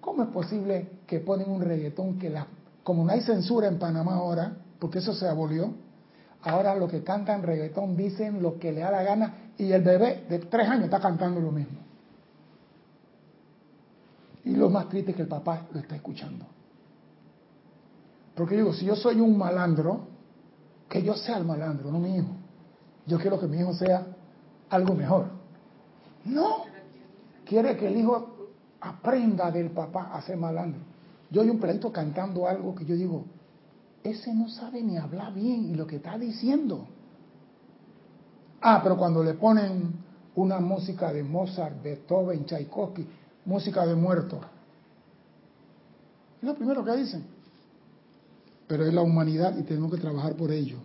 ¿cómo 0.00 0.24
es 0.24 0.28
posible 0.30 0.88
que 1.06 1.20
ponen 1.20 1.48
un 1.48 1.60
reggaetón 1.60 2.18
que 2.18 2.28
la, 2.28 2.46
como 2.82 3.04
no 3.04 3.12
hay 3.12 3.20
censura 3.20 3.68
en 3.68 3.78
Panamá 3.78 4.14
ahora, 4.14 4.56
porque 4.82 4.98
eso 4.98 5.14
se 5.14 5.28
abolió, 5.28 5.72
ahora 6.42 6.74
los 6.74 6.90
que 6.90 7.04
cantan 7.04 7.44
reggaetón 7.44 7.96
dicen 7.96 8.42
lo 8.42 8.58
que 8.58 8.72
le 8.72 8.80
da 8.80 8.90
la 8.90 9.04
gana 9.04 9.52
y 9.56 9.70
el 9.70 9.80
bebé 9.80 10.26
de 10.28 10.40
tres 10.40 10.68
años 10.68 10.86
está 10.86 10.98
cantando 10.98 11.40
lo 11.40 11.52
mismo. 11.52 11.78
Y 14.44 14.56
lo 14.56 14.68
más 14.70 14.88
triste 14.88 15.12
es 15.12 15.16
que 15.16 15.22
el 15.22 15.28
papá 15.28 15.68
lo 15.72 15.78
está 15.78 15.94
escuchando. 15.94 16.44
Porque 18.34 18.56
digo, 18.56 18.72
si 18.72 18.84
yo 18.84 18.96
soy 18.96 19.20
un 19.20 19.38
malandro, 19.38 20.00
que 20.88 21.00
yo 21.00 21.14
sea 21.14 21.36
el 21.36 21.44
malandro, 21.44 21.92
no 21.92 22.00
mi 22.00 22.16
hijo. 22.16 22.34
Yo 23.06 23.20
quiero 23.20 23.38
que 23.38 23.46
mi 23.46 23.60
hijo 23.60 23.74
sea 23.74 24.04
algo 24.68 24.96
mejor. 24.96 25.26
No. 26.24 26.64
Quiere 27.44 27.76
que 27.76 27.86
el 27.86 27.98
hijo 27.98 28.48
aprenda 28.80 29.48
del 29.52 29.70
papá 29.70 30.10
a 30.12 30.20
ser 30.22 30.38
malandro. 30.38 30.80
Yo 31.30 31.42
hay 31.42 31.50
un 31.50 31.60
perrito 31.60 31.92
cantando 31.92 32.48
algo 32.48 32.74
que 32.74 32.84
yo 32.84 32.96
digo, 32.96 33.26
ese 34.04 34.34
no 34.34 34.48
sabe 34.48 34.82
ni 34.82 34.96
hablar 34.96 35.32
bien 35.32 35.70
y 35.70 35.74
lo 35.74 35.86
que 35.86 35.96
está 35.96 36.18
diciendo. 36.18 36.86
Ah, 38.60 38.80
pero 38.82 38.96
cuando 38.96 39.22
le 39.22 39.34
ponen 39.34 39.94
una 40.34 40.60
música 40.60 41.12
de 41.12 41.22
Mozart, 41.22 41.82
Beethoven, 41.82 42.44
Tchaikovsky, 42.44 43.06
música 43.44 43.86
de 43.86 43.94
muerto, 43.94 44.40
es 46.40 46.48
lo 46.48 46.54
primero 46.54 46.84
que 46.84 46.96
dicen. 46.96 47.24
Pero 48.66 48.84
es 48.86 48.94
la 48.94 49.02
humanidad 49.02 49.56
y 49.58 49.62
tenemos 49.62 49.92
que 49.92 50.00
trabajar 50.00 50.34
por 50.34 50.50
ello. 50.50 50.78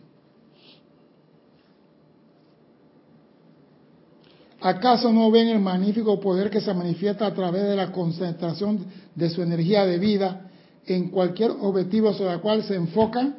¿Acaso 4.59 5.13
no 5.13 5.29
ven 5.31 5.47
el 5.47 5.59
magnífico 5.59 6.19
poder 6.19 6.49
que 6.49 6.61
se 6.61 6.73
manifiesta 6.73 7.27
a 7.27 7.33
través 7.33 7.63
de 7.63 7.75
la 7.75 7.91
concentración 7.91 8.85
de 9.15 9.29
su 9.29 9.41
energía 9.41 9.85
de 9.85 9.99
vida 9.99 10.46
en 10.87 11.09
cualquier 11.09 11.51
objetivo 11.51 12.13
sobre 12.13 12.33
el 12.33 12.41
cual 12.41 12.63
se 12.63 12.75
enfoca? 12.75 13.33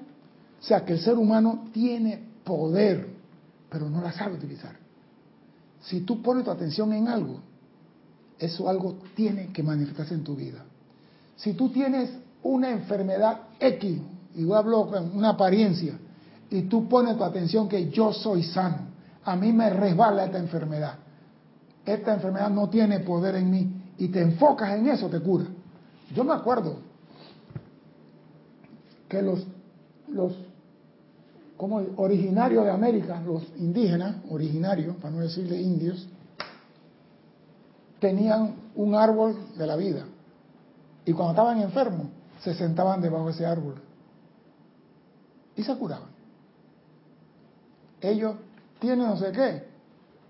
O 0.60 0.62
sea, 0.62 0.84
que 0.84 0.92
el 0.92 1.00
ser 1.00 1.14
humano 1.14 1.66
tiene 1.72 2.22
poder, 2.44 3.08
pero 3.70 3.88
no 3.88 4.00
la 4.02 4.12
sabe 4.12 4.34
utilizar. 4.34 4.76
Si 5.80 6.00
tú 6.00 6.20
pones 6.22 6.44
tu 6.44 6.50
atención 6.50 6.92
en 6.92 7.08
algo, 7.08 7.40
eso 8.38 8.68
algo 8.68 8.98
tiene 9.14 9.48
que 9.52 9.62
manifestarse 9.62 10.14
en 10.14 10.24
tu 10.24 10.36
vida. 10.36 10.64
Si 11.36 11.54
tú 11.54 11.70
tienes 11.70 12.10
una 12.42 12.70
enfermedad 12.70 13.40
X, 13.58 13.98
y 14.34 14.52
hablo 14.52 14.88
con 14.88 15.16
una 15.16 15.30
apariencia, 15.30 15.98
y 16.50 16.62
tú 16.62 16.88
pones 16.88 17.16
tu 17.16 17.24
atención 17.24 17.68
que 17.68 17.88
yo 17.90 18.12
soy 18.12 18.42
sano, 18.42 18.88
a 19.24 19.36
mí 19.36 19.52
me 19.52 19.70
resbala 19.70 20.24
esta 20.24 20.38
enfermedad, 20.38 20.94
esta 21.84 22.14
enfermedad 22.14 22.50
no 22.50 22.68
tiene 22.68 23.00
poder 23.00 23.36
en 23.36 23.50
mí, 23.50 23.72
y 23.98 24.08
te 24.08 24.20
enfocas 24.20 24.76
en 24.76 24.88
eso, 24.88 25.08
te 25.08 25.20
cura. 25.20 25.46
Yo 26.14 26.24
me 26.24 26.32
acuerdo 26.32 26.87
que 29.08 29.22
los, 29.22 29.46
los 30.08 30.34
como 31.56 31.82
originarios 31.96 32.64
de 32.64 32.70
América, 32.70 33.20
los 33.26 33.42
indígenas, 33.56 34.16
originarios, 34.30 34.96
para 34.96 35.10
no 35.10 35.20
decirle 35.20 35.60
indios, 35.60 36.08
tenían 37.98 38.54
un 38.76 38.94
árbol 38.94 39.36
de 39.56 39.66
la 39.66 39.76
vida. 39.76 40.04
Y 41.04 41.12
cuando 41.12 41.32
estaban 41.32 41.60
enfermos, 41.60 42.06
se 42.42 42.54
sentaban 42.54 43.00
debajo 43.00 43.26
de 43.26 43.32
ese 43.32 43.44
árbol. 43.44 43.74
Y 45.56 45.64
se 45.64 45.74
curaban. 45.76 46.10
Ellos 48.00 48.36
tienen 48.78 49.06
no 49.06 49.16
sé 49.16 49.32
qué, 49.32 49.64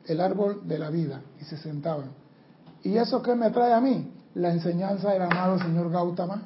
el 0.07 0.21
árbol 0.23 0.67
de 0.67 0.79
la 0.79 0.89
vida, 0.89 1.21
y 1.39 1.45
se 1.45 1.59
sentaban. 1.59 2.11
¿Y 2.83 2.97
eso 2.97 3.21
qué 3.23 3.35
me 3.35 3.51
trae 3.51 3.75
a 3.75 3.81
mí? 3.81 4.11
La 4.35 4.51
enseñanza 4.51 5.11
del 5.13 5.23
amado 5.23 5.59
señor 5.59 5.91
Gautama. 5.91 6.43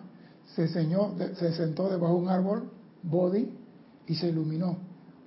Se, 0.55 0.69
se 0.69 1.53
sentó 1.55 1.89
debajo 1.89 2.15
de 2.15 2.21
un 2.21 2.29
árbol, 2.29 2.71
body, 3.03 3.59
y 4.07 4.15
se 4.15 4.29
iluminó. 4.29 4.77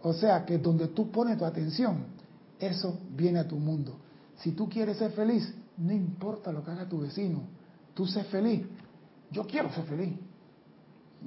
O 0.03 0.13
sea 0.13 0.45
que 0.45 0.57
donde 0.57 0.89
tú 0.89 1.11
pones 1.11 1.37
tu 1.37 1.45
atención, 1.45 2.05
eso 2.59 2.99
viene 3.15 3.39
a 3.39 3.47
tu 3.47 3.57
mundo. 3.57 3.97
Si 4.37 4.51
tú 4.51 4.69
quieres 4.69 4.97
ser 4.97 5.11
feliz, 5.11 5.53
no 5.77 5.91
importa 5.91 6.51
lo 6.51 6.63
que 6.63 6.71
haga 6.71 6.87
tu 6.87 6.99
vecino, 6.99 7.41
tú 7.93 8.05
sé 8.05 8.23
feliz. 8.25 8.65
Yo 9.31 9.45
quiero 9.47 9.73
ser 9.73 9.85
feliz. 9.85 10.13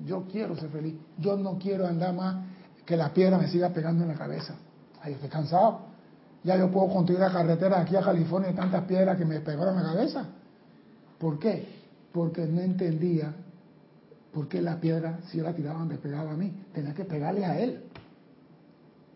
Yo 0.06 0.26
quiero 0.30 0.56
ser 0.56 0.70
feliz. 0.70 0.94
Yo 1.18 1.36
no 1.36 1.58
quiero 1.58 1.86
andar 1.86 2.14
más 2.14 2.36
que 2.86 2.96
la 2.96 3.12
piedra 3.12 3.36
me 3.36 3.48
siga 3.48 3.70
pegando 3.70 4.04
en 4.04 4.08
la 4.08 4.14
cabeza. 4.14 4.54
Ahí 5.02 5.12
estoy 5.12 5.28
cansado. 5.28 5.80
Ya 6.44 6.56
yo 6.56 6.70
puedo 6.70 6.88
construir 6.88 7.20
la 7.20 7.32
carretera 7.32 7.80
aquí 7.80 7.96
a 7.96 8.00
California 8.00 8.50
y 8.50 8.54
tantas 8.54 8.84
piedras 8.84 9.18
que 9.18 9.24
me 9.24 9.40
pegaron 9.40 9.76
en 9.76 9.82
la 9.82 9.92
cabeza. 9.92 10.24
¿Por 11.18 11.38
qué? 11.38 11.68
Porque 12.12 12.46
no 12.46 12.60
entendía 12.60 13.34
por 14.32 14.48
qué 14.48 14.60
la 14.60 14.80
piedra, 14.80 15.20
si 15.28 15.38
yo 15.38 15.44
la 15.44 15.54
tiraba, 15.54 15.84
me 15.84 15.96
pegaba 15.96 16.32
a 16.32 16.36
mí. 16.36 16.52
Tenía 16.72 16.94
que 16.94 17.04
pegarle 17.04 17.44
a 17.44 17.58
él. 17.58 17.82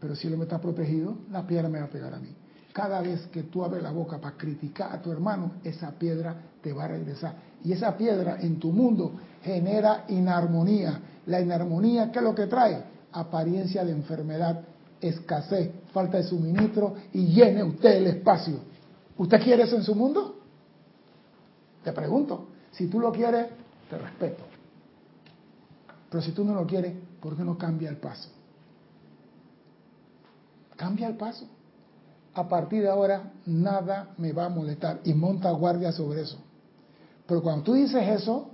Pero 0.01 0.17
si 0.17 0.29
él 0.29 0.37
me 0.37 0.45
está 0.45 0.61
protegido, 0.61 1.17
la 1.31 1.47
piedra 1.47 1.69
me 1.69 1.79
va 1.79 1.87
a 1.87 1.91
pegar 1.91 2.13
a 2.15 2.19
mí. 2.19 2.35
Cada 2.73 3.03
vez 3.03 3.27
que 3.27 3.45
tú 3.45 3.63
abres 3.65 3.83
la 3.83 3.93
boca 3.93 4.19
para 4.19 4.37
criticar 4.37 4.93
a 4.93 5.03
tu 5.03 5.13
hermano, 5.13 5.53
esa 5.63 5.91
piedra 5.93 6.35
te 6.63 6.73
va 6.73 6.85
a 6.85 6.89
regresar. 6.89 7.37
Y 7.63 7.73
esa 7.73 7.97
piedra 7.97 8.41
en 8.41 8.59
tu 8.59 8.73
mundo 8.73 9.13
genera 9.43 10.05
inarmonía. 10.09 11.01
La 11.27 11.41
inarmonía, 11.41 12.11
¿qué 12.11 12.19
es 12.19 12.25
lo 12.25 12.35
que 12.35 12.47
trae? 12.47 12.83
Apariencia 13.13 13.85
de 13.85 13.93
enfermedad, 13.93 14.63
escasez, 15.01 15.71
falta 15.93 16.17
de 16.17 16.25
suministro 16.25 16.95
y 17.13 17.27
llene 17.27 17.63
usted 17.63 17.97
el 17.97 18.07
espacio. 18.07 18.57
¿Usted 19.19 19.41
quiere 19.43 19.65
eso 19.65 19.77
en 19.77 19.85
su 19.85 19.95
mundo? 19.95 20.41
Te 21.85 21.93
pregunto. 21.93 22.49
Si 22.73 22.87
tú 22.87 22.99
lo 22.99 23.13
quieres, 23.13 23.49
te 23.91 23.99
respeto. 23.99 24.52
Pero 26.13 26.23
si 26.23 26.31
tú 26.31 26.45
no 26.45 26.55
lo 26.55 26.67
quieres, 26.67 26.95
¿por 27.21 27.37
qué 27.37 27.43
no 27.43 27.59
cambia 27.59 27.89
el 27.89 27.97
paso? 27.97 28.29
cambia 30.83 31.07
el 31.07 31.17
paso. 31.17 31.47
A 32.35 32.49
partir 32.49 32.83
de 32.83 32.89
ahora 32.89 33.35
nada 33.47 34.15
me 34.19 34.33
va 34.33 34.47
a 34.47 34.49
molestar 34.49 35.01
y 35.05 35.15
monta 35.15 35.53
guardia 35.53 35.93
sobre 35.93 36.23
eso. 36.23 36.39
Pero 37.25 37.41
cuando 37.41 37.63
tú 37.63 37.75
dices 37.75 38.03
eso, 38.09 38.51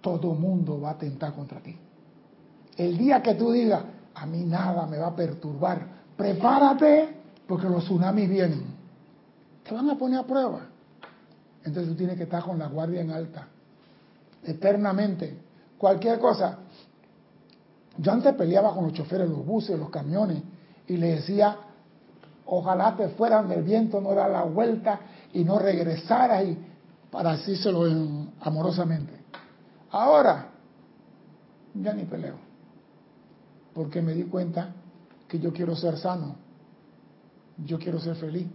todo 0.00 0.34
mundo 0.34 0.80
va 0.80 0.88
a 0.88 0.92
atentar 0.94 1.32
contra 1.34 1.60
ti. 1.60 1.76
El 2.76 2.98
día 2.98 3.22
que 3.22 3.34
tú 3.34 3.52
digas, 3.52 3.84
a 4.12 4.26
mí 4.26 4.42
nada 4.44 4.86
me 4.86 4.98
va 4.98 5.08
a 5.08 5.14
perturbar, 5.14 5.86
prepárate 6.16 7.16
porque 7.46 7.68
los 7.68 7.84
tsunamis 7.84 8.28
vienen. 8.28 8.64
Te 9.62 9.72
van 9.72 9.88
a 9.88 9.96
poner 9.96 10.18
a 10.18 10.26
prueba. 10.26 10.66
Entonces 11.62 11.92
tú 11.92 11.96
tienes 11.96 12.16
que 12.16 12.24
estar 12.24 12.42
con 12.42 12.58
la 12.58 12.66
guardia 12.66 13.02
en 13.02 13.12
alta, 13.12 13.46
eternamente. 14.42 15.38
Cualquier 15.78 16.18
cosa. 16.18 16.58
Yo 17.98 18.12
antes 18.12 18.34
peleaba 18.34 18.74
con 18.74 18.84
los 18.84 18.92
choferes 18.94 19.28
de 19.28 19.36
los 19.36 19.44
buses, 19.44 19.78
los 19.78 19.90
camiones, 19.90 20.42
y 20.86 20.96
le 20.96 21.16
decía, 21.16 21.56
ojalá 22.46 22.96
te 22.96 23.08
fueran 23.10 23.48
del 23.48 23.62
viento, 23.62 24.00
no 24.00 24.14
da 24.14 24.28
la 24.28 24.42
vuelta 24.44 25.00
y 25.32 25.44
no 25.44 25.58
regresaras, 25.58 26.44
y 26.44 26.58
para 27.10 27.32
decírselo 27.36 27.84
amorosamente. 28.40 29.12
Ahora, 29.90 30.48
ya 31.74 31.92
ni 31.92 32.04
peleo, 32.04 32.36
porque 33.74 34.00
me 34.00 34.14
di 34.14 34.24
cuenta 34.24 34.72
que 35.28 35.38
yo 35.38 35.52
quiero 35.52 35.76
ser 35.76 35.98
sano, 35.98 36.36
yo 37.64 37.78
quiero 37.78 38.00
ser 38.00 38.16
feliz. 38.16 38.46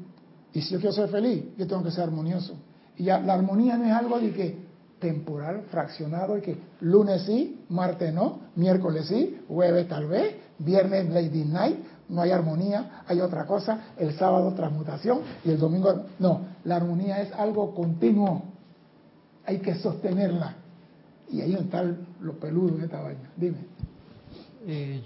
Y 0.54 0.62
si 0.62 0.74
yo 0.74 0.80
quiero 0.80 0.94
ser 0.94 1.10
feliz, 1.10 1.46
yo 1.58 1.68
tengo 1.68 1.84
que 1.84 1.92
ser 1.92 2.06
armonioso. 2.06 2.56
Y 2.98 3.04
ya 3.04 3.20
la 3.20 3.36
armonía 3.36 3.78
no 3.78 3.86
es 3.86 3.92
algo 3.92 4.20
de 4.20 4.34
que 4.34 4.67
temporal, 5.00 5.64
fraccionado, 5.70 6.38
y 6.38 6.42
que 6.42 6.58
lunes 6.82 7.24
sí, 7.24 7.66
martes 7.70 8.14
no, 8.14 8.40
miércoles 8.56 9.08
sí, 9.08 9.42
jueves 9.48 9.88
tal 9.88 10.08
vez, 10.08 10.36
viernes 10.60 11.10
Lady 11.10 11.44
Night, 11.44 11.78
no 12.10 12.22
hay 12.22 12.32
armonía, 12.32 13.04
hay 13.08 13.20
otra 13.20 13.46
cosa, 13.46 13.94
el 13.98 14.14
sábado 14.18 14.54
transmutación 14.54 15.20
y 15.44 15.52
el 15.52 15.60
domingo 15.60 16.06
no, 16.20 16.42
la 16.64 16.78
armonía 16.78 17.22
es 17.22 17.32
algo 17.34 17.76
continuo, 17.76 18.44
hay 19.46 19.60
que 19.60 19.76
sostenerla. 19.76 20.56
Y 21.30 21.42
ahí 21.42 21.54
está 21.56 21.84
lo 21.84 22.40
peludo 22.40 22.78
en 22.78 22.86
esta 22.86 23.02
vaina. 23.02 23.30
Dime. 23.36 23.58
Eh, 24.66 25.04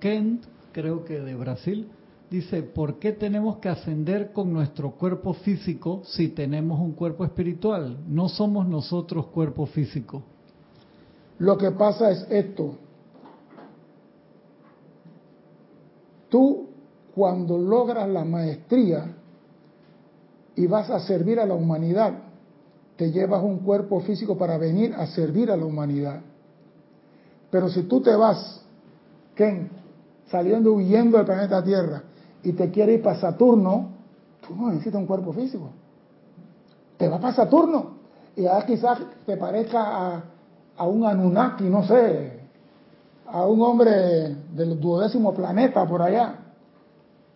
Kent, 0.00 0.44
creo 0.72 1.04
que 1.04 1.20
de 1.20 1.34
Brasil, 1.36 1.88
dice, 2.30 2.62
¿por 2.62 2.98
qué 2.98 3.12
tenemos 3.12 3.56
que 3.58 3.68
ascender 3.68 4.32
con 4.32 4.52
nuestro 4.52 4.92
cuerpo 4.92 5.34
físico 5.34 6.02
si 6.04 6.28
tenemos 6.28 6.78
un 6.80 6.92
cuerpo 6.92 7.24
espiritual? 7.24 7.98
No 8.06 8.28
somos 8.28 8.68
nosotros 8.68 9.26
cuerpo 9.26 9.66
físico. 9.66 10.22
Lo 11.38 11.58
que 11.58 11.72
pasa 11.72 12.10
es 12.10 12.26
esto. 12.30 12.76
Tú, 16.28 16.68
cuando 17.14 17.58
logras 17.58 18.08
la 18.08 18.24
maestría 18.24 19.16
y 20.54 20.66
vas 20.66 20.88
a 20.90 21.00
servir 21.00 21.40
a 21.40 21.46
la 21.46 21.54
humanidad, 21.54 22.14
te 22.96 23.10
llevas 23.10 23.42
un 23.42 23.58
cuerpo 23.58 24.00
físico 24.02 24.38
para 24.38 24.56
venir 24.56 24.94
a 24.94 25.06
servir 25.06 25.50
a 25.50 25.56
la 25.56 25.64
humanidad. 25.64 26.20
Pero 27.50 27.68
si 27.68 27.82
tú 27.84 28.00
te 28.00 28.14
vas, 28.14 28.62
Ken, 29.34 29.70
saliendo 30.28 30.74
huyendo 30.74 31.16
del 31.16 31.26
planeta 31.26 31.64
Tierra, 31.64 32.04
y 32.42 32.52
te 32.52 32.70
quiere 32.70 32.94
ir 32.94 33.02
para 33.02 33.20
Saturno, 33.20 33.90
tú 34.46 34.54
no 34.54 34.68
necesitas 34.68 35.00
un 35.00 35.06
cuerpo 35.06 35.32
físico. 35.32 35.70
Te 36.96 37.08
va 37.08 37.18
para 37.18 37.34
Saturno 37.34 38.00
y 38.36 38.44
quizás 38.66 38.98
te 39.26 39.36
parezca 39.36 40.22
a, 40.76 40.86
un 40.86 41.04
Anunnaki, 41.04 41.64
no 41.64 41.84
sé, 41.84 42.40
a 43.26 43.46
un 43.46 43.60
hombre 43.60 44.36
del 44.54 44.80
duodécimo 44.80 45.34
planeta 45.34 45.86
por 45.86 46.02
allá. 46.02 46.36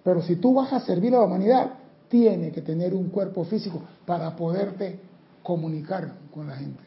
Pero 0.03 0.23
si 0.23 0.37
tú 0.37 0.55
vas 0.55 0.73
a 0.73 0.81
servir 0.81 1.15
a 1.15 1.19
la 1.19 1.25
humanidad, 1.25 1.71
tiene 2.09 2.53
que 2.53 2.63
tener 2.63 2.95
un 2.95 3.09
cuerpo 3.09 3.45
físico 3.45 3.81
para 4.07 4.35
poderte 4.37 5.01
comunicar 5.43 6.13
con 6.33 6.47
la 6.47 6.57
gente. 6.57 6.83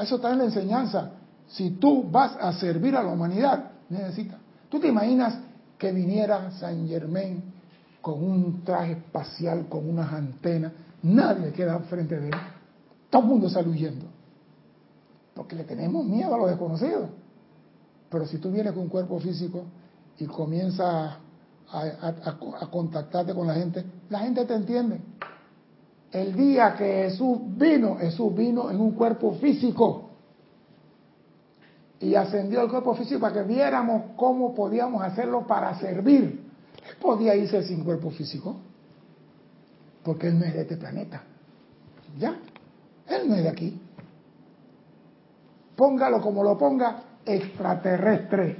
Eso 0.00 0.16
está 0.16 0.30
en 0.32 0.38
la 0.38 0.44
enseñanza. 0.44 1.12
Si 1.48 1.70
tú 1.72 2.04
vas 2.10 2.36
a 2.40 2.52
servir 2.52 2.94
a 2.96 3.02
la 3.02 3.10
humanidad, 3.10 3.72
necesitas. 3.88 4.38
¿Tú 4.68 4.78
te 4.78 4.88
imaginas 4.88 5.36
que 5.80 5.90
viniera 5.92 6.52
San 6.52 6.86
Germain 6.86 7.42
con 8.02 8.22
un 8.22 8.62
traje 8.62 8.92
espacial, 8.92 9.66
con 9.68 9.88
unas 9.88 10.12
antenas, 10.12 10.72
nadie 11.02 11.52
queda 11.52 11.78
frente 11.80 12.20
de 12.20 12.28
él. 12.28 12.34
Todo 13.08 13.22
el 13.22 13.28
mundo 13.28 13.48
sale 13.48 13.68
huyendo. 13.68 14.04
Porque 15.34 15.56
le 15.56 15.64
tenemos 15.64 16.04
miedo 16.04 16.34
a 16.34 16.38
lo 16.38 16.46
desconocido. 16.46 17.08
Pero 18.10 18.26
si 18.26 18.36
tú 18.38 18.52
vienes 18.52 18.74
con 18.74 18.82
un 18.82 18.88
cuerpo 18.88 19.18
físico 19.20 19.64
y 20.18 20.26
comienzas 20.26 21.16
a, 21.72 22.68
contactarte 22.70 23.34
con 23.34 23.46
la 23.46 23.54
gente, 23.54 23.82
la 24.10 24.20
gente 24.20 24.44
te 24.44 24.54
entiende. 24.54 25.00
El 26.12 26.34
día 26.34 26.74
que 26.76 27.08
Jesús 27.08 27.38
vino, 27.56 27.96
Jesús 27.96 28.34
vino 28.34 28.70
en 28.70 28.80
un 28.80 28.92
cuerpo 28.92 29.32
físico 29.36 30.09
y 32.00 32.14
ascendió 32.14 32.62
el 32.62 32.70
cuerpo 32.70 32.94
físico 32.94 33.20
para 33.20 33.34
que 33.34 33.42
viéramos 33.42 34.12
cómo 34.16 34.54
podíamos 34.54 35.02
hacerlo 35.02 35.46
para 35.46 35.78
servir. 35.78 36.48
Él 36.88 36.96
podía 37.00 37.36
irse 37.36 37.62
sin 37.62 37.84
cuerpo 37.84 38.10
físico, 38.10 38.56
porque 40.02 40.28
él 40.28 40.38
no 40.38 40.46
es 40.46 40.54
de 40.54 40.62
este 40.62 40.78
planeta. 40.78 41.22
¿Ya? 42.18 42.36
Él 43.06 43.28
no 43.28 43.34
es 43.34 43.42
de 43.42 43.48
aquí. 43.50 43.80
Póngalo 45.76 46.22
como 46.22 46.42
lo 46.42 46.56
ponga, 46.56 47.02
extraterrestre. 47.24 48.56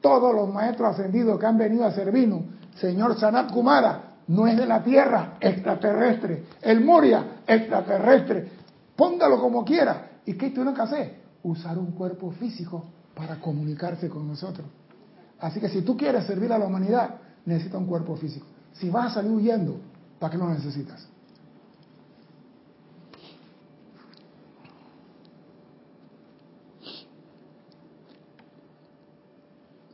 Todos 0.00 0.34
los 0.34 0.52
maestros 0.52 0.94
ascendidos 0.94 1.38
que 1.38 1.46
han 1.46 1.58
venido 1.58 1.84
a 1.84 1.92
servirnos, 1.92 2.42
señor 2.76 3.18
Sanat 3.18 3.52
Kumara, 3.52 4.14
no 4.28 4.46
es 4.46 4.56
de 4.56 4.66
la 4.66 4.82
Tierra, 4.82 5.34
extraterrestre. 5.38 6.44
El 6.62 6.82
Moria, 6.82 7.42
extraterrestre. 7.46 8.48
Póngalo 8.96 9.38
como 9.38 9.64
quiera. 9.64 10.08
¿Y 10.24 10.34
qué 10.34 10.50
tiene 10.50 10.72
que 10.72 10.80
hacer? 10.80 11.21
Usar 11.42 11.78
un 11.78 11.92
cuerpo 11.92 12.30
físico 12.32 12.84
para 13.14 13.40
comunicarse 13.40 14.08
con 14.08 14.26
nosotros. 14.26 14.66
Así 15.38 15.60
que 15.60 15.68
si 15.68 15.82
tú 15.82 15.96
quieres 15.96 16.24
servir 16.26 16.52
a 16.52 16.58
la 16.58 16.66
humanidad, 16.66 17.16
necesitas 17.44 17.80
un 17.80 17.86
cuerpo 17.86 18.16
físico. 18.16 18.46
Si 18.72 18.88
vas 18.88 19.10
a 19.10 19.14
salir 19.14 19.32
huyendo, 19.32 19.76
¿para 20.18 20.30
qué 20.30 20.38
lo 20.38 20.48
necesitas? 20.48 21.06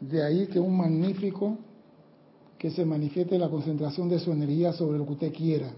De 0.01 0.23
ahí 0.23 0.47
que 0.47 0.61
un 0.61 0.77
magnífico 0.77 1.59
que 2.57 2.71
se 2.71 2.85
manifieste 2.85 3.39
la 3.39 3.49
concentración 3.49 4.09
de 4.09 4.19
su 4.19 4.33
energía 4.33 4.73
sobre 4.73 4.99
lo 4.99 5.07
que 5.07 5.13
usted 5.13 5.33
quiera. 5.33 5.71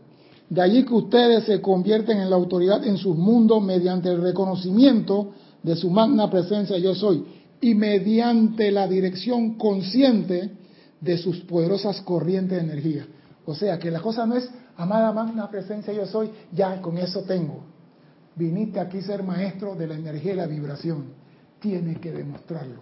De 0.49 0.61
allí 0.61 0.85
que 0.85 0.95
ustedes 0.95 1.45
se 1.45 1.61
convierten 1.61 2.19
en 2.19 2.29
la 2.29 2.37
autoridad 2.37 2.85
en 2.85 2.97
sus 2.97 3.17
mundos 3.17 3.63
mediante 3.63 4.09
el 4.09 4.21
reconocimiento 4.21 5.33
de 5.63 5.77
su 5.77 5.91
magna 5.91 6.31
presencia 6.31 6.79
yo 6.79 6.95
soy 6.95 7.25
y 7.61 7.75
mediante 7.75 8.71
la 8.71 8.89
dirección 8.89 9.55
consciente 9.55 10.51
de 11.01 11.19
sus 11.19 11.41
poderosas 11.41 12.01
corrientes 12.03 12.59
de 12.59 12.65
energía. 12.65 13.07
O 13.45 13.55
sea 13.55 13.79
que 13.79 13.91
la 13.91 14.01
cosa 14.01 14.27
no 14.27 14.37
es, 14.37 14.49
amada 14.77 15.13
magna 15.13 15.49
presencia 15.51 15.93
yo 15.93 16.07
soy, 16.07 16.31
ya 16.53 16.81
con 16.81 16.97
eso 16.99 17.23
tengo. 17.23 17.65
Viniste 18.35 18.81
aquí 18.81 18.99
a 18.99 19.03
ser 19.03 19.23
maestro 19.23 19.75
de 19.75 19.87
la 19.87 19.95
energía 19.95 20.33
y 20.33 20.37
la 20.37 20.47
vibración. 20.47 21.05
Tienes 21.59 21.99
que 21.99 22.13
demostrarlo. 22.13 22.81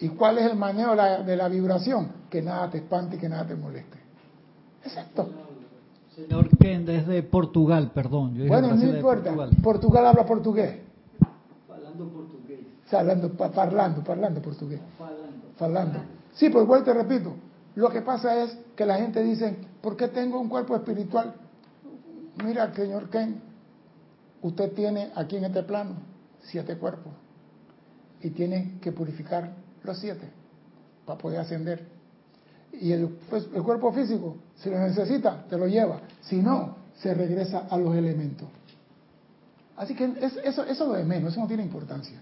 ¿Y 0.00 0.08
cuál 0.08 0.38
es 0.38 0.50
el 0.50 0.56
manejo 0.56 0.96
de 0.96 1.36
la, 1.36 1.48
vibración? 1.48 2.08
Que 2.30 2.42
nada 2.42 2.70
te 2.70 2.78
espante 2.78 3.16
y 3.16 3.18
que 3.18 3.28
nada 3.28 3.46
te 3.46 3.54
moleste. 3.54 3.98
Exacto. 4.84 5.28
Señor 6.16 6.48
Ken, 6.58 6.84
desde 6.84 7.22
Portugal, 7.22 7.92
perdón. 7.94 8.34
bueno, 8.48 8.74
no 8.74 8.82
importa. 8.82 9.30
Portugal. 9.30 9.50
Portugal 9.62 10.06
habla 10.06 10.26
portugués 10.26 10.91
hablando, 12.90 13.32
parlando, 13.32 14.04
parlando 14.04 14.42
portugués. 14.42 14.80
Falando. 15.56 16.00
Sí, 16.34 16.50
pues 16.50 16.64
igual 16.64 16.84
te 16.84 16.92
repito, 16.92 17.34
lo 17.74 17.90
que 17.90 18.02
pasa 18.02 18.42
es 18.42 18.56
que 18.76 18.84
la 18.86 18.96
gente 18.96 19.22
dice, 19.22 19.56
¿por 19.80 19.96
qué 19.96 20.08
tengo 20.08 20.40
un 20.40 20.48
cuerpo 20.48 20.76
espiritual? 20.76 21.34
Mira, 22.44 22.72
señor 22.74 23.10
Ken, 23.10 23.40
usted 24.42 24.72
tiene 24.72 25.10
aquí 25.14 25.36
en 25.36 25.44
este 25.44 25.62
plano 25.62 25.96
siete 26.40 26.76
cuerpos 26.76 27.12
y 28.20 28.30
tiene 28.30 28.78
que 28.80 28.92
purificar 28.92 29.52
los 29.82 29.98
siete 29.98 30.28
para 31.06 31.18
poder 31.18 31.40
ascender. 31.40 31.86
Y 32.72 32.92
el, 32.92 33.08
pues, 33.28 33.48
el 33.54 33.62
cuerpo 33.62 33.92
físico, 33.92 34.36
si 34.56 34.70
lo 34.70 34.78
necesita, 34.78 35.44
te 35.48 35.58
lo 35.58 35.66
lleva. 35.66 36.00
Si 36.22 36.36
no, 36.36 36.76
se 36.96 37.12
regresa 37.14 37.66
a 37.68 37.76
los 37.76 37.94
elementos. 37.94 38.48
Así 39.76 39.94
que 39.94 40.12
eso, 40.44 40.64
eso 40.64 40.86
lo 40.86 40.94
de 40.94 41.04
menos, 41.04 41.32
eso 41.32 41.40
no 41.40 41.46
tiene 41.46 41.62
importancia. 41.62 42.20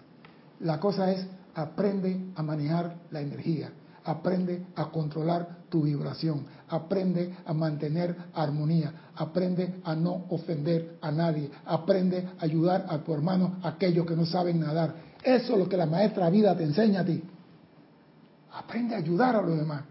La 0.60 0.78
cosa 0.78 1.10
es, 1.10 1.26
aprende 1.54 2.32
a 2.36 2.42
manejar 2.42 2.96
la 3.10 3.20
energía, 3.20 3.70
aprende 4.04 4.66
a 4.76 4.90
controlar 4.90 5.60
tu 5.68 5.82
vibración, 5.82 6.46
aprende 6.68 7.34
a 7.44 7.52
mantener 7.52 8.16
armonía, 8.34 8.92
aprende 9.16 9.80
a 9.84 9.94
no 9.94 10.26
ofender 10.30 10.98
a 11.00 11.10
nadie, 11.10 11.50
aprende 11.64 12.28
a 12.38 12.44
ayudar 12.44 12.86
a 12.88 12.98
tu 12.98 13.12
hermano, 13.14 13.56
aquellos 13.62 14.06
que 14.06 14.16
no 14.16 14.26
saben 14.26 14.60
nadar. 14.60 14.94
Eso 15.22 15.52
es 15.52 15.58
lo 15.58 15.68
que 15.68 15.76
la 15.76 15.86
maestra 15.86 16.30
vida 16.30 16.56
te 16.56 16.64
enseña 16.64 17.00
a 17.00 17.04
ti. 17.04 17.22
Aprende 18.52 18.94
a 18.94 18.98
ayudar 18.98 19.36
a 19.36 19.42
los 19.42 19.56
demás. 19.56 19.84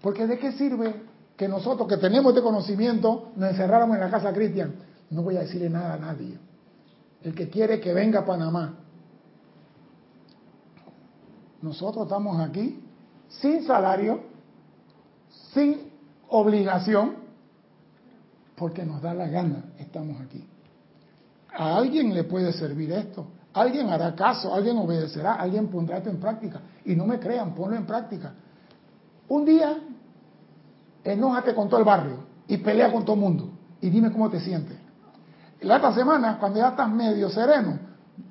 Porque 0.00 0.26
¿de 0.26 0.38
qué 0.38 0.52
sirve 0.52 0.94
que 1.36 1.48
nosotros 1.48 1.88
que 1.88 1.96
tenemos 1.96 2.30
este 2.32 2.42
conocimiento 2.42 3.32
nos 3.36 3.50
encerráramos 3.50 3.96
en 3.96 4.02
la 4.02 4.10
casa 4.10 4.32
cristian? 4.32 4.74
No 5.10 5.22
voy 5.22 5.36
a 5.36 5.40
decirle 5.40 5.68
nada 5.68 5.94
a 5.94 5.98
nadie. 5.98 6.47
El 7.22 7.34
que 7.34 7.48
quiere 7.48 7.80
que 7.80 7.92
venga 7.92 8.20
a 8.20 8.24
Panamá. 8.24 8.74
Nosotros 11.60 12.04
estamos 12.04 12.40
aquí 12.40 12.80
sin 13.28 13.64
salario, 13.64 14.20
sin 15.52 15.90
obligación, 16.28 17.16
porque 18.56 18.84
nos 18.84 19.02
da 19.02 19.14
la 19.14 19.28
gana, 19.28 19.64
estamos 19.78 20.20
aquí. 20.20 20.44
A 21.56 21.76
alguien 21.76 22.14
le 22.14 22.24
puede 22.24 22.52
servir 22.52 22.92
esto, 22.92 23.26
alguien 23.52 23.88
hará 23.88 24.14
caso, 24.14 24.54
alguien 24.54 24.78
obedecerá, 24.78 25.34
alguien 25.34 25.68
pondrá 25.68 25.98
esto 25.98 26.10
en 26.10 26.20
práctica. 26.20 26.60
Y 26.84 26.94
no 26.94 27.06
me 27.06 27.18
crean, 27.18 27.54
ponlo 27.54 27.76
en 27.76 27.86
práctica. 27.86 28.34
Un 29.28 29.44
día, 29.44 29.78
enójate 31.04 31.54
con 31.54 31.68
todo 31.68 31.80
el 31.80 31.86
barrio 31.86 32.24
y 32.46 32.56
pelea 32.58 32.92
con 32.92 33.04
todo 33.04 33.14
el 33.14 33.20
mundo 33.20 33.50
y 33.80 33.90
dime 33.90 34.10
cómo 34.10 34.30
te 34.30 34.40
sientes. 34.40 34.76
La 35.62 35.76
otra 35.76 35.92
semana, 35.92 36.38
cuando 36.38 36.60
ya 36.60 36.68
estás 36.68 36.90
medio 36.90 37.28
sereno, 37.30 37.78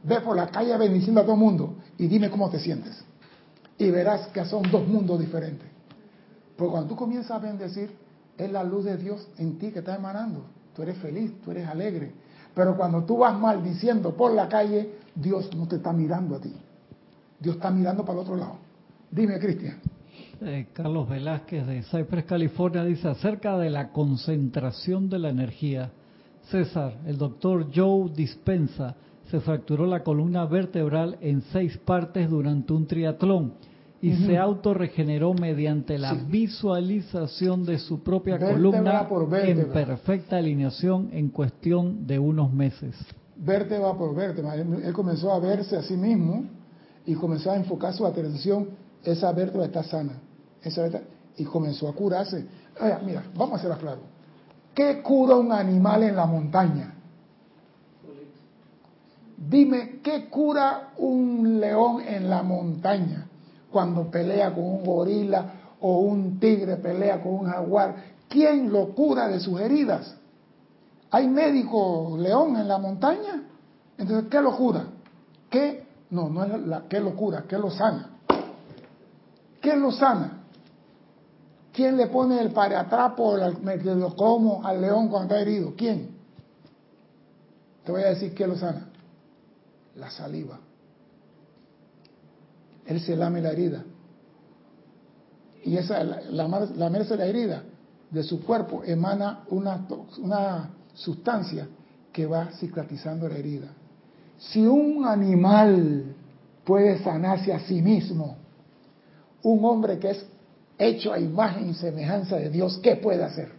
ve 0.04 0.22
por 0.22 0.36
la 0.36 0.48
calle 0.48 0.78
bendiciendo 0.78 1.22
a 1.22 1.24
todo 1.24 1.34
el 1.34 1.40
mundo 1.40 1.76
y 1.98 2.08
dime 2.08 2.30
cómo 2.30 2.50
te 2.50 2.60
sientes. 2.60 3.04
Y 3.78 3.92
verás 3.92 4.28
que 4.28 4.44
son 4.46 4.64
dos 4.72 4.88
mundos 4.88 5.20
diferentes. 5.20 5.68
Porque 6.56 6.72
cuando 6.72 6.90
tú 6.90 6.96
comienzas 6.96 7.32
a 7.32 7.40
bendecir, 7.40 7.92
es 8.38 8.52
la 8.52 8.64
luz 8.64 8.86
de 8.86 8.98
Dios 8.98 9.28
en 9.38 9.58
ti 9.58 9.72
que 9.72 9.80
está 9.80 9.96
emanando. 9.96 10.46
Tú 10.76 10.84
eres 10.84 10.98
feliz, 10.98 11.32
tú 11.44 11.52
eres 11.52 11.68
alegre. 11.68 12.12
Pero 12.56 12.76
cuando 12.76 13.04
tú 13.04 13.18
vas 13.18 13.38
maldiciendo 13.38 14.16
por 14.16 14.34
la 14.34 14.48
calle, 14.48 14.96
Dios 15.14 15.54
no 15.56 15.68
te 15.68 15.76
está 15.76 15.94
mirando 15.94 16.36
a 16.36 16.40
ti. 16.40 16.54
Dios 17.40 17.56
está 17.56 17.70
mirando 17.70 18.04
para 18.04 18.20
el 18.20 18.20
otro 18.20 18.36
lado. 18.36 18.58
Dime, 19.12 19.40
Cristian. 19.40 19.80
Eh, 20.42 20.68
Carlos 20.74 21.10
Velázquez 21.10 21.66
de 21.66 21.84
Cypress, 21.84 22.26
California, 22.26 22.84
dice 22.84 23.08
acerca 23.08 23.58
de 23.58 23.70
la 23.70 23.90
concentración 23.92 25.10
de 25.10 25.20
la 25.20 25.30
energía. 25.30 25.92
César, 26.50 27.00
el 27.06 27.18
doctor 27.18 27.68
Joe 27.74 28.10
Dispensa 28.16 28.96
se 29.30 29.40
fracturó 29.42 29.86
la 29.86 30.04
columna 30.04 30.46
vertebral 30.46 31.18
en 31.20 31.42
seis 31.52 31.78
partes 31.78 32.30
durante 32.30 32.72
un 32.72 32.88
triatlón 32.88 33.54
y 34.02 34.14
se 34.26 34.38
autorregeneró 34.38 35.34
mediante 35.34 35.98
la 35.98 36.14
visualización 36.14 37.66
de 37.66 37.80
su 37.80 38.04
propia 38.04 38.38
columna 38.38 39.08
en 39.44 39.70
perfecta 39.72 40.38
alineación 40.38 41.10
en 41.12 41.30
cuestión 41.30 42.06
de 42.06 42.20
unos 42.20 42.54
meses. 42.54 42.96
Vértebra 43.36 43.94
por 43.94 44.16
vértebra. 44.16 44.56
Él, 44.56 44.94
comenzó 44.94 45.34
a 45.34 45.40
verse 45.40 45.76
a 45.76 45.82
sí 45.82 45.98
mismo 45.98 46.46
y 47.06 47.16
comenzó 47.16 47.52
a 47.52 47.56
enfocar 47.56 47.94
su 47.94 48.06
atención. 48.06 48.70
Esa 49.04 49.32
vértebra 49.32 49.66
está 49.66 49.84
sana. 49.84 50.14
Esa 50.62 50.90
y 51.38 51.44
comenzó 51.44 51.90
a 51.90 51.94
curarse. 51.94 52.46
mira, 53.06 53.24
vamos 53.36 53.54
a 53.54 53.56
hacerlo 53.58 53.78
claro. 53.78 54.17
¿Qué 54.78 55.02
cura 55.02 55.36
un 55.36 55.52
animal 55.52 56.04
en 56.04 56.16
la 56.16 56.28
montaña? 56.28 56.94
Dime, 59.36 60.02
¿qué 60.04 60.30
cura 60.30 60.90
un 60.98 61.60
león 61.60 62.02
en 62.02 62.30
la 62.30 62.44
montaña? 62.44 63.28
cuando 63.72 64.10
pelea 64.10 64.54
con 64.54 64.64
un 64.64 64.86
gorila 64.86 65.46
o 65.82 66.00
un 66.00 66.40
tigre 66.40 66.78
pelea 66.78 67.22
con 67.22 67.34
un 67.34 67.46
jaguar. 67.46 67.96
¿Quién 68.28 68.72
lo 68.72 68.94
cura 68.96 69.28
de 69.28 69.40
sus 69.40 69.60
heridas? 69.60 70.16
¿Hay 71.12 71.28
médico 71.28 72.16
león 72.18 72.56
en 72.58 72.68
la 72.68 72.78
montaña? 72.78 73.44
Entonces, 73.98 74.30
¿qué 74.30 74.42
lo 74.42 74.56
cura? 74.56 74.86
¿Qué? 75.50 75.86
No, 76.10 76.30
no 76.30 76.44
es 76.44 76.62
la 76.66 76.84
¿qué 76.90 77.00
lo 77.00 77.16
cura? 77.16 77.44
¿Qué 77.48 77.58
lo 77.58 77.70
sana? 77.70 78.10
¿Qué 79.62 79.76
lo 79.76 79.92
sana? 79.92 80.44
¿Quién 81.78 81.96
le 81.96 82.08
pone 82.08 82.42
el 82.42 82.50
paratrapo, 82.54 83.38
lo 83.38 84.16
como 84.16 84.66
al 84.66 84.82
león 84.82 85.10
cuando 85.10 85.36
está 85.36 85.40
herido? 85.40 85.76
¿Quién? 85.78 86.10
Te 87.86 87.92
voy 87.92 88.02
a 88.02 88.08
decir 88.08 88.34
qué 88.34 88.48
lo 88.48 88.56
sana. 88.56 88.90
La 89.96 90.10
saliva. 90.10 90.60
Él 92.84 93.00
se 93.00 93.16
lame 93.16 93.42
la 93.42 93.52
herida. 93.52 93.84
Y 95.66 95.78
esa, 95.78 96.04
la, 96.04 96.48
lamerse 96.76 97.16
la 97.16 97.28
herida 97.28 97.62
de 98.10 98.24
su 98.24 98.44
cuerpo 98.44 98.84
emana 98.84 99.44
una, 99.52 99.88
una 100.18 100.72
sustancia 100.96 101.68
que 102.12 102.26
va 102.26 102.54
cicatrizando 102.54 103.30
la 103.30 103.38
herida. 103.38 103.68
Si 104.40 104.66
un 104.66 105.06
animal 105.06 106.16
puede 106.66 107.04
sanarse 107.04 107.54
a 107.54 107.60
sí 107.60 107.84
mismo, 107.84 108.36
un 109.44 109.64
hombre 109.64 110.00
que 110.00 110.10
es 110.10 110.26
hecho 110.78 111.14
a 111.14 111.20
imagen 111.20 111.70
y 111.70 111.74
semejanza 111.74 112.38
de 112.38 112.50
Dios, 112.50 112.80
¿qué 112.84 112.96
puede 112.96 113.24
hacer? 113.24 113.52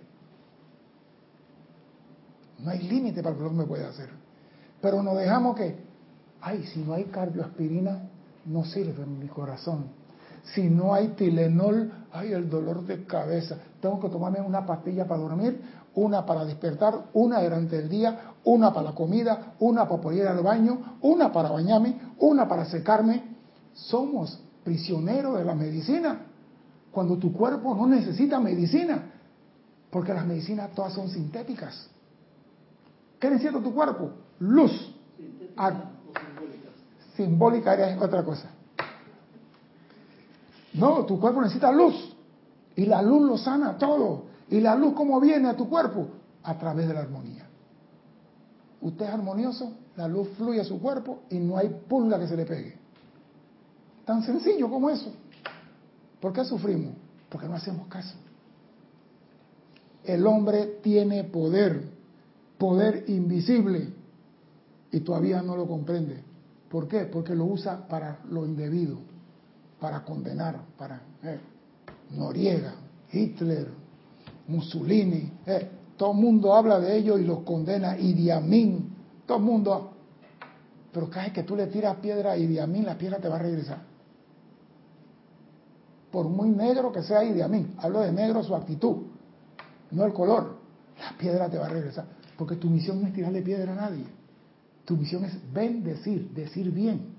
No 2.58 2.70
hay 2.70 2.80
límite 2.80 3.22
para 3.22 3.34
lo 3.34 3.40
que 3.40 3.46
hombre 3.46 3.66
puede 3.66 3.86
hacer. 3.86 4.08
Pero 4.80 5.02
nos 5.02 5.16
dejamos 5.16 5.56
que, 5.56 5.76
ay, 6.40 6.64
si 6.64 6.80
no 6.80 6.94
hay 6.94 7.04
cardioaspirina, 7.04 8.08
no 8.46 8.64
sirve 8.64 9.02
en 9.02 9.18
mi 9.18 9.28
corazón. 9.28 9.86
Si 10.54 10.68
no 10.68 10.94
hay 10.94 11.08
Tilenol, 11.08 11.92
hay 12.12 12.32
el 12.32 12.48
dolor 12.48 12.86
de 12.86 13.04
cabeza. 13.04 13.58
Tengo 13.80 14.00
que 14.00 14.08
tomarme 14.08 14.40
una 14.40 14.64
pastilla 14.64 15.06
para 15.06 15.20
dormir, 15.20 15.60
una 15.94 16.24
para 16.24 16.44
despertar, 16.44 17.06
una 17.12 17.42
durante 17.42 17.78
el 17.78 17.88
día, 17.88 18.32
una 18.44 18.72
para 18.72 18.90
la 18.90 18.94
comida, 18.94 19.54
una 19.58 19.88
para 19.88 20.14
ir 20.14 20.26
al 20.26 20.42
baño, 20.42 20.96
una 21.02 21.32
para 21.32 21.50
bañarme, 21.50 22.00
una 22.18 22.48
para 22.48 22.64
secarme. 22.64 23.36
Somos 23.74 24.40
prisioneros 24.64 25.38
de 25.38 25.44
la 25.44 25.54
medicina. 25.54 26.27
Cuando 26.92 27.16
tu 27.18 27.32
cuerpo 27.32 27.74
no 27.74 27.86
necesita 27.86 28.40
medicina, 28.40 29.10
porque 29.90 30.12
las 30.12 30.26
medicinas 30.26 30.74
todas 30.74 30.92
son 30.92 31.08
sintéticas. 31.08 31.88
¿Qué 33.18 33.30
necesita 33.30 33.60
tu 33.60 33.74
cuerpo? 33.74 34.10
Luz 34.40 34.94
simbólica 37.16 37.74
es 37.74 38.00
otra 38.00 38.24
cosa. 38.24 38.48
No, 40.74 41.04
tu 41.04 41.18
cuerpo 41.18 41.40
necesita 41.42 41.72
luz. 41.72 42.14
Y 42.76 42.86
la 42.86 43.02
luz 43.02 43.22
lo 43.22 43.36
sana 43.36 43.76
todo. 43.76 44.26
¿Y 44.48 44.60
la 44.60 44.76
luz 44.76 44.94
cómo 44.94 45.20
viene 45.20 45.48
a 45.48 45.56
tu 45.56 45.68
cuerpo? 45.68 46.06
A 46.44 46.56
través 46.56 46.86
de 46.86 46.94
la 46.94 47.00
armonía. 47.00 47.46
Usted 48.80 49.06
es 49.06 49.10
armonioso, 49.10 49.72
la 49.96 50.06
luz 50.06 50.28
fluye 50.36 50.60
a 50.60 50.64
su 50.64 50.80
cuerpo 50.80 51.22
y 51.30 51.38
no 51.40 51.56
hay 51.56 51.68
pulga 51.88 52.18
que 52.20 52.28
se 52.28 52.36
le 52.36 52.46
pegue. 52.46 52.78
Tan 54.04 54.22
sencillo 54.22 54.70
como 54.70 54.88
eso. 54.88 55.12
¿Por 56.20 56.32
qué 56.32 56.44
sufrimos? 56.44 56.94
Porque 57.28 57.48
no 57.48 57.54
hacemos 57.54 57.86
caso. 57.88 58.16
El 60.04 60.26
hombre 60.26 60.78
tiene 60.82 61.24
poder, 61.24 61.82
poder 62.56 63.04
invisible, 63.08 63.92
y 64.90 65.00
todavía 65.00 65.42
no 65.42 65.56
lo 65.56 65.66
comprende. 65.66 66.22
¿Por 66.70 66.88
qué? 66.88 67.04
Porque 67.04 67.34
lo 67.34 67.44
usa 67.46 67.86
para 67.88 68.20
lo 68.30 68.44
indebido, 68.44 68.98
para 69.80 70.04
condenar, 70.04 70.60
para 70.76 71.00
eh, 71.22 71.38
Noriega, 72.16 72.74
Hitler, 73.12 73.68
Mussolini, 74.48 75.32
eh, 75.46 75.70
todo 75.96 76.12
el 76.12 76.18
mundo 76.18 76.54
habla 76.54 76.78
de 76.78 76.96
ellos 76.96 77.20
y 77.20 77.24
los 77.24 77.40
condena, 77.40 77.98
Idi 77.98 78.30
Amin, 78.30 78.94
todo 79.26 79.38
el 79.38 79.44
mundo. 79.44 79.92
Pero 80.92 81.10
cada 81.10 81.32
que 81.32 81.42
tú 81.42 81.56
le 81.56 81.66
tiras 81.66 81.96
piedra 81.96 82.32
a 82.32 82.36
Idi 82.36 82.58
Amin, 82.58 82.84
la 82.84 82.96
piedra 82.96 83.18
te 83.18 83.28
va 83.28 83.36
a 83.36 83.40
regresar. 83.40 83.87
Por 86.10 86.28
muy 86.28 86.48
negro 86.50 86.90
que 86.90 87.02
sea 87.02 87.24
Idi 87.24 87.40
hablo 87.78 88.00
de 88.00 88.12
negro 88.12 88.42
su 88.42 88.54
actitud, 88.54 88.96
no 89.90 90.04
el 90.04 90.12
color, 90.12 90.56
la 90.98 91.16
piedra 91.18 91.48
te 91.48 91.58
va 91.58 91.66
a 91.66 91.70
regresar. 91.70 92.06
Porque 92.36 92.56
tu 92.56 92.68
misión 92.68 93.00
no 93.00 93.08
es 93.08 93.14
tirarle 93.14 93.42
piedra 93.42 93.72
a 93.72 93.76
nadie. 93.76 94.04
Tu 94.84 94.96
misión 94.96 95.24
es 95.24 95.36
bendecir, 95.52 96.30
decir 96.30 96.70
bien, 96.70 97.14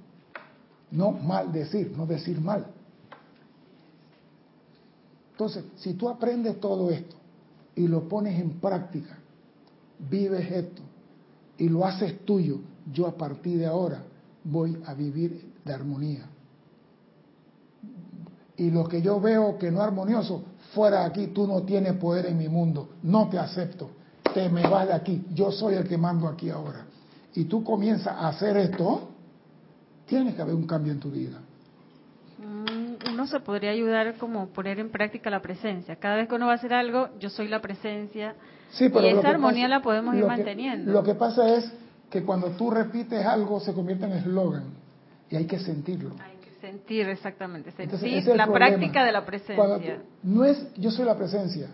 no 0.91 1.11
maldecir, 1.11 1.93
no 1.95 2.05
decir 2.05 2.41
mal. 2.41 2.65
Entonces, 5.31 5.65
si 5.77 5.93
tú 5.93 6.09
aprendes 6.09 6.59
todo 6.59 6.89
esto 6.89 7.15
y 7.75 7.87
lo 7.87 8.09
pones 8.09 8.39
en 8.39 8.59
práctica, 8.59 9.17
vives 10.09 10.51
esto 10.51 10.81
y 11.57 11.69
lo 11.69 11.85
haces 11.85 12.25
tuyo, 12.25 12.59
yo 12.91 13.07
a 13.07 13.15
partir 13.15 13.59
de 13.59 13.65
ahora 13.65 14.03
voy 14.43 14.81
a 14.85 14.93
vivir 14.93 15.53
de 15.63 15.73
armonía. 15.73 16.27
Y 18.59 18.71
lo 18.71 18.87
que 18.87 19.01
yo 19.01 19.19
veo 19.19 19.57
que 19.57 19.71
no 19.71 19.79
es 19.79 19.85
armonioso, 19.85 20.43
fuera 20.73 20.99
de 20.99 21.05
aquí, 21.05 21.27
tú 21.27 21.47
no 21.47 21.63
tienes 21.63 21.93
poder 21.93 22.25
en 22.25 22.37
mi 22.37 22.49
mundo, 22.49 22.89
no 23.03 23.29
te 23.29 23.39
acepto, 23.39 23.89
te 24.33 24.49
me 24.49 24.67
vas 24.67 24.87
de 24.87 24.93
aquí, 24.93 25.25
yo 25.33 25.51
soy 25.51 25.75
el 25.75 25.87
que 25.87 25.97
mando 25.97 26.27
aquí 26.27 26.49
ahora 26.49 26.85
y 27.33 27.45
tú 27.45 27.63
comienzas 27.63 28.13
a 28.17 28.27
hacer 28.27 28.57
esto, 28.57 29.09
tiene 30.05 30.35
que 30.35 30.41
haber 30.41 30.55
un 30.55 30.67
cambio 30.67 30.91
en 30.91 30.99
tu 30.99 31.09
vida. 31.09 31.39
Mm, 32.37 33.13
uno 33.13 33.27
se 33.27 33.39
podría 33.39 33.71
ayudar 33.71 34.15
como 34.17 34.47
poner 34.47 34.79
en 34.79 34.89
práctica 34.89 35.29
la 35.29 35.41
presencia. 35.41 35.95
Cada 35.95 36.17
vez 36.17 36.27
que 36.27 36.35
uno 36.35 36.47
va 36.47 36.53
a 36.53 36.55
hacer 36.55 36.73
algo, 36.73 37.09
yo 37.17 37.29
soy 37.29 37.47
la 37.47 37.61
presencia. 37.61 38.35
y 38.77 39.07
esa 39.07 39.29
armonía 39.29 39.69
la 39.69 39.81
podemos 39.81 40.15
ir 40.15 40.25
manteniendo. 40.25 40.91
Lo 40.91 41.03
que 41.03 41.15
pasa 41.15 41.47
es 41.55 41.71
que 42.09 42.23
cuando 42.23 42.49
tú 42.51 42.71
repites 42.71 43.25
algo 43.25 43.61
se 43.61 43.73
convierte 43.73 44.05
en 44.05 44.11
eslogan 44.13 44.63
y 45.29 45.37
hay 45.37 45.45
que 45.45 45.59
sentirlo. 45.59 46.11
Sentir 46.61 47.07
exactamente, 47.09 47.71
sentir 47.71 48.35
la 48.35 48.47
práctica 48.47 49.05
de 49.05 49.11
la 49.11 49.25
presencia. 49.25 50.01
no 50.23 50.45
es 50.45 50.73
yo 50.75 50.91
soy 50.91 51.05
la 51.05 51.17
presencia, 51.17 51.69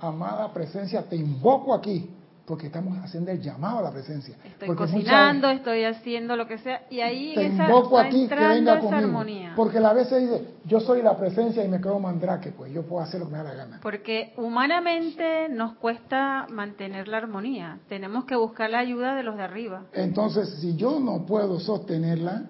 amada 0.00 0.52
presencia, 0.52 1.02
te 1.02 1.16
invoco 1.16 1.74
aquí, 1.74 2.10
porque 2.48 2.68
estamos 2.68 2.96
haciendo 3.04 3.30
el 3.30 3.42
llamado 3.42 3.80
a 3.80 3.82
la 3.82 3.92
presencia. 3.92 4.36
Estoy 4.42 4.74
cocinando, 4.74 5.50
estoy 5.50 5.84
haciendo 5.84 6.34
lo 6.34 6.46
que 6.46 6.56
sea, 6.58 6.86
y 6.88 7.00
ahí 7.00 7.34
te 7.34 7.46
esa, 7.46 7.64
invoco 7.64 7.98
a 7.98 8.08
ti 8.08 8.26
que 8.26 8.34
venga 8.34 8.80
conmigo, 8.80 8.96
armonía. 8.96 9.52
Porque 9.54 9.78
la 9.80 9.92
veces 9.92 10.22
dice, 10.22 10.44
yo 10.64 10.80
soy 10.80 11.02
la 11.02 11.14
presencia 11.16 11.62
y 11.62 11.68
me 11.68 11.78
creo 11.78 12.00
mandrake, 12.00 12.52
pues 12.52 12.72
yo 12.72 12.84
puedo 12.84 13.02
hacer 13.02 13.20
lo 13.20 13.26
que 13.26 13.32
me 13.32 13.38
da 13.38 13.44
la 13.44 13.54
gana. 13.54 13.80
Porque 13.82 14.32
humanamente 14.38 15.50
nos 15.50 15.74
cuesta 15.74 16.46
mantener 16.48 17.06
la 17.08 17.18
armonía, 17.18 17.80
tenemos 17.88 18.24
que 18.24 18.34
buscar 18.34 18.70
la 18.70 18.78
ayuda 18.78 19.14
de 19.14 19.24
los 19.24 19.36
de 19.36 19.42
arriba. 19.42 19.84
Entonces, 19.92 20.48
si 20.60 20.74
yo 20.74 20.98
no 21.00 21.26
puedo 21.26 21.60
sostenerla, 21.60 22.44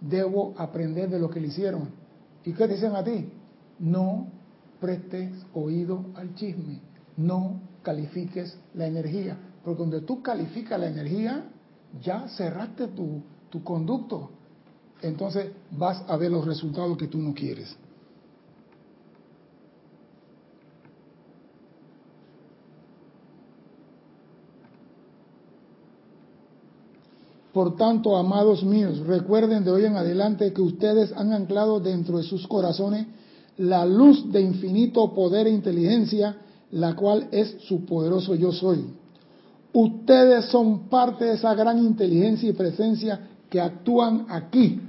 debo 0.00 0.54
aprender 0.56 1.08
de 1.08 1.18
lo 1.18 1.30
que 1.30 1.40
le 1.40 1.48
hicieron. 1.48 1.90
¿Y 2.44 2.52
qué 2.52 2.66
dicen 2.68 2.94
a 2.94 3.04
ti? 3.04 3.28
No 3.78 4.28
prestes 4.80 5.30
oído 5.54 6.06
al 6.14 6.34
chisme, 6.34 6.80
no 7.16 7.60
califiques 7.82 8.56
la 8.74 8.86
energía. 8.86 9.36
Porque 9.64 9.78
cuando 9.78 10.02
tú 10.02 10.22
calificas 10.22 10.78
la 10.78 10.88
energía, 10.88 11.44
ya 12.02 12.28
cerraste 12.28 12.88
tu, 12.88 13.22
tu 13.50 13.62
conducto. 13.62 14.30
Entonces 15.02 15.52
vas 15.70 16.04
a 16.08 16.16
ver 16.16 16.30
los 16.30 16.46
resultados 16.46 16.96
que 16.96 17.06
tú 17.06 17.18
no 17.18 17.34
quieres. 17.34 17.76
Por 27.58 27.74
tanto, 27.74 28.16
amados 28.16 28.62
míos, 28.62 29.00
recuerden 29.00 29.64
de 29.64 29.72
hoy 29.72 29.84
en 29.84 29.96
adelante 29.96 30.52
que 30.52 30.62
ustedes 30.62 31.12
han 31.12 31.32
anclado 31.32 31.80
dentro 31.80 32.18
de 32.18 32.22
sus 32.22 32.46
corazones 32.46 33.08
la 33.56 33.84
luz 33.84 34.30
de 34.30 34.40
infinito 34.40 35.12
poder 35.12 35.48
e 35.48 35.50
inteligencia 35.50 36.36
la 36.70 36.94
cual 36.94 37.26
es 37.32 37.56
su 37.66 37.84
poderoso 37.84 38.36
yo 38.36 38.52
soy. 38.52 38.84
Ustedes 39.72 40.44
son 40.44 40.88
parte 40.88 41.24
de 41.24 41.34
esa 41.34 41.52
gran 41.56 41.80
inteligencia 41.80 42.48
y 42.48 42.52
presencia 42.52 43.28
que 43.50 43.60
actúan 43.60 44.26
aquí. 44.28 44.80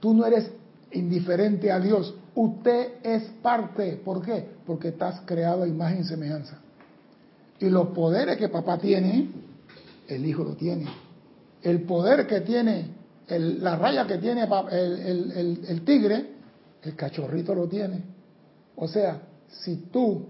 Tú 0.00 0.12
no 0.12 0.26
eres 0.26 0.50
indiferente 0.92 1.72
a 1.72 1.80
Dios, 1.80 2.12
usted 2.34 2.88
es 3.02 3.22
parte. 3.40 4.02
¿Por 4.04 4.20
qué? 4.20 4.50
Porque 4.66 4.88
estás 4.88 5.22
creado 5.24 5.62
a 5.62 5.66
imagen 5.66 6.02
y 6.02 6.04
semejanza. 6.04 6.58
Y 7.58 7.70
los 7.70 7.88
poderes 7.88 8.36
que 8.36 8.50
papá 8.50 8.76
tiene, 8.76 9.30
el 10.08 10.26
hijo 10.26 10.44
lo 10.44 10.52
tiene. 10.56 11.08
El 11.62 11.82
poder 11.82 12.26
que 12.26 12.40
tiene, 12.40 12.90
la 13.28 13.76
raya 13.76 14.06
que 14.06 14.18
tiene 14.18 14.44
el, 14.44 15.64
el 15.68 15.84
tigre, 15.84 16.30
el 16.82 16.96
cachorrito 16.96 17.54
lo 17.54 17.68
tiene. 17.68 18.02
O 18.76 18.88
sea, 18.88 19.20
si 19.48 19.76
tú 19.92 20.26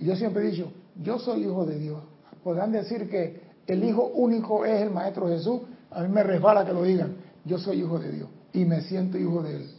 yo 0.00 0.16
siempre 0.16 0.46
he 0.46 0.50
dicho, 0.50 0.72
yo 1.02 1.18
soy 1.18 1.44
hijo 1.44 1.64
de 1.64 1.78
Dios. 1.78 2.02
Podrán 2.42 2.72
decir 2.72 3.08
que 3.08 3.40
el 3.66 3.82
hijo 3.84 4.06
único 4.14 4.64
es 4.64 4.82
el 4.82 4.90
Maestro 4.90 5.28
Jesús. 5.28 5.62
A 5.90 6.02
mí 6.02 6.08
me 6.08 6.22
resbala 6.22 6.64
que 6.64 6.72
lo 6.72 6.82
digan. 6.82 7.16
Yo 7.44 7.58
soy 7.58 7.80
hijo 7.80 7.98
de 7.98 8.12
Dios 8.12 8.28
y 8.52 8.64
me 8.64 8.82
siento 8.82 9.18
hijo 9.18 9.42
de 9.42 9.56
Él. 9.56 9.70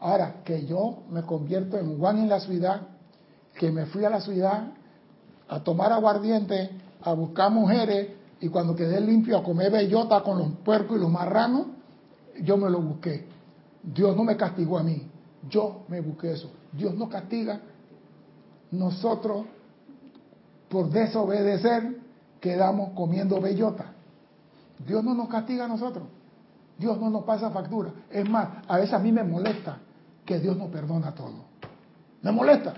Ahora, 0.00 0.42
que 0.44 0.66
yo 0.66 1.04
me 1.10 1.22
convierto 1.22 1.78
en 1.78 1.98
Juan 1.98 2.18
en 2.18 2.28
la 2.28 2.40
ciudad, 2.40 2.82
que 3.56 3.70
me 3.70 3.86
fui 3.86 4.04
a 4.04 4.10
la 4.10 4.20
ciudad 4.20 4.72
a 5.48 5.60
tomar 5.62 5.92
aguardiente, 5.92 6.70
a 7.02 7.12
buscar 7.14 7.50
mujeres 7.50 8.08
y 8.44 8.50
cuando 8.50 8.76
quedé 8.76 9.00
limpio 9.00 9.38
a 9.38 9.42
comer 9.42 9.72
bellota 9.72 10.22
con 10.22 10.38
los 10.38 10.48
puercos 10.56 10.98
y 10.98 11.00
los 11.00 11.10
marranos, 11.10 11.68
yo 12.42 12.58
me 12.58 12.68
lo 12.68 12.78
busqué. 12.82 13.24
Dios 13.82 14.14
no 14.14 14.22
me 14.22 14.36
castigó 14.36 14.76
a 14.76 14.82
mí, 14.82 15.08
yo 15.48 15.84
me 15.88 16.02
busqué 16.02 16.32
eso. 16.32 16.50
Dios 16.70 16.94
no 16.94 17.08
castiga 17.08 17.62
nosotros, 18.70 19.46
por 20.68 20.90
desobedecer, 20.90 22.02
quedamos 22.38 22.90
comiendo 22.90 23.40
bellota. 23.40 23.86
Dios 24.86 25.02
no 25.02 25.14
nos 25.14 25.30
castiga 25.30 25.64
a 25.64 25.68
nosotros. 25.68 26.04
Dios 26.76 27.00
no 27.00 27.08
nos 27.08 27.24
pasa 27.24 27.50
factura. 27.50 27.92
Es 28.10 28.28
más, 28.28 28.48
a 28.68 28.76
veces 28.76 28.92
a 28.92 28.98
mí 28.98 29.10
me 29.10 29.24
molesta 29.24 29.78
que 30.26 30.38
Dios 30.38 30.54
no 30.58 30.66
perdona 30.66 31.14
todo. 31.14 31.46
Me 32.20 32.30
molesta. 32.30 32.74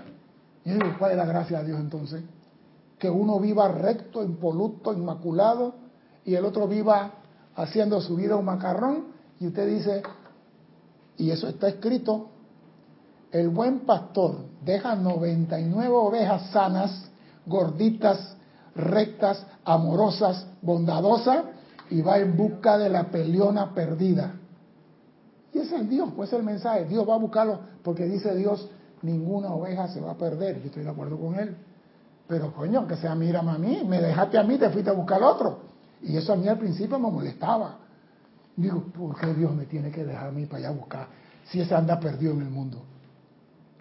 Y 0.63 0.71
digo, 0.71 0.95
¿cuál 0.97 1.11
es 1.11 1.17
la 1.17 1.25
gracia 1.25 1.59
de 1.59 1.65
Dios 1.65 1.79
entonces? 1.81 2.23
Que 2.97 3.09
uno 3.09 3.39
viva 3.39 3.67
recto, 3.67 4.23
impoluto, 4.23 4.93
inmaculado, 4.93 5.75
y 6.25 6.35
el 6.35 6.45
otro 6.45 6.67
viva 6.67 7.13
haciendo 7.55 8.01
su 8.01 8.15
vida 8.15 8.35
un 8.35 8.45
macarrón, 8.45 9.05
y 9.39 9.47
usted 9.47 9.67
dice, 9.67 10.03
y 11.17 11.31
eso 11.31 11.47
está 11.47 11.67
escrito 11.67 12.29
el 13.31 13.49
buen 13.49 13.81
pastor 13.81 14.35
deja 14.63 14.95
99 14.95 15.93
ovejas 15.93 16.49
sanas, 16.51 17.09
gorditas, 17.45 18.35
rectas, 18.75 19.45
amorosas, 19.65 20.47
bondadosas, 20.61 21.45
y 21.89 22.01
va 22.01 22.19
en 22.19 22.35
busca 22.35 22.77
de 22.77 22.89
la 22.89 23.11
peleona 23.11 23.73
perdida. 23.73 24.33
Y 25.53 25.59
ese 25.59 25.77
es 25.77 25.89
Dios, 25.89 26.09
pues 26.15 26.29
es 26.29 26.39
el 26.39 26.43
mensaje. 26.43 26.85
Dios 26.85 27.07
va 27.07 27.15
a 27.15 27.19
buscarlo 27.19 27.59
porque 27.83 28.05
dice 28.05 28.35
Dios, 28.35 28.69
ninguna 29.01 29.53
oveja 29.53 29.87
se 29.87 30.01
va 30.01 30.11
a 30.11 30.17
perder. 30.17 30.59
Yo 30.59 30.67
estoy 30.67 30.83
de 30.83 30.89
acuerdo 30.89 31.17
con 31.17 31.35
él. 31.35 31.55
Pero 32.27 32.51
coño, 32.53 32.85
que 32.87 32.95
sea, 32.97 33.15
mírame 33.15 33.51
a 33.51 33.57
mí, 33.57 33.83
me 33.87 34.01
dejaste 34.01 34.37
a 34.37 34.43
mí, 34.43 34.57
te 34.57 34.69
fuiste 34.69 34.89
a 34.89 34.93
buscar 34.93 35.17
al 35.17 35.23
otro. 35.23 35.59
Y 36.01 36.17
eso 36.17 36.33
a 36.33 36.35
mí 36.35 36.47
al 36.47 36.57
principio 36.57 36.99
me 36.99 37.09
molestaba. 37.09 37.77
Digo, 38.55 38.83
¿por 38.95 39.19
qué 39.19 39.33
Dios 39.33 39.53
me 39.55 39.65
tiene 39.65 39.91
que 39.91 40.03
dejar 40.03 40.29
a 40.29 40.31
mí 40.31 40.45
para 40.45 40.67
allá 40.67 40.77
buscar 40.77 41.07
si 41.45 41.61
ese 41.61 41.73
anda 41.73 41.99
perdido 41.99 42.33
en 42.33 42.41
el 42.41 42.49
mundo? 42.49 42.81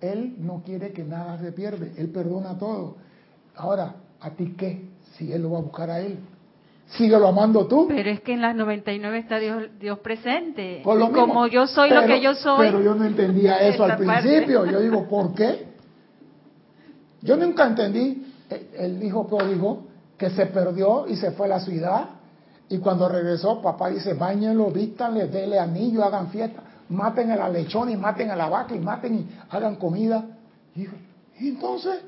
Él 0.01 0.36
no 0.38 0.62
quiere 0.64 0.92
que 0.92 1.03
nada 1.03 1.38
se 1.38 1.53
pierde, 1.53 1.92
Él 1.97 2.11
perdona 2.11 2.57
todo. 2.59 2.97
Ahora, 3.57 3.94
¿a 4.20 4.30
ti 4.30 4.55
qué? 4.57 4.88
Si 5.16 5.32
Él 5.32 5.42
lo 5.42 5.53
va 5.53 5.59
a 5.59 5.62
buscar 5.62 5.90
a 5.90 6.01
Él. 6.01 6.18
Síguelo 6.88 7.26
amando 7.26 7.66
tú. 7.66 7.86
Pero 7.88 8.11
es 8.11 8.20
que 8.20 8.34
en 8.34 8.42
las 8.42 8.55
99 8.55 9.18
está 9.18 9.38
Dios, 9.38 9.64
Dios 9.80 9.99
presente. 9.99 10.82
Como 10.84 11.49
yo 11.49 11.66
soy 11.66 11.90
lo 11.90 12.07
que 12.07 12.20
yo 12.20 12.34
soy. 12.34 12.68
Pero 12.68 12.80
yo 12.80 12.94
no 12.94 13.05
entendía 13.05 13.59
eso 13.66 13.84
al 13.84 13.97
principio. 13.97 14.66
Yo 14.66 14.80
digo, 14.80 15.09
¿por 15.09 15.34
qué? 15.34 15.66
Yo 17.22 17.36
nunca 17.36 17.66
entendí 17.66 18.26
el 18.49 19.03
hijo 19.03 19.26
pródigo 19.26 19.84
que 20.16 20.30
se 20.30 20.47
perdió 20.47 21.07
y 21.09 21.16
se 21.16 21.32
fue 21.32 21.47
a 21.47 21.51
la 21.51 21.61
ciudad. 21.61 22.11
Y 22.68 22.78
cuando 22.78 23.09
regresó, 23.09 23.62
papá 23.62 23.90
dice, 23.90 24.14
bañenlo, 24.14 24.70
vístanle, 24.70 25.28
déle 25.28 25.59
anillo, 25.59 26.05
hagan 26.05 26.28
fiesta 26.28 26.62
maten 26.88 27.30
a 27.30 27.36
la 27.36 27.49
lechona 27.49 27.92
y 27.92 27.97
maten 27.97 28.30
a 28.30 28.36
la 28.36 28.49
vaca 28.49 28.74
y 28.74 28.80
maten 28.80 29.14
y 29.14 29.28
hagan 29.51 29.76
comida. 29.76 30.24
Y, 30.74 30.86
entonces, 31.49 32.01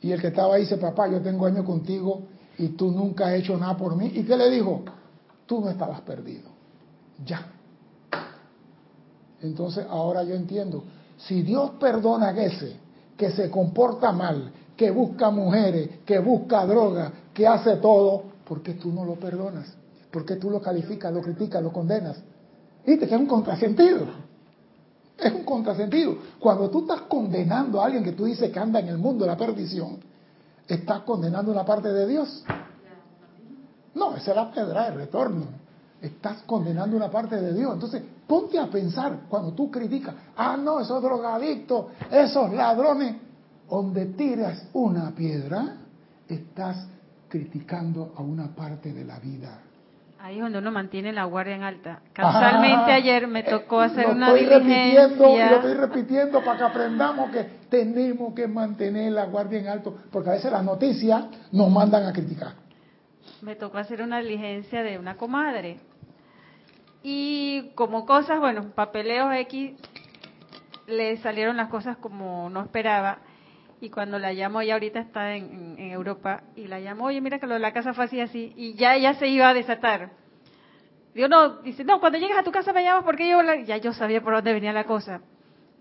y 0.00 0.12
el 0.12 0.20
que 0.20 0.28
estaba 0.28 0.54
ahí 0.54 0.62
dice, 0.62 0.76
papá, 0.76 1.08
yo 1.08 1.20
tengo 1.20 1.46
años 1.46 1.64
contigo 1.64 2.22
y 2.58 2.68
tú 2.68 2.90
nunca 2.90 3.26
has 3.26 3.34
hecho 3.34 3.56
nada 3.56 3.76
por 3.76 3.96
mí. 3.96 4.10
¿Y 4.14 4.24
qué 4.24 4.36
le 4.36 4.50
dijo? 4.50 4.82
Tú 5.46 5.60
no 5.60 5.70
estabas 5.70 6.00
perdido. 6.02 6.50
Ya. 7.24 7.46
Entonces 9.40 9.86
ahora 9.88 10.22
yo 10.22 10.34
entiendo, 10.34 10.84
si 11.16 11.42
Dios 11.42 11.72
perdona 11.80 12.28
a 12.28 12.42
ese 12.42 12.76
que 13.16 13.30
se 13.30 13.50
comporta 13.50 14.12
mal, 14.12 14.52
que 14.82 14.90
busca 14.90 15.30
mujeres, 15.30 16.00
que 16.04 16.18
busca 16.18 16.66
droga, 16.66 17.12
que 17.32 17.46
hace 17.46 17.76
todo, 17.76 18.24
¿por 18.44 18.64
qué 18.64 18.74
tú 18.74 18.90
no 18.90 19.04
lo 19.04 19.14
perdonas? 19.14 19.72
¿Por 20.10 20.26
qué 20.26 20.34
tú 20.34 20.50
lo 20.50 20.60
calificas, 20.60 21.14
lo 21.14 21.22
criticas, 21.22 21.62
lo 21.62 21.72
condenas? 21.72 22.20
¿Viste? 22.84 23.06
Que 23.06 23.14
es 23.14 23.20
un 23.20 23.28
contrasentido. 23.28 24.06
Es 25.16 25.32
un 25.32 25.44
contrasentido. 25.44 26.16
Cuando 26.40 26.68
tú 26.68 26.80
estás 26.80 27.02
condenando 27.02 27.80
a 27.80 27.84
alguien 27.84 28.02
que 28.02 28.10
tú 28.10 28.24
dices 28.24 28.50
que 28.50 28.58
anda 28.58 28.80
en 28.80 28.88
el 28.88 28.98
mundo 28.98 29.24
de 29.24 29.30
la 29.30 29.36
perdición, 29.36 29.98
estás 30.66 31.02
condenando 31.02 31.52
una 31.52 31.64
parte 31.64 31.92
de 31.92 32.08
Dios. 32.08 32.44
No, 33.94 34.16
esa 34.16 34.30
es 34.32 34.36
la 34.36 34.50
pedra 34.50 34.90
de 34.90 34.96
retorno. 34.96 35.46
Estás 36.00 36.42
condenando 36.44 36.96
una 36.96 37.08
parte 37.08 37.40
de 37.40 37.54
Dios. 37.54 37.72
Entonces, 37.72 38.02
ponte 38.26 38.58
a 38.58 38.66
pensar 38.66 39.16
cuando 39.28 39.52
tú 39.52 39.70
criticas, 39.70 40.16
ah, 40.36 40.56
no, 40.56 40.80
esos 40.80 41.00
drogadictos, 41.00 41.86
esos 42.10 42.52
ladrones, 42.52 43.14
donde 43.68 44.06
tiras 44.06 44.68
una 44.72 45.14
piedra, 45.14 45.76
estás 46.28 46.88
criticando 47.28 48.12
a 48.16 48.22
una 48.22 48.54
parte 48.54 48.92
de 48.92 49.04
la 49.04 49.18
vida. 49.18 49.60
Ahí 50.22 50.36
es 50.36 50.42
donde 50.42 50.58
uno 50.58 50.70
mantiene 50.70 51.12
la 51.12 51.24
guardia 51.24 51.56
en 51.56 51.64
alta. 51.64 52.00
Casualmente 52.12 52.92
ayer 52.92 53.26
me 53.26 53.42
tocó 53.42 53.82
eh, 53.82 53.86
hacer 53.86 54.06
una 54.06 54.28
estoy 54.28 54.46
Repitiendo, 54.46 55.34
y 55.34 55.38
lo 55.38 55.56
estoy 55.56 55.74
repitiendo 55.74 56.44
para 56.44 56.58
que 56.58 56.64
aprendamos 56.64 57.30
que 57.30 57.42
tenemos 57.68 58.32
que 58.32 58.46
mantener 58.46 59.10
la 59.12 59.24
guardia 59.24 59.58
en 59.58 59.66
alto, 59.66 59.98
porque 60.12 60.30
a 60.30 60.32
veces 60.34 60.52
las 60.52 60.62
noticias 60.62 61.24
nos 61.50 61.68
mandan 61.70 62.06
a 62.06 62.12
criticar. 62.12 62.52
Me 63.40 63.56
tocó 63.56 63.78
hacer 63.78 64.00
una 64.00 64.20
diligencia 64.20 64.84
de 64.84 64.96
una 64.96 65.16
comadre. 65.16 65.80
Y 67.02 67.72
como 67.74 68.06
cosas, 68.06 68.38
bueno, 68.38 68.70
papeleos 68.76 69.34
X, 69.34 69.72
le 70.86 71.16
salieron 71.16 71.56
las 71.56 71.68
cosas 71.68 71.96
como 71.96 72.48
no 72.48 72.60
esperaba. 72.60 73.18
Y 73.82 73.90
cuando 73.90 74.20
la 74.20 74.32
llamo, 74.32 74.60
ella 74.60 74.74
ahorita 74.74 75.00
está 75.00 75.34
en, 75.34 75.76
Europa, 75.76 76.44
y 76.54 76.68
la 76.68 76.78
llamo, 76.78 77.06
oye, 77.06 77.20
mira 77.20 77.40
que 77.40 77.48
lo 77.48 77.54
de 77.54 77.60
la 77.60 77.72
casa 77.72 77.92
fue 77.92 78.04
así, 78.04 78.20
así, 78.20 78.52
y 78.56 78.74
ya 78.74 78.94
ella 78.94 79.14
se 79.14 79.26
iba 79.26 79.48
a 79.48 79.54
desatar. 79.54 80.10
Digo, 81.12 81.26
no, 81.26 81.56
dice, 81.62 81.82
no, 81.82 81.98
cuando 81.98 82.16
llegues 82.16 82.38
a 82.38 82.44
tu 82.44 82.52
casa 82.52 82.72
me 82.72 82.84
llamas 82.84 83.02
porque 83.02 83.28
yo, 83.28 83.40
ya 83.64 83.78
yo 83.78 83.92
sabía 83.92 84.22
por 84.22 84.34
dónde 84.34 84.52
venía 84.52 84.72
la 84.72 84.84
cosa. 84.84 85.22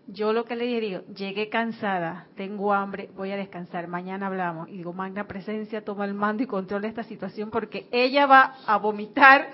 Yo 0.08 0.34
lo 0.34 0.46
que 0.46 0.56
le 0.56 0.66
digo, 0.66 1.02
llegué 1.16 1.48
cansada, 1.50 2.26
tengo 2.36 2.74
hambre, 2.74 3.12
voy 3.16 3.32
a 3.34 3.38
descansar, 3.38 3.88
mañana 3.88 4.26
hablamos. 4.26 4.68
Y 4.70 4.78
digo, 4.78 4.94
magna 4.94 5.28
presencia, 5.28 5.86
toma 5.86 6.06
el 6.06 6.16
mando 6.16 6.42
y 6.42 6.48
controla 6.48 6.88
esta 6.88 7.04
situación 7.04 7.52
porque 7.52 7.86
ella 7.92 8.26
va 8.26 8.56
a 8.66 8.78
vomitar, 8.78 9.48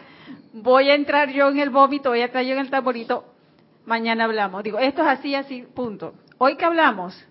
voy 0.54 0.90
a 0.90 0.96
entrar 0.96 1.32
yo 1.32 1.50
en 1.50 1.60
el 1.60 1.70
vómito, 1.70 2.12
voy 2.12 2.22
a 2.22 2.26
entrar 2.26 2.46
yo 2.46 2.54
en 2.54 2.60
el 2.60 2.70
tamborito, 2.70 3.26
mañana 3.86 4.24
hablamos. 4.24 4.64
Digo, 4.64 4.80
esto 4.80 5.02
es 5.02 5.08
así, 5.10 5.36
así, 5.36 5.64
punto. 5.64 6.14
Hoy 6.38 6.56
que 6.56 6.64
hablamos, 6.64 7.28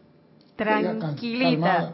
tranquilita. 0.57 1.93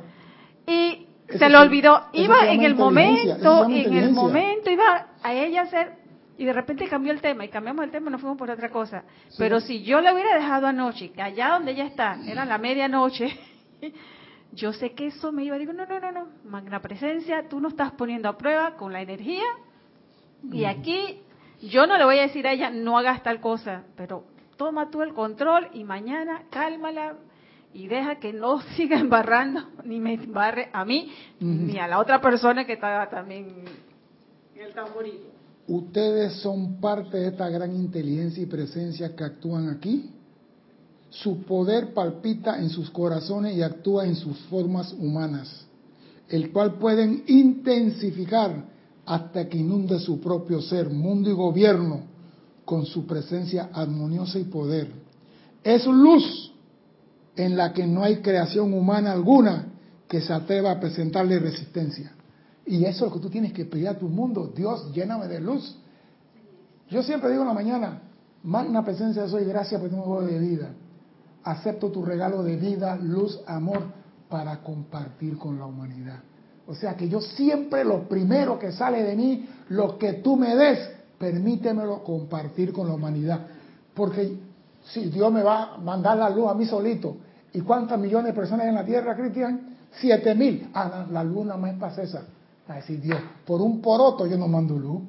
Y 0.67 1.07
se 1.29 1.49
le 1.49 1.57
olvidó, 1.57 2.07
iba 2.13 2.51
en 2.51 2.63
el 2.63 2.75
momento, 2.75 3.65
en 3.69 3.95
el 3.95 4.13
momento, 4.13 4.71
iba 4.71 5.09
a 5.23 5.35
ella 5.35 5.63
hacer 5.63 6.03
y 6.39 6.45
de 6.45 6.53
repente 6.53 6.89
cambió 6.89 7.13
el 7.13 7.21
tema 7.21 7.45
y 7.45 7.49
cambiamos 7.49 7.85
el 7.85 7.91
tema 7.91 8.09
y 8.09 8.13
nos 8.13 8.21
fuimos 8.21 8.39
por 8.39 8.51
otra 8.51 8.71
cosa. 8.71 9.05
Pero 9.39 9.61
si 9.61 9.83
yo 9.83 10.01
le 10.01 10.13
hubiera 10.13 10.35
dejado 10.35 10.67
anoche, 10.67 11.11
que 11.13 11.23
allá 11.23 11.51
donde 11.51 11.73
ella 11.73 11.85
está, 11.85 12.19
era 12.27 12.45
la 12.45 12.59
medianoche, 12.59 13.39
yo 14.53 14.73
sé 14.73 14.93
que 14.93 15.07
eso 15.07 15.33
me 15.33 15.45
iba 15.45 15.57
a 15.57 15.59
decir, 15.59 15.75
no, 15.75 15.87
no, 15.87 16.01
no, 16.01 16.13
no, 16.13 16.29
magna 16.45 16.81
presencia, 16.81 17.49
tú 17.49 17.61
no 17.61 17.69
estás 17.69 17.93
poniendo 17.93 18.29
a 18.29 18.37
prueba 18.37 18.77
con 18.77 18.93
la 18.93 19.03
energía 19.03 19.45
y 20.51 20.65
aquí 20.65 21.21
yo 21.63 21.87
no 21.87 21.97
le 21.97 22.05
voy 22.05 22.19
a 22.19 22.23
decir 22.23 22.47
a 22.47 22.53
ella, 22.53 22.71
no 22.71 22.99
hagas 22.99 23.23
tal 23.23 23.41
cosa, 23.41 23.85
pero 23.97 24.25
toma 24.57 24.91
tú 24.91 25.03
el 25.03 25.15
control 25.15 25.69
y 25.73 25.85
mañana 25.85 26.43
cálmala 26.51 27.15
y 27.75 27.89
deja 27.89 28.17
que 28.17 28.33
no 28.33 28.61
siga 28.77 28.99
embarrando, 28.99 29.63
ni 29.85 29.99
me 30.01 30.15
embarre 30.15 30.69
a 30.73 30.85
mí, 30.85 31.11
ni 31.41 31.79
a 31.79 31.87
la 31.87 31.99
otra 31.99 32.21
persona 32.21 32.67
que 32.67 32.75
está 32.75 33.09
también 33.11 33.47
en 34.55 34.63
el 34.63 34.73
tamborito. 34.73 35.33
Ustedes 35.69 36.35
son 36.41 36.81
parte 36.81 37.17
de 37.17 37.29
esta 37.29 37.49
gran 37.49 37.75
inteligencia 37.75 38.43
y 38.43 38.47
presencia 38.47 39.15
que 39.15 39.25
actúan 39.25 39.69
aquí. 39.69 40.11
Su 41.09 41.43
poder 41.43 41.95
palpita 41.95 42.59
en 42.59 42.69
sus 42.69 42.91
corazones 42.91 43.57
y 43.57 43.63
actúa 43.63 44.07
en 44.07 44.17
sus 44.17 44.39
formas 44.47 44.93
humanas, 44.93 45.67
el 46.29 46.51
cual 46.51 46.75
pueden 46.75 47.23
intensificar 47.27 48.65
hasta 49.05 49.49
que 49.49 49.59
inunde 49.59 49.99
su 49.99 50.21
propio 50.21 50.61
ser, 50.61 50.89
mundo 50.89 51.31
y 51.31 51.35
gobierno 51.35 52.01
con 52.65 52.87
su 52.87 53.07
presencia 53.07 53.71
armoniosa 53.73 54.39
y 54.39 54.45
poder. 54.45 54.91
Es 55.63 55.87
luz 55.87 56.52
en 57.37 57.57
la 57.57 57.73
que 57.73 57.87
no 57.87 58.03
hay 58.03 58.17
creación 58.17 58.73
humana 58.75 59.13
alguna 59.13 59.67
que 60.09 60.21
se 60.21 60.33
atreva 60.33 60.73
a 60.73 60.81
presentarle 60.81 61.39
resistencia. 61.39 62.13
Y 62.67 62.85
eso 62.85 63.07
es 63.07 63.11
lo 63.11 63.17
que 63.17 63.23
tú 63.23 63.31
tienes 63.31 63.53
que 63.53 63.65
pedir 63.65 63.89
a 63.89 63.99
tu 63.99 64.09
mundo. 64.09 64.53
Dios, 64.55 64.93
lléname 64.93 65.27
de 65.29 65.41
luz. 65.41 65.77
Yo 66.89 67.03
siempre 67.03 67.31
digo 67.31 67.43
en 67.43 67.49
la 67.49 67.55
mañana, 67.55 68.03
magna 68.43 68.85
presencia 68.85 69.27
soy, 69.29 69.45
gracias 69.45 69.81
por 69.81 69.91
tu 69.91 69.97
nuevo 69.97 70.23
de 70.23 70.39
vida. 70.39 70.75
Acepto 71.45 71.91
tu 71.91 72.05
regalo 72.05 72.43
de 72.43 72.57
vida, 72.57 72.97
luz, 72.97 73.41
amor, 73.47 73.83
para 74.29 74.59
compartir 74.63 75.39
con 75.39 75.59
la 75.59 75.67
humanidad. 75.67 76.21
O 76.67 76.75
sea 76.75 76.95
que 76.97 77.09
yo 77.09 77.21
siempre 77.21 77.85
lo 77.85 78.09
primero 78.09 78.59
que 78.59 78.71
sale 78.73 79.03
de 79.03 79.17
mí, 79.17 79.49
lo 79.71 79.99
que 79.99 80.15
tú 80.15 80.37
me 80.37 80.55
des, 80.55 80.79
permítemelo 81.19 82.05
compartir 82.05 82.73
con 82.73 82.87
la 82.87 82.95
humanidad. 82.95 83.47
Porque 83.95 84.39
si 84.85 85.07
Dios 85.07 85.33
me 85.33 85.43
va 85.43 85.75
a 85.75 85.79
mandar 85.79 86.19
la 86.19 86.31
luz 86.31 86.49
a 86.49 86.55
mí 86.55 86.67
solito, 86.67 87.17
¿y 87.53 87.61
cuántas 87.61 87.99
millones 87.99 88.27
de 88.27 88.33
personas 88.33 88.67
en 88.67 88.75
la 88.75 88.85
tierra, 88.85 89.17
Cristian? 89.17 89.77
Siete 90.01 90.35
mil. 90.35 90.71
Ah, 90.75 91.07
la 91.11 91.23
luna 91.23 91.57
más 91.57 91.95
César. 91.95 92.23
A 92.69 92.77
decir 92.77 93.01
Dios, 93.01 93.19
por 93.45 93.61
un 93.61 93.83
poroto 93.83 94.27
yo 94.27 94.39
no 94.39 94.49
mando 94.49 94.79
luz. 94.79 95.03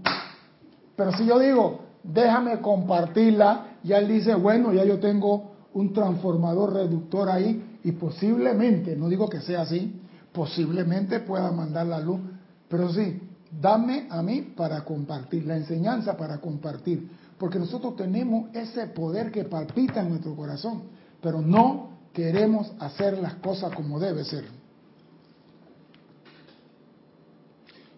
Pero 0.96 1.12
si 1.14 1.26
yo 1.26 1.40
digo, 1.40 1.80
déjame 2.04 2.60
compartirla, 2.60 3.78
ya 3.84 4.00
él 4.00 4.08
dice, 4.08 4.36
bueno, 4.36 4.74
ya 4.74 4.84
yo 4.84 5.00
tengo 5.00 5.54
un 5.74 5.94
transformador 5.94 6.74
reductor 6.74 7.30
ahí 7.30 7.80
y 7.84 7.92
posiblemente, 7.94 8.96
no 8.96 9.10
digo 9.10 9.30
que 9.30 9.42
sea 9.42 9.62
así, 9.62 10.02
posiblemente 10.32 11.20
pueda 11.22 11.52
mandar 11.52 11.88
la 11.88 12.00
luz, 12.00 12.20
pero 12.68 12.92
sí, 12.92 13.22
dame 13.52 14.08
a 14.10 14.22
mí 14.22 14.54
para 14.56 14.84
compartir, 14.84 15.46
la 15.46 15.58
enseñanza 15.58 16.18
para 16.18 16.40
compartir, 16.40 17.10
porque 17.38 17.60
nosotros 17.60 17.96
tenemos 17.96 18.54
ese 18.54 18.88
poder 18.88 19.32
que 19.32 19.46
palpita 19.46 20.02
en 20.02 20.10
nuestro 20.10 20.36
corazón, 20.36 20.84
pero 21.22 21.42
no 21.42 21.93
queremos 22.14 22.72
hacer 22.80 23.18
las 23.18 23.36
cosas 23.36 23.74
como 23.74 24.00
debe 24.00 24.24
ser. 24.24 24.46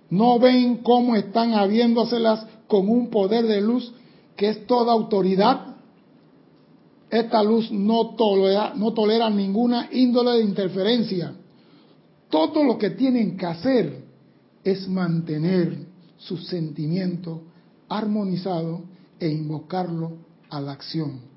No 0.09 0.39
ven 0.39 0.77
cómo 0.77 1.15
están 1.15 1.53
habiéndoselas 1.53 2.45
con 2.67 2.89
un 2.89 3.09
poder 3.09 3.45
de 3.45 3.61
luz 3.61 3.93
que 4.35 4.49
es 4.49 4.65
toda 4.65 4.93
autoridad. 4.93 5.75
Esta 7.09 7.43
luz 7.43 7.71
no 7.71 8.15
tolera, 8.15 8.73
no 8.75 8.93
tolera 8.93 9.29
ninguna 9.29 9.89
índole 9.91 10.37
de 10.37 10.43
interferencia. 10.43 11.33
Todo 12.29 12.63
lo 12.63 12.77
que 12.77 12.91
tienen 12.91 13.37
que 13.37 13.45
hacer 13.45 14.05
es 14.63 14.87
mantener 14.87 15.85
su 16.17 16.37
sentimiento 16.37 17.43
armonizado 17.89 18.83
e 19.19 19.29
invocarlo 19.29 20.17
a 20.49 20.59
la 20.59 20.71
acción. 20.71 21.34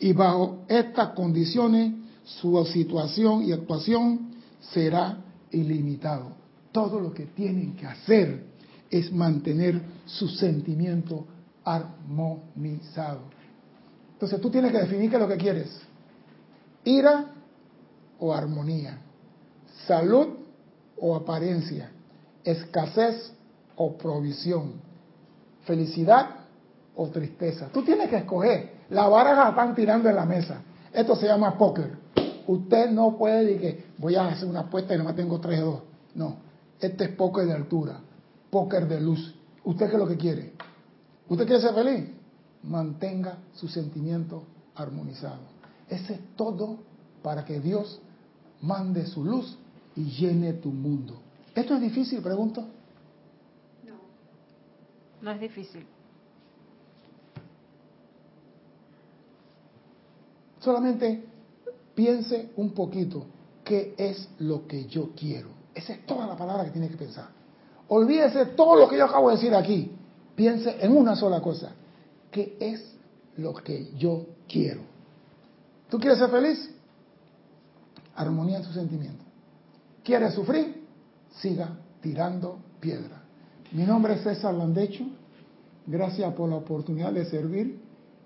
Y 0.00 0.12
bajo 0.12 0.64
estas 0.68 1.10
condiciones, 1.10 1.94
su 2.24 2.64
situación 2.66 3.44
y 3.44 3.52
actuación 3.52 4.30
será 4.60 5.18
ilimitado. 5.50 6.32
Todo 6.72 7.00
lo 7.00 7.12
que 7.12 7.26
tienen 7.26 7.74
que 7.74 7.86
hacer 7.86 8.44
es 8.90 9.12
mantener 9.12 9.80
su 10.06 10.28
sentimiento 10.28 11.26
armonizado. 11.64 13.22
Entonces 14.12 14.40
tú 14.40 14.50
tienes 14.50 14.72
que 14.72 14.78
definir 14.78 15.10
qué 15.10 15.16
es 15.16 15.22
lo 15.22 15.28
que 15.28 15.36
quieres. 15.36 15.80
Ira 16.84 17.26
o 18.18 18.32
armonía. 18.32 18.98
Salud 19.86 20.28
o 20.98 21.14
apariencia. 21.14 21.90
Escasez 22.44 23.32
o 23.76 23.96
provisión. 23.96 24.72
Felicidad 25.64 26.30
o 26.96 27.08
tristeza. 27.08 27.68
Tú 27.72 27.82
tienes 27.82 28.08
que 28.08 28.16
escoger. 28.16 28.77
La 28.90 29.08
baraja 29.08 29.50
están 29.50 29.74
tirando 29.74 30.08
en 30.08 30.16
la 30.16 30.24
mesa. 30.24 30.62
Esto 30.92 31.16
se 31.16 31.26
llama 31.26 31.56
póker. 31.58 31.98
Usted 32.46 32.90
no 32.90 33.16
puede 33.18 33.44
decir 33.44 33.60
que 33.60 33.84
voy 33.98 34.14
a 34.14 34.28
hacer 34.28 34.48
una 34.48 34.60
apuesta 34.60 34.94
y 34.94 34.98
no 34.98 35.14
tengo 35.14 35.38
3 35.38 35.60
2. 35.60 35.80
No, 36.14 36.36
este 36.80 37.04
es 37.04 37.10
póker 37.10 37.46
de 37.46 37.52
altura, 37.52 38.00
póker 38.50 38.88
de 38.88 39.00
luz. 39.00 39.34
¿Usted 39.64 39.86
qué 39.86 39.92
es 39.92 39.98
lo 39.98 40.08
que 40.08 40.16
quiere? 40.16 40.52
¿Usted 41.28 41.46
quiere 41.46 41.60
ser 41.60 41.74
feliz? 41.74 42.08
Mantenga 42.62 43.36
su 43.52 43.68
sentimiento 43.68 44.44
armonizado. 44.74 45.42
Ese 45.88 46.14
es 46.14 46.20
todo 46.36 46.78
para 47.22 47.44
que 47.44 47.60
Dios 47.60 48.00
mande 48.62 49.06
su 49.06 49.24
luz 49.24 49.58
y 49.94 50.04
llene 50.04 50.54
tu 50.54 50.70
mundo. 50.70 51.20
¿Esto 51.54 51.74
es 51.74 51.80
difícil, 51.80 52.22
pregunto? 52.22 52.62
No, 53.84 53.94
no 55.20 55.30
es 55.32 55.40
difícil. 55.40 55.86
Solamente 60.60 61.24
piense 61.94 62.50
un 62.56 62.70
poquito 62.70 63.26
qué 63.64 63.94
es 63.96 64.28
lo 64.38 64.66
que 64.66 64.86
yo 64.86 65.10
quiero. 65.16 65.48
Esa 65.74 65.92
es 65.92 66.06
toda 66.06 66.26
la 66.26 66.36
palabra 66.36 66.64
que 66.64 66.70
tiene 66.70 66.88
que 66.88 66.96
pensar. 66.96 67.28
Olvídese 67.88 68.46
todo 68.46 68.76
lo 68.76 68.88
que 68.88 68.96
yo 68.98 69.04
acabo 69.04 69.30
de 69.30 69.36
decir 69.36 69.54
aquí. 69.54 69.92
Piense 70.34 70.76
en 70.80 70.96
una 70.96 71.16
sola 71.16 71.40
cosa. 71.40 71.72
¿Qué 72.30 72.56
es 72.60 72.94
lo 73.36 73.54
que 73.54 73.92
yo 73.96 74.26
quiero? 74.48 74.80
¿Tú 75.88 75.98
quieres 75.98 76.18
ser 76.18 76.30
feliz? 76.30 76.70
Armonía 78.14 78.58
en 78.58 78.64
tu 78.64 78.72
sentimiento. 78.72 79.24
¿Quieres 80.04 80.34
sufrir? 80.34 80.84
Siga 81.40 81.78
tirando 82.00 82.58
piedra. 82.80 83.22
Mi 83.72 83.84
nombre 83.84 84.14
es 84.14 84.22
César 84.22 84.54
Landecho. 84.54 85.04
Gracias 85.86 86.32
por 86.34 86.48
la 86.48 86.56
oportunidad 86.56 87.12
de 87.12 87.24
servir 87.24 87.77